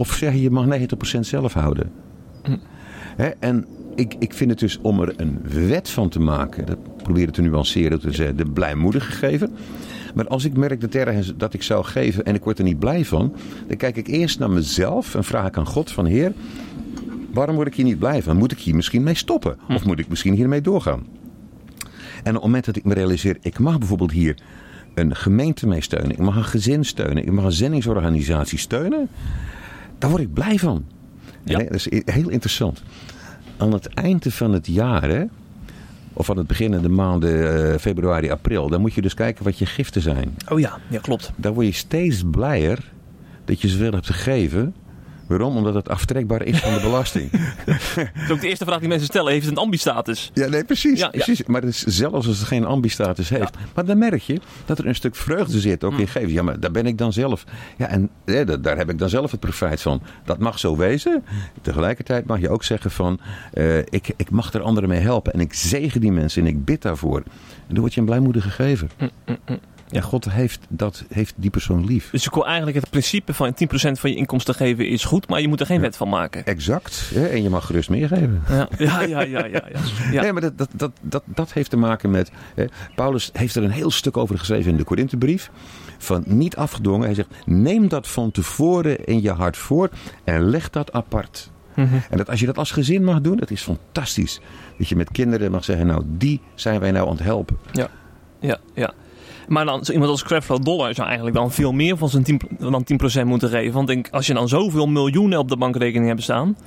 Of 0.01 0.13
zeg 0.13 0.33
je, 0.33 0.41
je 0.41 0.49
mag 0.49 0.65
90% 0.79 1.19
zelf 1.19 1.53
houden. 1.53 1.91
Hè, 3.15 3.27
en 3.27 3.65
ik, 3.95 4.15
ik 4.19 4.33
vind 4.33 4.49
het 4.49 4.59
dus 4.59 4.79
om 4.81 5.01
er 5.01 5.13
een 5.17 5.39
wet 5.67 5.89
van 5.89 6.09
te 6.09 6.19
maken. 6.19 6.65
Dat 6.65 6.77
probeer 7.03 7.27
ik 7.27 7.33
te 7.33 7.41
nuanceren. 7.41 7.99
Te 7.99 8.11
zeggen, 8.11 8.37
de 8.37 8.45
blijmoedige 8.45 9.11
geven. 9.11 9.51
Maar 10.15 10.27
als 10.27 10.45
ik 10.45 10.57
merk 10.57 10.81
dat, 10.81 10.95
ergens, 10.95 11.33
dat 11.37 11.53
ik 11.53 11.63
zou 11.63 11.83
geven 11.83 12.25
en 12.25 12.35
ik 12.35 12.43
word 12.43 12.57
er 12.57 12.63
niet 12.63 12.79
blij 12.79 13.05
van. 13.05 13.35
Dan 13.67 13.77
kijk 13.77 13.95
ik 13.95 14.07
eerst 14.07 14.39
naar 14.39 14.49
mezelf 14.49 15.15
en 15.15 15.23
vraag 15.23 15.47
ik 15.47 15.57
aan 15.57 15.65
God 15.65 15.91
van 15.91 16.05
Heer. 16.05 16.33
Waarom 17.33 17.55
word 17.55 17.67
ik 17.67 17.75
hier 17.75 17.85
niet 17.85 17.99
blij 17.99 18.23
van? 18.23 18.37
Moet 18.37 18.51
ik 18.51 18.59
hier 18.59 18.75
misschien 18.75 19.03
mee 19.03 19.15
stoppen? 19.15 19.57
Of 19.69 19.85
moet 19.85 19.99
ik 19.99 20.07
misschien 20.07 20.33
hiermee 20.33 20.61
doorgaan? 20.61 21.05
En 22.23 22.29
op 22.29 22.33
het 22.33 22.43
moment 22.43 22.65
dat 22.65 22.75
ik 22.75 22.83
me 22.83 22.93
realiseer, 22.93 23.37
ik 23.41 23.59
mag 23.59 23.77
bijvoorbeeld 23.77 24.11
hier 24.11 24.35
een 24.93 25.15
gemeente 25.15 25.67
mee 25.67 25.81
steunen, 25.81 26.11
ik 26.11 26.17
mag 26.17 26.35
een 26.35 26.43
gezin 26.43 26.85
steunen, 26.85 27.23
ik 27.23 27.31
mag 27.31 27.45
een 27.45 27.51
zendingsorganisatie 27.51 28.57
steunen, 28.57 29.09
daar 30.01 30.09
word 30.09 30.21
ik 30.21 30.33
blij 30.33 30.57
van. 30.57 30.85
Ja. 31.43 31.59
En, 31.59 31.65
dat 31.65 31.73
is 31.73 31.87
heel 32.05 32.29
interessant. 32.29 32.83
Aan 33.57 33.73
het 33.73 33.87
einde 33.87 34.31
van 34.31 34.53
het 34.53 34.67
jaar, 34.67 35.09
hè, 35.09 35.23
of 36.13 36.29
aan 36.29 36.37
het 36.37 36.47
begin 36.47 36.73
in 36.73 36.81
de 36.81 36.89
maanden 36.89 37.71
eh, 37.71 37.79
februari, 37.79 38.29
april, 38.29 38.69
dan 38.69 38.81
moet 38.81 38.93
je 38.93 39.01
dus 39.01 39.13
kijken 39.13 39.43
wat 39.43 39.57
je 39.57 39.65
giften 39.65 40.01
zijn. 40.01 40.37
Oh 40.49 40.59
ja, 40.59 40.79
ja 40.89 40.99
klopt. 40.99 41.31
Dan 41.35 41.53
word 41.53 41.65
je 41.65 41.73
steeds 41.73 42.23
blijer 42.31 42.91
dat 43.45 43.61
je 43.61 43.67
zoveel 43.67 43.91
hebt 43.91 44.05
gegeven. 44.05 44.75
Waarom? 45.37 45.57
Omdat 45.57 45.73
het 45.73 45.89
aftrekbaar 45.89 46.43
is 46.43 46.59
van 46.59 46.73
de 46.73 46.79
belasting. 46.79 47.29
Dat 47.65 47.75
is 48.23 48.31
ook 48.31 48.41
de 48.41 48.47
eerste 48.47 48.65
vraag 48.65 48.79
die 48.79 48.87
mensen 48.87 49.07
stellen. 49.07 49.31
Heeft 49.31 49.45
het 49.45 49.55
een 49.57 49.63
ambistatus? 49.63 50.31
Ja, 50.33 50.47
nee, 50.47 50.63
precies. 50.63 50.99
Ja, 50.99 51.05
ja. 51.05 51.11
precies. 51.23 51.45
Maar 51.45 51.61
het 51.61 51.69
is, 51.69 51.83
zelfs 51.83 52.27
als 52.27 52.37
het 52.37 52.47
geen 52.47 52.65
ambistatus 52.65 53.29
heeft. 53.29 53.55
Maar 53.75 53.85
dan 53.85 53.97
merk 53.97 54.21
je 54.21 54.39
dat 54.65 54.77
er 54.79 54.87
een 54.87 54.95
stuk 54.95 55.15
vreugde 55.15 55.59
zit 55.59 55.83
ook 55.83 55.97
in 55.99 56.07
geven. 56.07 56.31
Ja, 56.31 56.41
maar 56.43 56.59
daar 56.59 56.71
ben 56.71 56.85
ik 56.85 56.97
dan 56.97 57.13
zelf. 57.13 57.43
Ja, 57.77 57.87
en 57.87 58.09
eh, 58.25 58.45
da- 58.45 58.57
daar 58.57 58.77
heb 58.77 58.89
ik 58.89 58.97
dan 58.99 59.09
zelf 59.09 59.31
het 59.31 59.39
profijt 59.39 59.81
van. 59.81 60.01
Dat 60.25 60.39
mag 60.39 60.59
zo 60.59 60.77
wezen. 60.77 61.23
Tegelijkertijd 61.61 62.25
mag 62.25 62.39
je 62.39 62.49
ook 62.49 62.63
zeggen 62.63 62.91
van... 62.91 63.19
eh, 63.53 63.77
ik, 63.77 64.13
ik 64.15 64.29
mag 64.29 64.53
er 64.53 64.61
anderen 64.61 64.89
mee 64.89 64.99
helpen. 64.99 65.33
En 65.33 65.39
ik 65.39 65.53
zegen 65.53 66.01
die 66.01 66.11
mensen 66.11 66.41
en 66.41 66.47
ik 66.47 66.65
bid 66.65 66.81
daarvoor. 66.81 67.17
En 67.17 67.73
dan 67.77 67.79
word 67.79 67.93
je 67.93 67.99
een 67.99 68.05
blijmoedig 68.05 68.43
gegeven. 68.43 68.89
Ja, 69.91 70.01
God 70.01 70.31
heeft, 70.31 70.59
dat, 70.69 71.03
heeft 71.09 71.33
die 71.37 71.49
persoon 71.49 71.85
lief. 71.85 72.09
Dus 72.09 72.25
ik 72.25 72.33
wil 72.33 72.45
eigenlijk 72.45 72.77
het 72.77 72.89
principe 72.89 73.33
van 73.33 73.53
10% 73.53 73.55
van 73.91 74.09
je 74.09 74.15
inkomsten 74.15 74.55
geven 74.55 74.87
is 74.87 75.03
goed, 75.03 75.27
maar 75.29 75.41
je 75.41 75.47
moet 75.47 75.59
er 75.59 75.65
geen 75.65 75.81
wet 75.81 75.97
van 75.97 76.09
maken. 76.09 76.45
Exact. 76.45 77.11
Hè? 77.13 77.27
En 77.27 77.43
je 77.43 77.49
mag 77.49 77.65
gerust 77.65 77.89
meer 77.89 78.07
geven. 78.07 78.43
Ja, 78.49 78.67
ja, 78.77 79.01
ja, 79.01 79.21
ja. 79.21 79.45
ja, 79.45 79.45
ja. 79.45 79.63
ja. 80.11 80.21
Nee, 80.21 80.33
maar 80.33 80.41
dat, 80.41 80.57
dat, 80.57 80.69
dat, 80.73 80.91
dat, 81.01 81.23
dat 81.25 81.53
heeft 81.53 81.69
te 81.69 81.77
maken 81.77 82.11
met. 82.11 82.31
eh, 82.55 82.65
Paulus 82.95 83.29
heeft 83.33 83.55
er 83.55 83.63
een 83.63 83.71
heel 83.71 83.91
stuk 83.91 84.17
over 84.17 84.37
geschreven 84.37 84.71
in 84.71 84.77
de 84.77 84.83
Korinthebrief. 84.83 85.51
Van 85.97 86.23
niet 86.25 86.55
afgedwongen. 86.55 87.05
Hij 87.05 87.15
zegt: 87.15 87.29
neem 87.45 87.87
dat 87.87 88.07
van 88.07 88.31
tevoren 88.31 89.05
in 89.05 89.21
je 89.21 89.31
hart 89.31 89.57
voor 89.57 89.89
en 90.23 90.41
leg 90.49 90.69
dat 90.69 90.91
apart. 90.91 91.49
Mhm. 91.75 91.95
En 92.09 92.17
dat 92.17 92.29
als 92.29 92.39
je 92.39 92.45
dat 92.45 92.57
als 92.57 92.71
gezin 92.71 93.03
mag 93.03 93.21
doen, 93.21 93.37
dat 93.37 93.51
is 93.51 93.61
fantastisch. 93.61 94.39
Dat 94.77 94.87
je 94.87 94.95
met 94.95 95.11
kinderen 95.11 95.51
mag 95.51 95.63
zeggen: 95.63 95.87
Nou, 95.87 96.03
die 96.07 96.41
zijn 96.55 96.79
wij 96.79 96.91
nou 96.91 97.05
aan 97.07 97.15
het 97.15 97.23
helpen. 97.23 97.57
Ja, 97.71 97.89
ja. 98.73 98.93
Maar 99.47 99.65
dan, 99.65 99.85
zo 99.85 99.91
iemand 99.91 100.11
als 100.11 100.23
Creflo 100.23 100.59
Dollar 100.59 100.93
zou 100.93 101.07
eigenlijk 101.07 101.35
dan 101.37 101.51
veel 101.51 101.71
meer 101.71 101.97
van 101.97 102.09
zijn 102.09 102.23
10, 102.23 102.41
dan 102.59 102.83
10% 103.21 103.25
moeten 103.25 103.49
geven. 103.49 103.73
Want 103.73 103.87
denk, 103.87 104.07
als 104.11 104.27
je 104.27 104.33
dan 104.33 104.47
zoveel 104.47 104.87
miljoenen 104.87 105.39
op 105.39 105.49
de 105.49 105.57
bankrekening 105.57 106.09
hebt 106.09 106.23
staan, 106.23 106.57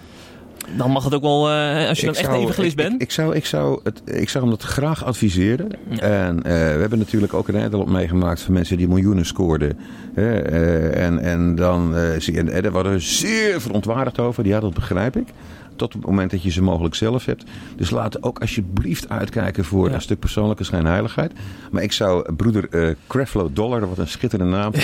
dan 0.77 0.91
mag 0.91 1.05
het 1.05 1.15
ook 1.15 1.23
wel, 1.23 1.51
eh, 1.51 1.89
als 1.89 2.01
je 2.01 2.07
dan 2.07 2.15
Ik 2.15 2.21
echt 2.21 2.31
zou- 2.31 2.41
evangelist 2.43 2.71
ik- 2.71 2.77
bent. 2.77 2.95
Ik, 2.95 3.01
ik, 3.01 3.11
zou, 3.11 3.35
ik, 3.35 3.47
zou 3.47 3.81
het, 3.83 4.03
ik 4.05 4.29
zou 4.29 4.45
hem 4.45 4.53
dat 4.53 4.63
graag 4.63 5.05
adviseren. 5.05 5.69
En 5.99 6.37
eh, 6.37 6.43
we 6.53 6.81
hebben 6.81 6.99
natuurlijk 6.99 7.35
ook 7.35 7.49
een 7.49 7.55
Nederland 7.55 7.89
meegemaakt 7.91 8.41
van 8.41 8.53
mensen 8.55 8.77
die 8.77 8.89
miljoenen 8.89 9.27
scoorden. 9.27 9.79
Eh, 10.15 11.05
en, 11.07 11.19
en 11.19 11.55
dan 11.55 11.95
zie 12.19 12.35
je, 12.35 12.51
en 12.51 12.63
daar 12.63 12.73
waren 12.73 12.93
we 12.93 12.99
zeer 12.99 13.61
verontwaardigd 13.61 14.19
over. 14.19 14.47
Ja, 14.47 14.61
dat 14.61 14.75
begrijp 14.75 15.17
ik. 15.17 15.29
Tot 15.77 15.93
het 15.93 16.07
moment 16.07 16.31
dat 16.31 16.43
je 16.43 16.51
ze 16.51 16.63
mogelijk 16.63 16.95
zelf 16.95 17.25
hebt. 17.25 17.45
Dus 17.77 17.91
laat 17.91 18.23
ook 18.23 18.39
alsjeblieft 18.39 19.09
uitkijken 19.09 19.65
voor 19.65 19.89
Ja. 19.89 19.95
een 19.95 20.01
stuk 20.01 20.19
persoonlijke 20.19 20.65
schijnheiligheid. 20.65 21.33
Maar 21.71 21.83
ik 21.83 21.93
zou 21.93 22.33
broeder 22.33 22.69
eh 22.71 22.95
Creflo 23.07 23.51
Dollar, 23.53 23.89
wat 23.89 23.99
een 23.99 24.09
schitterende 24.09 24.57
naam. 24.57 24.73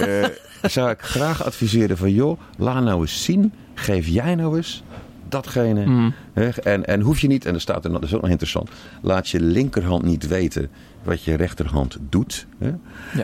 eh, 0.00 0.24
zou 0.62 0.90
ik 0.90 1.00
graag 1.00 1.44
adviseren 1.44 1.96
van 1.96 2.12
joh, 2.12 2.40
laat 2.58 2.84
nou 2.84 3.00
eens 3.00 3.24
zien. 3.24 3.52
Geef 3.74 4.06
jij 4.06 4.34
nou 4.34 4.56
eens 4.56 4.82
datgene. 5.28 5.86
Mm. 5.86 6.14
Hè, 6.32 6.48
En, 6.48 6.86
en 6.86 7.00
hoef 7.00 7.20
je 7.20 7.26
niet, 7.26 7.44
en 7.46 7.54
er 7.54 7.60
staat 7.60 7.84
er, 7.84 7.90
dat 7.92 8.02
is 8.04 8.14
ook 8.14 8.20
nog 8.22 8.30
interessant. 8.30 8.70
Laat 9.00 9.28
je 9.28 9.40
linkerhand 9.40 10.02
niet 10.04 10.26
weten 10.26 10.68
wat 11.02 11.22
je 11.22 11.34
rechterhand 11.34 11.96
doet. 12.08 12.46
Ja. 12.58 12.78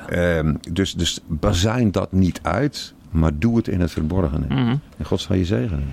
Ehm, 0.08 0.54
dus, 0.72 0.94
dus 0.94 1.20
bazuin 1.26 1.90
dat 1.90 2.12
niet 2.12 2.38
uit, 2.42 2.94
maar 3.10 3.38
doe 3.38 3.56
het 3.56 3.68
in 3.68 3.80
het 3.80 3.90
verborgene. 3.90 4.46
Mhm. 4.48 4.76
En 4.98 5.04
God 5.04 5.20
zal 5.20 5.36
je 5.36 5.44
zegenen. 5.44 5.92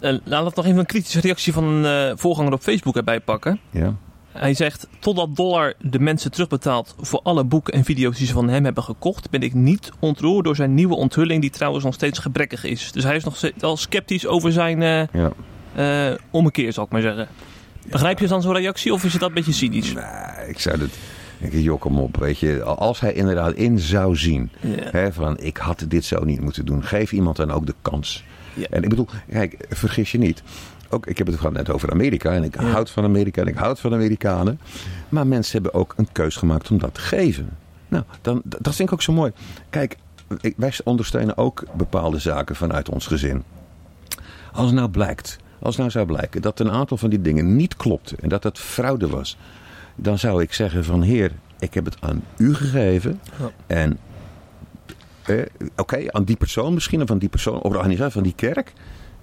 Eh, 0.00 0.14
laat 0.24 0.48
ik 0.50 0.54
nog 0.54 0.64
even 0.66 0.78
een 0.78 0.86
kritische 0.86 1.20
reactie 1.20 1.52
van 1.52 1.64
een 1.64 2.10
eh, 2.10 2.16
voorganger 2.16 2.52
op 2.52 2.60
Facebook 2.62 2.96
erbij 2.96 3.20
pakken. 3.20 3.60
Ja? 3.70 3.94
Hij 4.32 4.54
zegt, 4.54 4.86
totdat 4.98 5.36
Dollar 5.36 5.74
de 5.80 5.98
mensen 5.98 6.30
terugbetaalt 6.30 6.94
voor 7.00 7.20
alle 7.22 7.44
boeken 7.44 7.72
en 7.74 7.84
video's 7.84 8.16
die 8.16 8.26
ze 8.26 8.32
van 8.32 8.48
hem 8.48 8.64
hebben 8.64 8.82
gekocht, 8.82 9.30
ben 9.30 9.40
ik 9.42 9.54
niet 9.54 9.90
ontroerd 9.98 10.44
door 10.44 10.56
zijn 10.56 10.74
nieuwe 10.74 10.94
onthulling, 10.96 11.40
die 11.40 11.50
trouwens 11.50 11.84
nog 11.84 11.94
steeds 11.94 12.18
gebrekkig 12.18 12.64
is. 12.64 12.92
Dus 12.92 13.04
hij 13.04 13.16
is 13.16 13.24
nog 13.24 13.36
steeds 13.36 13.54
wel 13.60 13.76
sceptisch 13.76 14.26
over 14.26 14.52
zijn 14.52 14.82
eh 14.82 15.02
Ja. 15.12 15.32
eh, 15.74 16.18
ommekeer, 16.30 16.72
zal 16.72 16.84
ik 16.84 16.90
maar 16.90 17.00
zeggen. 17.00 17.28
Begrijp 17.90 18.18
je 18.18 18.26
dan 18.26 18.42
zo'n 18.42 18.54
reactie 18.54 18.92
of 18.92 19.04
is 19.04 19.10
het 19.12 19.20
dat 19.20 19.28
een 19.28 19.34
beetje 19.34 19.52
cynisch? 19.52 19.92
Nee, 19.92 20.48
ik 20.48 20.58
zou 20.60 20.78
dat... 20.78 20.88
Ik 21.38 21.52
joh, 21.52 21.80
kom 21.80 21.98
op, 21.98 22.16
weet 22.16 22.38
je. 22.38 22.62
Als 22.62 23.00
hij 23.00 23.12
inderdaad 23.12 23.52
in 23.52 23.78
zou 23.78 24.16
zien 24.16 24.50
Ja. 24.60 24.68
hè, 24.90 25.12
van 25.12 25.38
ik 25.38 25.56
had 25.56 25.84
dit 25.88 26.04
zo 26.04 26.24
niet 26.24 26.40
moeten 26.40 26.66
doen. 26.66 26.84
Geef 26.84 27.12
iemand 27.12 27.36
dan 27.36 27.50
ook 27.50 27.66
de 27.66 27.74
kans. 27.82 28.24
Ja. 28.54 28.66
En 28.70 28.82
ik 28.82 28.88
bedoel, 28.88 29.06
kijk, 29.30 29.66
vergis 29.68 30.12
je 30.12 30.18
niet. 30.18 30.42
Ook, 30.88 31.06
ik 31.06 31.18
heb 31.18 31.26
het 31.26 31.36
gewoon 31.36 31.52
net 31.52 31.70
over 31.70 31.90
Amerika. 31.90 32.32
En 32.32 32.42
ik 32.44 32.60
Ja. 32.60 32.66
houd 32.66 32.90
van 32.90 33.04
Amerika 33.04 33.40
en 33.40 33.46
ik 33.48 33.54
houd 33.56 33.80
van 33.80 33.92
Amerikanen. 33.94 34.60
Maar 35.08 35.26
mensen 35.26 35.52
hebben 35.62 35.80
ook 35.80 35.94
een 35.96 36.08
keus 36.12 36.36
gemaakt 36.36 36.70
om 36.70 36.78
dat 36.78 36.94
te 36.94 37.00
geven. 37.00 37.48
Nou, 37.88 38.04
dan, 38.22 38.40
dat 38.44 38.62
dat 38.62 38.74
vind 38.74 38.88
ik 38.88 38.94
ook 38.94 39.02
zo 39.02 39.12
mooi. 39.12 39.32
Kijk, 39.70 39.96
wij 40.56 40.72
ondersteunen 40.84 41.36
ook 41.36 41.64
bepaalde 41.76 42.18
zaken 42.18 42.56
vanuit 42.56 42.88
ons 42.88 43.06
gezin. 43.06 43.42
Als 44.52 44.70
nou 44.72 44.88
blijkt, 44.90 45.38
als 45.58 45.76
nou 45.76 45.90
zou 45.90 46.06
blijken 46.06 46.42
dat 46.42 46.60
een 46.60 46.70
aantal 46.70 46.96
van 46.96 47.10
die 47.10 47.20
dingen 47.20 47.56
niet 47.56 47.76
klopte 47.76 48.16
en 48.20 48.28
dat 48.28 48.42
het 48.44 48.58
fraude 48.58 49.08
was, 49.08 49.36
dan 49.94 50.18
zou 50.18 50.42
ik 50.42 50.52
zeggen 50.52 50.84
van 50.84 51.02
heer, 51.02 51.32
ik 51.58 51.74
heb 51.74 51.84
het 51.84 51.96
aan 52.00 52.22
u 52.36 52.54
gegeven 52.54 53.20
Ja. 53.38 53.50
en 53.66 53.98
eh, 55.38 55.66
oké, 55.76 56.12
aan 56.12 56.24
die 56.24 56.36
persoon 56.36 56.74
misschien 56.74 57.02
of 57.02 57.10
aan 57.10 57.18
die 57.18 57.28
persoon 57.28 57.60
of 57.60 57.72
de 57.72 57.78
organisatie 57.78 58.12
van 58.12 58.22
die 58.22 58.34
kerk, 58.36 58.72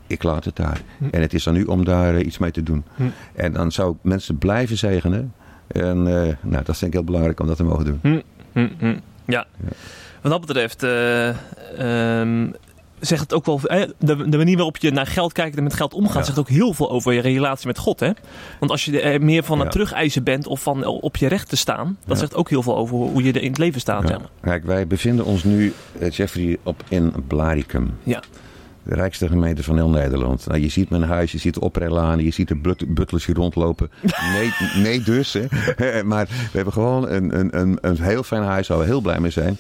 ik 0.08 0.24
laat 0.24 0.46
het 0.46 0.56
daar. 0.56 0.82
En 1.12 1.22
het 1.22 1.34
is 1.34 1.48
aan 1.48 1.56
u 1.56 1.64
om 1.64 1.86
daar 1.86 2.16
eh, 2.16 2.26
iets 2.26 2.38
mee 2.38 2.52
te 2.52 2.64
doen. 2.64 2.84
Hm. 2.96 3.04
En 3.36 3.54
dan 3.54 3.72
zou 3.72 3.92
ik 3.92 3.98
mensen 4.02 4.38
blijven 4.38 4.78
zegenen. 4.78 5.34
En 5.68 6.08
eh, 6.08 6.34
nou, 6.42 6.64
dat 6.64 6.78
vind 6.78 6.82
ik 6.82 6.94
heel 6.94 7.04
belangrijk 7.04 7.40
om 7.40 7.48
dat 7.48 7.58
te 7.58 7.64
mogen 7.64 7.86
doen. 7.86 8.00
Hm, 8.02 8.20
hm, 8.52 8.68
hm. 8.78 8.98
Ja. 9.26 9.46
Wat 10.22 10.32
dat 10.32 10.46
betreft 10.46 10.84
ehm, 10.84 12.48
zegt 13.00 13.22
het 13.22 13.34
ook 13.34 13.46
wel... 13.46 13.60
eh, 13.64 13.82
de, 14.00 14.30
de 14.30 14.38
manier 14.38 14.56
waarop 14.56 14.78
je 14.78 14.92
naar 14.92 15.08
geld 15.08 15.34
kijkt 15.34 15.58
en 15.58 15.64
met 15.64 15.74
geld 15.74 15.94
omgaat... 15.94 16.16
Ja. 16.16 16.24
zegt 16.24 16.40
ook 16.40 16.50
heel 16.50 16.74
veel 16.74 16.90
over 16.92 17.14
je 17.14 17.22
relatie 17.22 17.68
met 17.68 17.78
God. 17.78 18.00
Hè? 18.00 18.12
Want 18.60 18.72
als 18.72 18.86
je 18.86 19.02
er 19.02 19.22
meer 19.24 19.44
van 19.44 19.58
Ja. 19.58 19.64
het 19.64 19.72
terugeisen 19.72 20.24
bent... 20.24 20.48
of 20.48 20.62
van 20.62 20.86
op 20.86 21.18
je 21.18 21.28
recht 21.28 21.50
te 21.50 21.58
staan... 21.58 21.98
dat 22.06 22.16
Ja. 22.16 22.16
zegt 22.22 22.36
ook 22.36 22.50
heel 22.50 22.64
veel 22.64 22.78
over 22.78 22.96
hoe 22.96 23.24
je 23.24 23.34
er 23.34 23.42
in 23.42 23.50
het 23.50 23.58
leven 23.58 23.80
staat. 23.82 24.02
Ja. 24.02 24.08
Zeg 24.08 24.18
maar. 24.18 24.30
Kijk, 24.42 24.66
wij 24.66 24.88
bevinden 24.88 25.26
ons 25.26 25.44
nu, 25.44 25.74
eh, 26.00 26.10
Jeffrey, 26.10 26.58
op 26.64 26.84
in 26.88 27.14
Blaricum. 27.28 27.92
Ja. 28.04 28.22
De 28.84 28.96
rijkste 28.96 29.28
gemeente 29.28 29.64
van 29.64 29.76
heel 29.76 29.90
Nederland. 29.90 30.48
Nou, 30.48 30.60
je 30.62 30.70
ziet 30.70 30.90
mijn 30.90 31.04
huis, 31.04 31.32
je 31.32 31.38
ziet 31.38 31.54
de 31.54 31.60
oprijlanen, 31.60 32.26
je 32.26 32.32
ziet 32.32 32.48
de 32.48 32.56
but- 32.56 32.94
butlers 32.94 33.26
hier 33.26 33.36
rondlopen. 33.36 33.90
Nee, 34.34 34.52
nee 34.84 35.02
dus. 35.02 35.34
Hè. 35.34 35.46
Maar 36.04 36.26
we 36.26 36.50
hebben 36.52 36.74
gewoon 36.74 37.10
een, 37.10 37.40
een, 37.40 37.60
een, 37.60 37.78
een 37.82 38.02
heel 38.02 38.24
fijn 38.24 38.44
huis 38.44 38.68
waar 38.68 38.78
we 38.80 38.86
heel 38.86 39.02
blij 39.02 39.20
mee 39.20 39.32
zijn. 39.32 39.58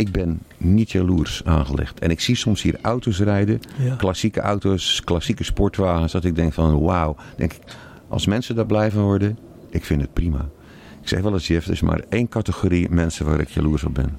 Ik 0.00 0.12
ben 0.12 0.40
niet 0.56 0.90
jaloers 0.90 1.42
aangelegd. 1.44 1.98
En 2.00 2.10
ik 2.10 2.20
zie 2.20 2.34
soms 2.34 2.62
hier 2.62 2.78
auto's 2.82 3.20
rijden. 3.20 3.60
Ja. 3.78 3.94
Klassieke 3.94 4.40
auto's, 4.40 5.02
klassieke 5.04 5.44
sportwagens. 5.44 6.12
Dat 6.12 6.24
ik 6.24 6.34
denk 6.34 6.52
van 6.52 6.80
wauw. 6.80 7.16
Denk 7.36 7.52
ik, 7.52 7.60
als 8.08 8.26
mensen 8.26 8.54
daar 8.54 8.66
blij 8.66 8.90
van 8.90 9.02
worden, 9.02 9.38
ik 9.70 9.84
vind 9.84 10.00
het 10.00 10.12
prima. 10.12 10.48
Ik 11.02 11.08
zeg 11.08 11.20
wel 11.20 11.32
eens 11.32 11.46
Jeff, 11.46 11.66
er 11.66 11.72
is 11.72 11.80
maar 11.80 12.00
één 12.08 12.28
categorie 12.28 12.90
mensen 12.90 13.26
waar 13.26 13.40
ik 13.40 13.48
jaloers 13.48 13.84
op 13.84 13.94
ben. 13.94 14.16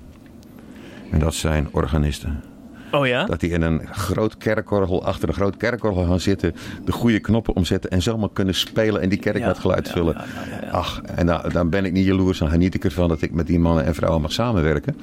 En 1.12 1.20
dat 1.20 1.34
zijn 1.34 1.68
organisten. 1.72 2.44
Oh 2.92 3.08
ja? 3.08 3.26
Dat 3.26 3.40
die 3.40 3.50
in 3.50 3.62
een 3.62 3.88
groot 3.92 4.38
kerkorgel, 4.38 5.06
achter 5.06 5.28
een 5.30 5.36
groot 5.36 5.58
kerkorgel 5.58 6.06
gaan 6.06 6.20
zitten, 6.20 6.56
de 6.86 6.92
goede 6.92 7.20
knoppen 7.20 7.56
omzetten 7.56 7.92
en 7.92 8.02
zomaar 8.02 8.30
kunnen 8.34 8.56
spelen 8.56 9.02
en 9.02 9.10
die 9.10 9.20
kerk 9.20 9.38
Ja, 9.38 9.48
met 9.48 9.60
geluid 9.60 9.88
ja, 9.88 9.94
vullen. 9.94 10.16
ja. 10.62 10.70
Ach, 10.70 11.02
en 11.02 11.26
dan, 11.26 11.42
dan 11.52 11.70
ben 11.70 11.86
ik 11.86 11.92
niet 11.92 12.06
jaloers, 12.06 12.38
dan 12.38 12.50
geniet 12.50 12.74
ik 12.76 12.84
ervan 12.84 13.08
dat 13.08 13.22
ik 13.22 13.32
met 13.32 13.48
die 13.48 13.60
mannen 13.60 13.86
en 13.86 13.96
vrouwen 13.96 14.22
mag 14.22 14.32
samenwerken. 14.32 14.96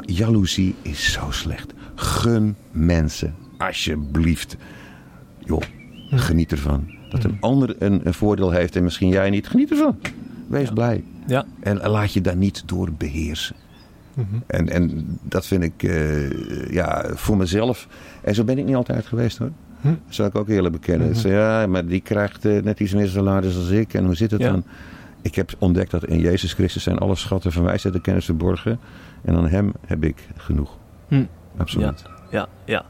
Jaloezie 0.00 0.74
is 0.82 1.12
zo 1.12 1.30
slecht. 1.30 1.72
Gun 1.94 2.56
mensen, 2.70 3.34
alsjeblieft. 3.58 4.56
Joh, 5.44 5.62
Hm. 6.10 6.16
geniet 6.16 6.52
ervan. 6.52 6.92
Dat 7.10 7.24
een 7.24 7.36
ander 7.40 7.76
een, 7.78 8.00
een 8.06 8.14
voordeel 8.14 8.50
heeft 8.50 8.76
en 8.76 8.82
misschien 8.84 9.08
jij 9.08 9.30
niet, 9.30 9.48
geniet 9.48 9.70
ervan. 9.70 9.98
Wees 10.48 10.70
blij. 10.70 11.04
Ja. 11.26 11.44
En 11.60 11.76
laat 11.88 12.12
je 12.12 12.20
daar 12.20 12.36
niet 12.36 12.62
door 12.66 12.92
beheersen. 12.92 13.56
En, 14.46 14.68
en 14.68 15.04
dat 15.22 15.46
vind 15.46 15.62
ik 15.62 15.82
eh, 15.82 16.70
ja, 16.72 17.04
voor 17.14 17.36
mezelf. 17.36 17.88
En 18.22 18.34
zo 18.34 18.44
ben 18.44 18.58
ik 18.58 18.64
niet 18.64 18.74
altijd 18.74 19.06
geweest 19.06 19.38
hoor. 19.38 19.50
Dat 19.82 19.92
zal 20.08 20.26
ik 20.26 20.34
ook 20.34 20.48
eerlijk 20.48 20.72
bekennen. 20.74 21.16
Zei, 21.16 21.34
ja, 21.34 21.66
maar 21.66 21.86
die 21.86 22.00
krijgt 22.00 22.44
eh, 22.44 22.62
net 22.62 22.80
iets 22.80 22.92
meer 22.94 23.08
salaris 23.08 23.56
als 23.56 23.70
ik. 23.70 23.94
En 23.94 24.04
hoe 24.04 24.14
zit 24.14 24.30
het 24.30 24.40
Ja. 24.40 24.50
dan? 24.50 24.64
Ik 25.22 25.34
heb 25.34 25.52
ontdekt 25.58 25.90
dat 25.90 26.04
in 26.04 26.18
Jezus 26.20 26.52
Christus 26.52 26.82
zijn 26.82 26.98
alle 26.98 27.14
schatten 27.16 27.52
van 27.52 27.62
wijsheid 27.62 27.94
en 27.94 28.00
kennis 28.00 28.24
verborgen. 28.24 28.78
En 29.24 29.36
aan 29.36 29.48
hem 29.48 29.72
heb 29.86 30.04
ik 30.04 30.16
genoeg. 30.36 30.78
Hm. 31.08 31.24
Absoluut. 31.56 32.02
Ja, 32.30 32.46
ja. 32.64 32.84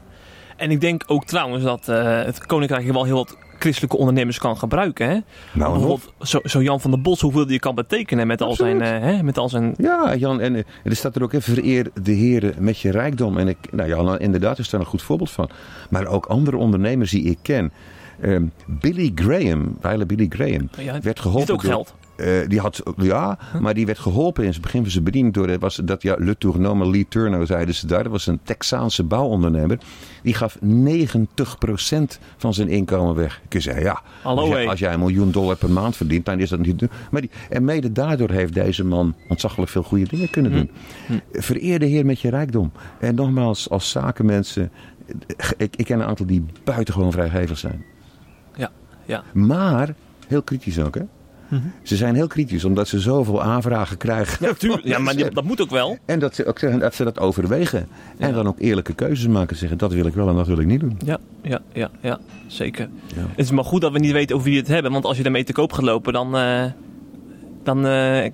En 0.55 0.71
ik 0.71 0.81
denk 0.81 1.03
ook 1.07 1.25
trouwens 1.25 1.63
dat 1.63 1.87
eh, 1.87 2.23
het 2.23 2.45
Koninkrijk 2.45 2.83
hier 2.83 2.93
wel 2.93 3.03
heel 3.03 3.15
wat 3.15 3.37
christelijke 3.59 3.97
ondernemers 3.97 4.39
kan 4.39 4.57
gebruiken. 4.57 5.07
Hè? 5.09 5.19
Nou. 5.53 5.71
Bijvoorbeeld 5.71 6.13
zo, 6.19 6.39
zo 6.43 6.61
Jan 6.61 6.81
van 6.81 6.91
der 6.91 7.01
Bos, 7.01 7.21
hoeveel 7.21 7.45
die 7.45 7.59
kan 7.59 7.75
betekenen 7.75 8.27
met 8.27 8.41
al 8.41 8.53
zijn... 8.55 8.81
Eh, 8.81 8.89
hè, 8.89 9.23
met 9.23 9.37
al 9.37 9.49
zijn 9.49 9.73
Ja, 9.77 10.15
Jan, 10.15 10.39
en, 10.41 10.55
er 10.83 10.95
staat 10.95 11.15
er 11.15 11.23
ook 11.23 11.33
even 11.33 11.53
vereer 11.53 11.89
de 12.01 12.11
heren 12.11 12.53
met 12.59 12.79
je 12.79 12.91
rijkdom. 12.91 13.37
En 13.37 13.47
ik, 13.47 13.57
nou 13.71 13.89
Jan, 13.89 14.19
inderdaad 14.19 14.59
is 14.59 14.69
daar 14.69 14.79
een 14.79 14.85
goed 14.85 15.01
voorbeeld 15.01 15.31
van. 15.31 15.49
Maar 15.89 16.05
ook 16.05 16.25
andere 16.25 16.57
ondernemers 16.57 17.11
die 17.11 17.23
ik 17.23 17.37
ken. 17.41 17.71
Ehm, 18.21 18.45
Billy 18.65 19.11
Graham, 19.15 19.77
wijle 19.81 20.05
Billy 20.05 20.25
Graham, 20.29 20.69
ja, 20.77 20.83
werd 20.83 20.93
die 20.93 20.99
heeft 21.01 21.19
geholpen 21.19 21.53
ook 21.53 21.61
door- 21.61 21.71
geld. 21.71 21.93
Eh, 22.15 22.47
die 22.47 22.59
had, 22.59 22.83
ja, 22.97 23.37
maar 23.59 23.73
die 23.73 23.85
werd 23.85 23.99
geholpen 23.99 24.43
in 24.43 24.49
het 24.49 24.61
begin 24.61 24.81
van 24.81 24.91
zijn 24.91 25.03
bediening 25.03 25.33
door, 25.33 25.47
eh, 25.47 25.59
was 25.59 25.75
dat 25.75 26.01
ja, 26.01 26.15
Le 26.19 26.37
Tournome 26.37 26.89
Lee 26.89 27.05
Turner 27.09 27.47
zeiden 27.47 27.75
ze 27.75 27.87
daar. 27.87 28.03
Dat 28.03 28.11
was 28.11 28.27
een 28.27 28.39
Texaanse 28.43 29.03
bouwondernemer. 29.03 29.79
Die 30.23 30.33
gaf 30.33 30.57
90% 30.61 32.19
van 32.37 32.53
zijn 32.53 32.69
inkomen 32.69 33.15
weg. 33.15 33.41
Ik 33.49 33.61
zei, 33.61 33.79
ja, 33.79 34.01
Hallo, 34.21 34.41
als, 34.41 34.49
jij, 34.49 34.63
hé. 34.63 34.69
als 34.69 34.79
jij 34.79 34.93
een 34.93 34.99
miljoen 34.99 35.31
dollar 35.31 35.55
per 35.55 35.69
maand 35.69 35.95
verdient, 35.95 36.25
dan 36.25 36.39
is 36.39 36.49
dat 36.49 36.59
niet... 36.59 36.85
Maar 37.11 37.21
die, 37.21 37.29
en 37.49 37.63
mede 37.65 37.91
daardoor 37.91 38.29
heeft 38.29 38.53
deze 38.53 38.85
man 38.85 39.15
ontzaglijk 39.29 39.71
veel 39.71 39.83
goede 39.83 40.07
dingen 40.09 40.29
kunnen 40.29 40.51
doen. 40.51 40.71
Vereer 41.31 41.79
de 41.79 41.85
Heer 41.85 42.05
met 42.05 42.19
je 42.19 42.29
rijkdom. 42.29 42.71
En 42.99 43.15
nogmaals, 43.15 43.69
als 43.69 43.89
zakenmensen, 43.89 44.71
ik, 45.57 45.75
ik 45.75 45.85
ken 45.85 45.99
een 45.99 46.05
aantal 46.05 46.25
die 46.25 46.45
buitengewoon 46.63 47.11
vrijgevig 47.11 47.57
zijn. 47.57 47.85
Ja, 48.55 48.71
ja. 49.05 49.23
Maar, 49.33 49.95
heel 50.27 50.41
kritisch 50.41 50.79
ook 50.79 50.95
hè. 50.95 51.01
Mhm. 51.55 51.67
Ze 51.83 51.95
zijn 51.95 52.15
heel 52.15 52.27
kritisch 52.27 52.65
omdat 52.65 52.87
ze 52.87 52.99
zoveel 52.99 53.43
aanvragen 53.43 53.97
krijgen. 53.97 54.47
Ja, 54.47 54.53
tuurlijk. 54.53 54.83
ja 54.93 54.99
maar 54.99 55.15
die- 55.15 55.29
dat 55.29 55.43
moet 55.43 55.61
ook 55.61 55.69
wel. 55.69 55.97
En 56.05 56.19
dat 56.19 56.35
ze 56.35 56.45
ook 56.45 56.59
zeggen 56.59 56.79
dat 56.79 56.95
ze 56.95 57.03
dat 57.03 57.19
overwegen. 57.19 57.87
En 58.17 58.29
Ja. 58.29 58.33
dan 58.35 58.47
ook 58.47 58.59
eerlijke 58.59 58.93
keuzes 58.93 59.27
maken. 59.27 59.55
Zeggen 59.57 59.77
dat 59.77 59.93
wil 59.93 60.05
ik 60.05 60.13
wel 60.13 60.29
en 60.29 60.35
dat 60.35 60.47
wil 60.47 60.59
ik 60.59 60.65
niet 60.65 60.79
doen. 60.79 60.97
Ja, 61.05 61.17
ja, 61.41 61.59
ja, 61.73 61.89
ja 62.01 62.19
zeker. 62.47 62.89
Ja. 63.15 63.21
Het 63.21 63.45
is 63.45 63.51
maar 63.51 63.63
goed 63.63 63.81
dat 63.81 63.91
we 63.91 63.99
niet 63.99 64.11
weten 64.11 64.35
over 64.35 64.49
wie 64.49 64.57
het 64.59 64.67
hebben. 64.67 64.91
Want 64.91 65.05
als 65.05 65.17
je 65.17 65.23
daarmee 65.23 65.43
te 65.43 65.53
koop 65.53 65.73
gaat 65.73 65.83
lopen, 65.85 66.13
dan, 66.13 66.35
eh, 66.37 66.63
dan, 67.63 67.85
eh, 67.85 68.31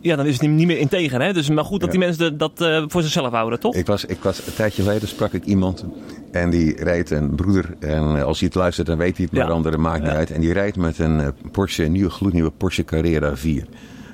ja, 0.00 0.16
dan 0.16 0.26
is 0.26 0.40
het 0.40 0.50
niet- 0.50 0.66
meer 0.66 0.78
integer. 0.78 1.22
Hè? 1.22 1.32
Dus 1.32 1.48
maar 1.48 1.64
goed 1.64 1.80
dat 1.80 1.92
Ja. 1.92 1.98
die 1.98 2.06
mensen 2.06 2.38
dat 2.38 2.60
eh, 2.60 2.84
voor 2.86 3.02
zichzelf 3.02 3.32
houden, 3.32 3.60
toch? 3.60 3.74
Ik 3.74 3.86
was, 3.86 4.04
ik 4.04 4.18
was, 4.22 4.46
een 4.46 4.54
tijdje 4.54 4.82
geleden 4.82 5.08
sprak 5.08 5.32
ik 5.32 5.44
iemand. 5.44 5.84
En 6.32 6.50
die 6.50 6.84
rijdt 6.84 7.10
een 7.10 7.34
broeder. 7.34 7.74
En 7.78 8.16
eh, 8.16 8.22
als 8.22 8.38
hij 8.38 8.48
het 8.48 8.56
luistert, 8.56 8.86
dan 8.86 8.98
weet 8.98 9.16
hij 9.16 9.24
het. 9.30 9.34
Maar 9.38 9.46
Ja. 9.48 9.52
anderen 9.52 9.80
maakt 9.80 10.02
niet 10.02 10.10
Ja. 10.10 10.16
uit. 10.16 10.30
En 10.30 10.40
die 10.40 10.52
rijdt 10.52 10.76
met 10.76 10.98
een 10.98 11.20
eh, 11.20 11.28
Porsche, 11.52 11.84
een 11.84 11.92
nieuwe 11.92 12.10
gloednieuwe 12.10 12.50
Porsche 12.50 12.84
Carrera 12.84 13.36
4. 13.36 13.64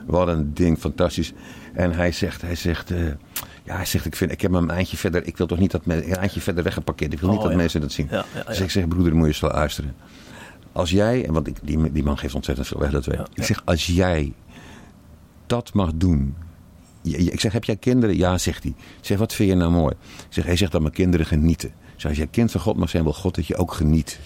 Wat 0.06 0.28
een 0.28 0.50
ding, 0.54 0.78
fantastisch. 0.78 1.32
En 1.74 1.92
hij 1.92 2.12
zegt, 2.12 2.42
hij 2.42 2.54
zegt... 2.54 2.88
ja, 3.64 3.76
hij 3.76 3.86
zegt, 3.86 4.04
ik, 4.06 4.16
vind, 4.16 4.30
ik 4.32 4.40
heb 4.40 4.52
hem 4.52 4.62
een 4.62 4.70
eindje 4.70 4.96
verder. 4.96 5.26
Ik 5.26 5.36
wil 5.36 5.46
toch 5.46 5.58
niet 5.58 5.70
dat 5.70 5.86
men, 5.86 6.04
een 6.10 6.16
eindje 6.16 6.40
verder 6.40 6.64
weggeparkeerd. 6.64 7.12
Ik 7.12 7.20
wil 7.20 7.28
niet 7.30 7.38
Oh, 7.38 7.44
dat 7.44 7.54
mensen 7.54 7.80
dat 7.80 7.92
zien. 7.92 8.08
Dus 8.46 8.60
ik 8.60 8.70
zeg, 8.70 8.88
broeder, 8.88 9.12
moet 9.14 9.22
je 9.22 9.28
eens 9.28 9.40
luisteren. 9.52 9.94
Als 10.72 10.90
jij, 10.90 11.26
en 11.26 11.32
want 11.32 11.46
ik, 11.46 11.56
die, 11.62 11.92
die 11.92 12.02
man 12.02 12.18
geeft 12.18 12.34
ontzettend 12.34 12.66
veel 12.66 12.80
weg, 12.80 12.90
dat 12.90 13.06
weet 13.06 13.18
ik. 13.18 13.26
Ik 13.34 13.44
zeg, 13.44 13.62
als 13.64 13.86
jij 13.86 14.32
dat 15.46 15.72
mag 15.74 15.90
doen. 15.94 16.34
Ik 17.02 17.40
zeg, 17.40 17.52
heb 17.52 17.64
jij 17.64 17.76
kinderen? 17.76 18.16
Ja, 18.16 18.38
zegt 18.38 18.62
hij. 18.62 18.72
Ik 18.78 19.04
zeg, 19.06 19.18
wat 19.18 19.32
vind 19.34 19.48
je 19.50 19.56
nou 19.56 19.70
mooi? 19.72 19.94
Ik 20.00 20.26
zeg, 20.28 20.44
hij 20.44 20.56
zegt 20.56 20.72
dat 20.72 20.80
mijn 20.80 20.92
kinderen 20.92 21.26
genieten. 21.26 21.70
Zeg, 21.96 22.08
als 22.10 22.18
jij 22.18 22.26
kind 22.26 22.50
van 22.50 22.60
God 22.60 22.76
mag 22.76 22.90
zijn, 22.90 23.02
wil 23.02 23.12
God 23.12 23.34
dat 23.34 23.46
je 23.46 23.56
ook 23.56 23.72
geniet. 23.72 24.18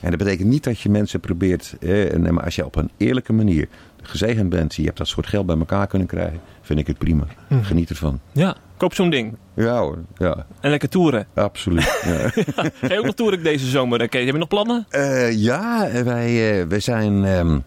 En 0.00 0.10
dat 0.10 0.18
betekent 0.18 0.48
niet 0.48 0.64
dat 0.64 0.80
je 0.80 0.88
mensen 0.88 1.20
probeert, 1.20 1.76
eh, 1.80 1.88
nee, 1.90 2.32
maar 2.32 2.44
als 2.44 2.54
je 2.56 2.64
op 2.64 2.76
een 2.76 2.90
eerlijke 2.96 3.32
manier 3.32 3.68
gezegend 4.02 4.48
bent, 4.48 4.74
je 4.74 4.84
hebt 4.84 4.98
dat 4.98 5.08
soort 5.08 5.26
geld 5.26 5.46
bij 5.46 5.56
elkaar 5.58 5.86
kunnen 5.86 6.08
krijgen, 6.08 6.40
vind 6.62 6.78
ik 6.78 6.86
het 6.86 6.98
prima. 6.98 7.26
Mhm. 7.48 7.62
Geniet 7.62 7.90
ervan. 7.90 8.20
Ja, 8.32 8.56
koop 8.76 8.94
zo'n 8.94 9.10
ding. 9.10 9.36
Ja 9.54 9.78
hoor, 9.78 9.98
ja, 10.16 10.46
En 10.60 10.70
lekker 10.70 10.88
toeren. 10.88 11.26
absoluut. 11.34 11.98
Ja. 12.04 12.28
Ga 12.28 12.92
je 12.92 12.98
ook 12.98 13.04
nog 13.04 13.14
toeren 13.14 13.42
deze 13.42 13.66
zomer, 13.66 14.00
eh, 14.00 14.08
Kees? 14.08 14.24
Heb 14.24 14.32
je 14.32 14.38
nog 14.38 14.48
plannen? 14.48 14.86
Eh, 14.88 15.32
ja, 15.32 15.88
wij, 16.04 16.60
eh, 16.60 16.66
wij 16.66 16.80
zijn 16.80 17.24
ehm, 17.24 17.58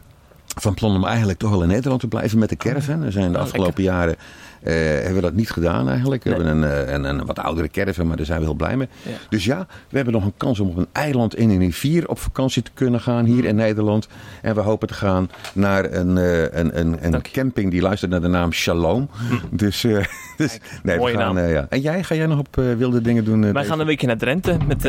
van 0.56 0.74
plan 0.74 0.96
om 0.96 1.06
eigenlijk 1.06 1.40
toch 1.40 1.50
wel 1.50 1.62
in 1.62 1.68
Nederland 1.68 2.00
te 2.02 2.08
blijven 2.08 2.40
met 2.40 2.50
de 2.50 2.56
caravan. 2.56 3.00
We 3.02 3.12
zijn 3.12 3.32
de 3.32 3.38
Oh, 3.38 3.44
afgelopen 3.44 3.84
jaren 3.84 4.16
eh, 4.64 4.74
hebben 4.76 5.16
we 5.16 5.22
dat 5.22 5.34
niet 5.34 5.50
gedaan 5.50 5.90
eigenlijk. 5.90 6.24
We 6.24 6.30
hebben 6.30 6.48
een, 6.48 6.64
eh, 6.64 6.94
een, 6.94 7.04
een 7.04 7.26
wat 7.26 7.40
oudere 7.40 7.70
caravan, 7.70 8.08
maar 8.08 8.18
daar 8.18 8.26
zijn 8.26 8.40
we 8.40 8.46
heel 8.46 8.54
blij 8.54 8.78
mee. 8.78 8.88
Ja. 9.02 9.12
Dus 9.30 9.46
ja, 9.46 9.68
we 9.90 9.96
hebben 9.96 10.14
nog 10.14 10.26
een 10.26 10.34
kans 10.38 10.60
om 10.60 10.70
op 10.70 10.78
een 10.78 10.88
eiland 10.92 11.36
in 11.36 11.50
een 11.50 11.60
rivier 11.60 12.08
op 12.08 12.20
vakantie 12.20 12.62
te 12.62 12.72
kunnen 12.74 13.02
gaan 13.02 13.26
hier 13.26 13.46
in 13.46 13.56
Nederland. 13.56 14.08
En 14.42 14.56
we 14.56 14.62
hopen 14.62 14.88
te 14.88 14.94
gaan 14.94 15.30
naar 15.54 15.92
een, 15.92 16.18
eh, 16.18 16.42
een, 16.42 16.80
een, 16.80 16.98
een. 17.02 17.14
Hm. 17.14 17.22
camping 17.32 17.72
die 17.72 17.82
luistert 17.82 18.12
naar 18.12 18.22
de 18.22 18.28
naam 18.28 18.52
Shalom. 18.52 19.10
Dus, 19.50 19.84
eh, 19.84 19.92
dus 20.38 20.58
nee, 20.84 20.96
we 20.96 21.02
mooie 21.02 21.18
gaan, 21.18 21.36
naam. 21.36 21.48
ja. 21.48 21.66
En 21.70 21.82
jij, 21.82 22.04
ga 22.04 22.16
jij 22.16 22.26
nog 22.26 22.40
op 22.40 22.56
wilde 22.56 23.02
dingen 23.02 23.26
doen? 23.26 23.42
Wij 23.42 23.52
deze- 23.52 23.66
gaan 23.66 23.80
een 23.80 23.86
weekje 23.86 24.08
naar 24.08 24.18
Drenthe 24.18 24.58
met, 24.68 24.84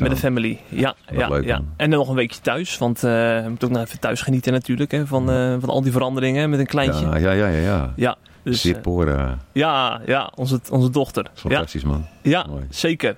met 0.00 0.10
de 0.10 0.16
family. 0.16 0.58
Ja, 0.68 0.94
ja, 1.10 1.28
leuk, 1.28 1.44
ja. 1.44 1.56
man. 1.56 1.68
En 1.76 1.90
dan 1.90 1.98
nog 1.98 2.08
een 2.08 2.14
weekje 2.14 2.40
thuis. 2.40 2.78
Want 2.78 3.00
we 3.00 3.44
moeten 3.48 3.68
ook 3.68 3.74
nog 3.74 3.84
even 3.84 4.00
thuis 4.00 4.20
genieten 4.20 4.52
natuurlijk. 4.52 4.90
Hè, 4.90 5.06
van, 5.06 5.26
van 5.60 5.68
al 5.68 5.82
die 5.82 5.92
veranderingen 5.92 6.50
met 6.50 6.58
een 6.58 6.66
kleintje. 6.66 7.06
Ja, 7.06 7.16
ja, 7.16 7.32
ja, 7.32 7.46
ja. 7.46 7.92
ja. 7.96 8.16
Dus, 8.42 8.64
eh, 8.64 8.74
Zippora. 8.74 9.38
ja, 9.52 10.00
ja 10.06 10.32
onze, 10.34 10.60
onze 10.70 10.90
dochter. 10.90 11.24
Ja, 11.24 11.30
Fantastisch 11.34 11.84
man. 11.84 12.06
ja 12.22 12.46
Mooi. 12.48 12.66
zeker. 12.70 13.16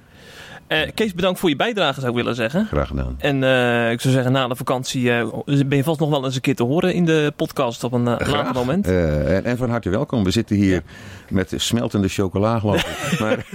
Eh, 0.66 0.80
Kees, 0.94 1.14
bedankt 1.14 1.40
voor 1.40 1.48
je 1.48 1.56
bijdrage 1.56 2.00
zou 2.00 2.10
ik 2.12 2.16
willen 2.18 2.34
zeggen. 2.34 2.66
Graag 2.66 2.88
gedaan. 2.88 3.14
En 3.18 3.44
eh, 3.44 3.90
ik 3.90 4.00
zou 4.00 4.14
zeggen, 4.14 4.32
na 4.32 4.48
de 4.48 4.56
vakantie 4.56 5.12
eh, 5.12 5.28
ben 5.66 5.76
je 5.76 5.84
vast 5.84 6.00
nog 6.00 6.10
wel 6.10 6.24
eens 6.24 6.34
een 6.34 6.40
keer 6.40 6.54
te 6.54 6.62
horen 6.62 6.94
in 6.94 7.04
de 7.04 7.32
podcast 7.36 7.84
op 7.84 7.92
een 7.92 8.02
later 8.02 8.54
moment. 8.54 8.86
En, 8.86 9.44
en 9.44 9.56
van 9.56 9.70
harte 9.70 9.90
welkom. 9.90 10.24
We 10.24 10.30
zitten 10.30 10.56
hier 10.56 10.82
met 11.30 11.52
smeltende 11.56 12.08
chocola 12.08 12.58
geloof 12.58 13.10
ik. 13.10 13.18
Maar 13.20 13.46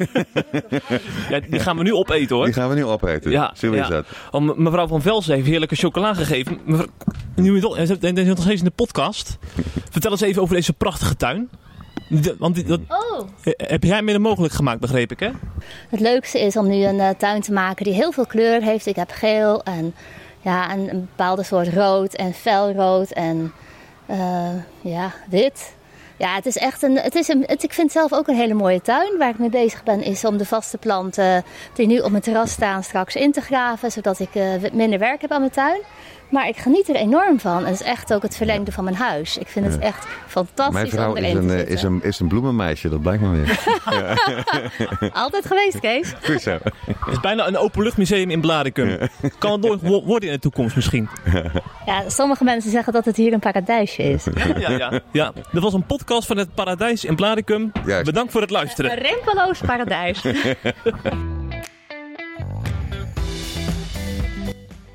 Ja, 1.29 1.39
die 1.49 1.59
gaan 1.59 1.77
we 1.77 1.83
nu 1.83 1.93
opeten 1.93 2.35
hoor. 2.35 2.45
die 2.45 2.53
gaan 2.53 2.69
we 2.69 2.75
nu 2.75 2.85
opeten. 2.85 3.31
Ja, 3.31 3.53
Zo 3.57 3.71
is 3.71 3.87
dat. 3.87 4.05
Oh, 4.31 4.41
me- 4.41 4.53
mevrouw 4.57 4.87
van 4.87 5.01
Velsen 5.01 5.33
heeft 5.35 5.47
heerlijke 5.47 5.75
chocola 5.75 6.13
gegeven. 6.13 6.59
Mevrouw, 6.65 6.87
nu 7.35 7.55
is 7.57 7.61
nog 7.61 7.77
steeds 8.41 8.59
in 8.59 8.65
de 8.65 8.71
podcast. 8.75 9.37
Vertel 9.91 10.11
eens 10.11 10.21
even 10.21 10.41
over 10.41 10.55
deze 10.55 10.73
prachtige 10.73 11.15
tuin. 11.15 11.49
De- 12.09 12.35
want 12.39 12.55
die- 12.55 12.63
dat, 12.63 12.79
Oh. 12.87 13.27
eh, 13.43 13.53
heb 13.57 13.83
jij 13.83 14.01
mede 14.01 14.19
mogelijk 14.19 14.53
gemaakt, 14.53 14.79
begreep 14.79 15.11
ik 15.11 15.19
hè? 15.19 15.29
Het 15.89 15.99
leukste 15.99 16.39
is 16.39 16.57
om 16.57 16.67
nu 16.67 16.83
een 16.83 16.99
eh, 16.99 17.09
tuin 17.17 17.41
te 17.41 17.53
maken 17.53 17.83
die 17.83 17.93
heel 17.93 18.11
veel 18.11 18.25
kleur 18.25 18.61
heeft. 18.61 18.85
Ik 18.85 18.95
heb 18.95 19.11
geel 19.11 19.63
en 19.63 19.95
ja, 20.41 20.73
een, 20.73 20.89
een 20.89 20.99
bepaalde 21.15 21.43
soort 21.43 21.67
rood 21.73 22.13
en 22.13 22.33
felrood 22.33 23.11
en 23.11 23.53
eh, 24.05 24.49
ja, 24.81 25.11
wit. 25.29 25.73
Ja, 26.17 26.35
het 26.35 26.45
is 26.45 26.57
echt 26.57 26.83
een, 26.83 26.97
het 26.97 27.15
is 27.15 27.27
een, 27.27 27.43
het, 27.47 27.63
ik 27.63 27.73
vind 27.73 27.91
zelf 27.91 28.13
ook 28.13 28.27
een 28.27 28.35
hele 28.35 28.53
mooie 28.53 28.81
tuin. 28.81 29.17
Waar 29.17 29.29
ik 29.29 29.39
mee 29.39 29.49
bezig 29.49 29.83
ben 29.83 30.03
is 30.03 30.25
om 30.25 30.37
de 30.37 30.45
vaste 30.45 30.77
planten 30.77 31.43
die 31.73 31.87
nu 31.87 31.99
op 31.99 32.09
mijn 32.11 32.23
terras 32.23 32.51
staan 32.51 32.83
straks 32.83 33.15
in 33.15 33.31
te 33.31 33.41
graven. 33.41 33.91
Zodat 33.91 34.19
ik 34.19 34.29
minder 34.73 34.99
werk 34.99 35.21
heb 35.21 35.31
aan 35.31 35.39
mijn 35.39 35.51
tuin. 35.51 35.81
Maar 36.29 36.47
ik 36.47 36.57
geniet 36.57 36.89
er 36.89 36.95
enorm 36.95 37.39
van. 37.39 37.65
Het 37.65 37.73
is 37.73 37.81
echt 37.81 38.13
ook 38.13 38.21
het 38.21 38.35
verlengde 38.37 38.71
van 38.71 38.83
mijn 38.83 38.95
huis. 38.95 39.37
Ik 39.37 39.47
vind 39.47 39.65
het 39.65 39.79
echt 39.79 40.07
fantastisch 40.27 40.73
Mijn 40.73 40.89
vrouw 40.89 41.09
om 41.09 41.17
is 41.17 41.33
een, 41.33 41.47
te 41.47 41.55
eh, 41.63 41.69
is, 41.73 41.83
een, 41.83 41.99
is 42.03 42.19
een 42.19 42.27
bloemenmeisje, 42.27 42.89
dat 42.89 43.01
blijkt 43.01 43.21
maar 43.21 43.31
weer. 43.31 43.59
Altijd 45.13 45.45
geweest, 45.45 45.79
Kees. 45.79 46.13
Goed 46.31 46.41
zo. 46.41 46.51
Het 46.85 47.11
is 47.11 47.19
bijna 47.19 47.47
een 47.47 47.57
openluchtmuseum 47.57 48.29
in 48.29 48.41
Blaricum. 48.41 48.97
Kan 49.39 49.51
het 49.51 49.61
nooit 49.61 49.81
wo- 49.81 50.03
worden 50.03 50.29
in 50.29 50.35
de 50.35 50.41
toekomst 50.41 50.75
misschien. 50.75 51.09
Ja, 51.85 52.09
sommige 52.09 52.43
mensen 52.43 52.71
zeggen 52.71 52.93
dat 52.93 53.05
het 53.05 53.15
hier 53.15 53.33
een 53.33 53.39
paradijsje 53.39 54.03
is. 54.03 54.25
Ja, 54.57 54.69
ja. 54.71 54.99
ja, 55.11 55.31
dat 55.51 55.63
was 55.63 55.73
een 55.73 55.85
podcast 55.85 56.27
van 56.27 56.37
het 56.37 56.53
Paradijs 56.53 57.05
in 57.05 57.15
Blaricum. 57.15 57.71
Juist. 57.85 58.05
Bedankt 58.05 58.31
voor 58.31 58.41
het 58.41 58.49
Een 58.49 58.55
luisteren. 58.55 58.93
rimpeloos 58.95 59.59
paradijs. 59.65 60.21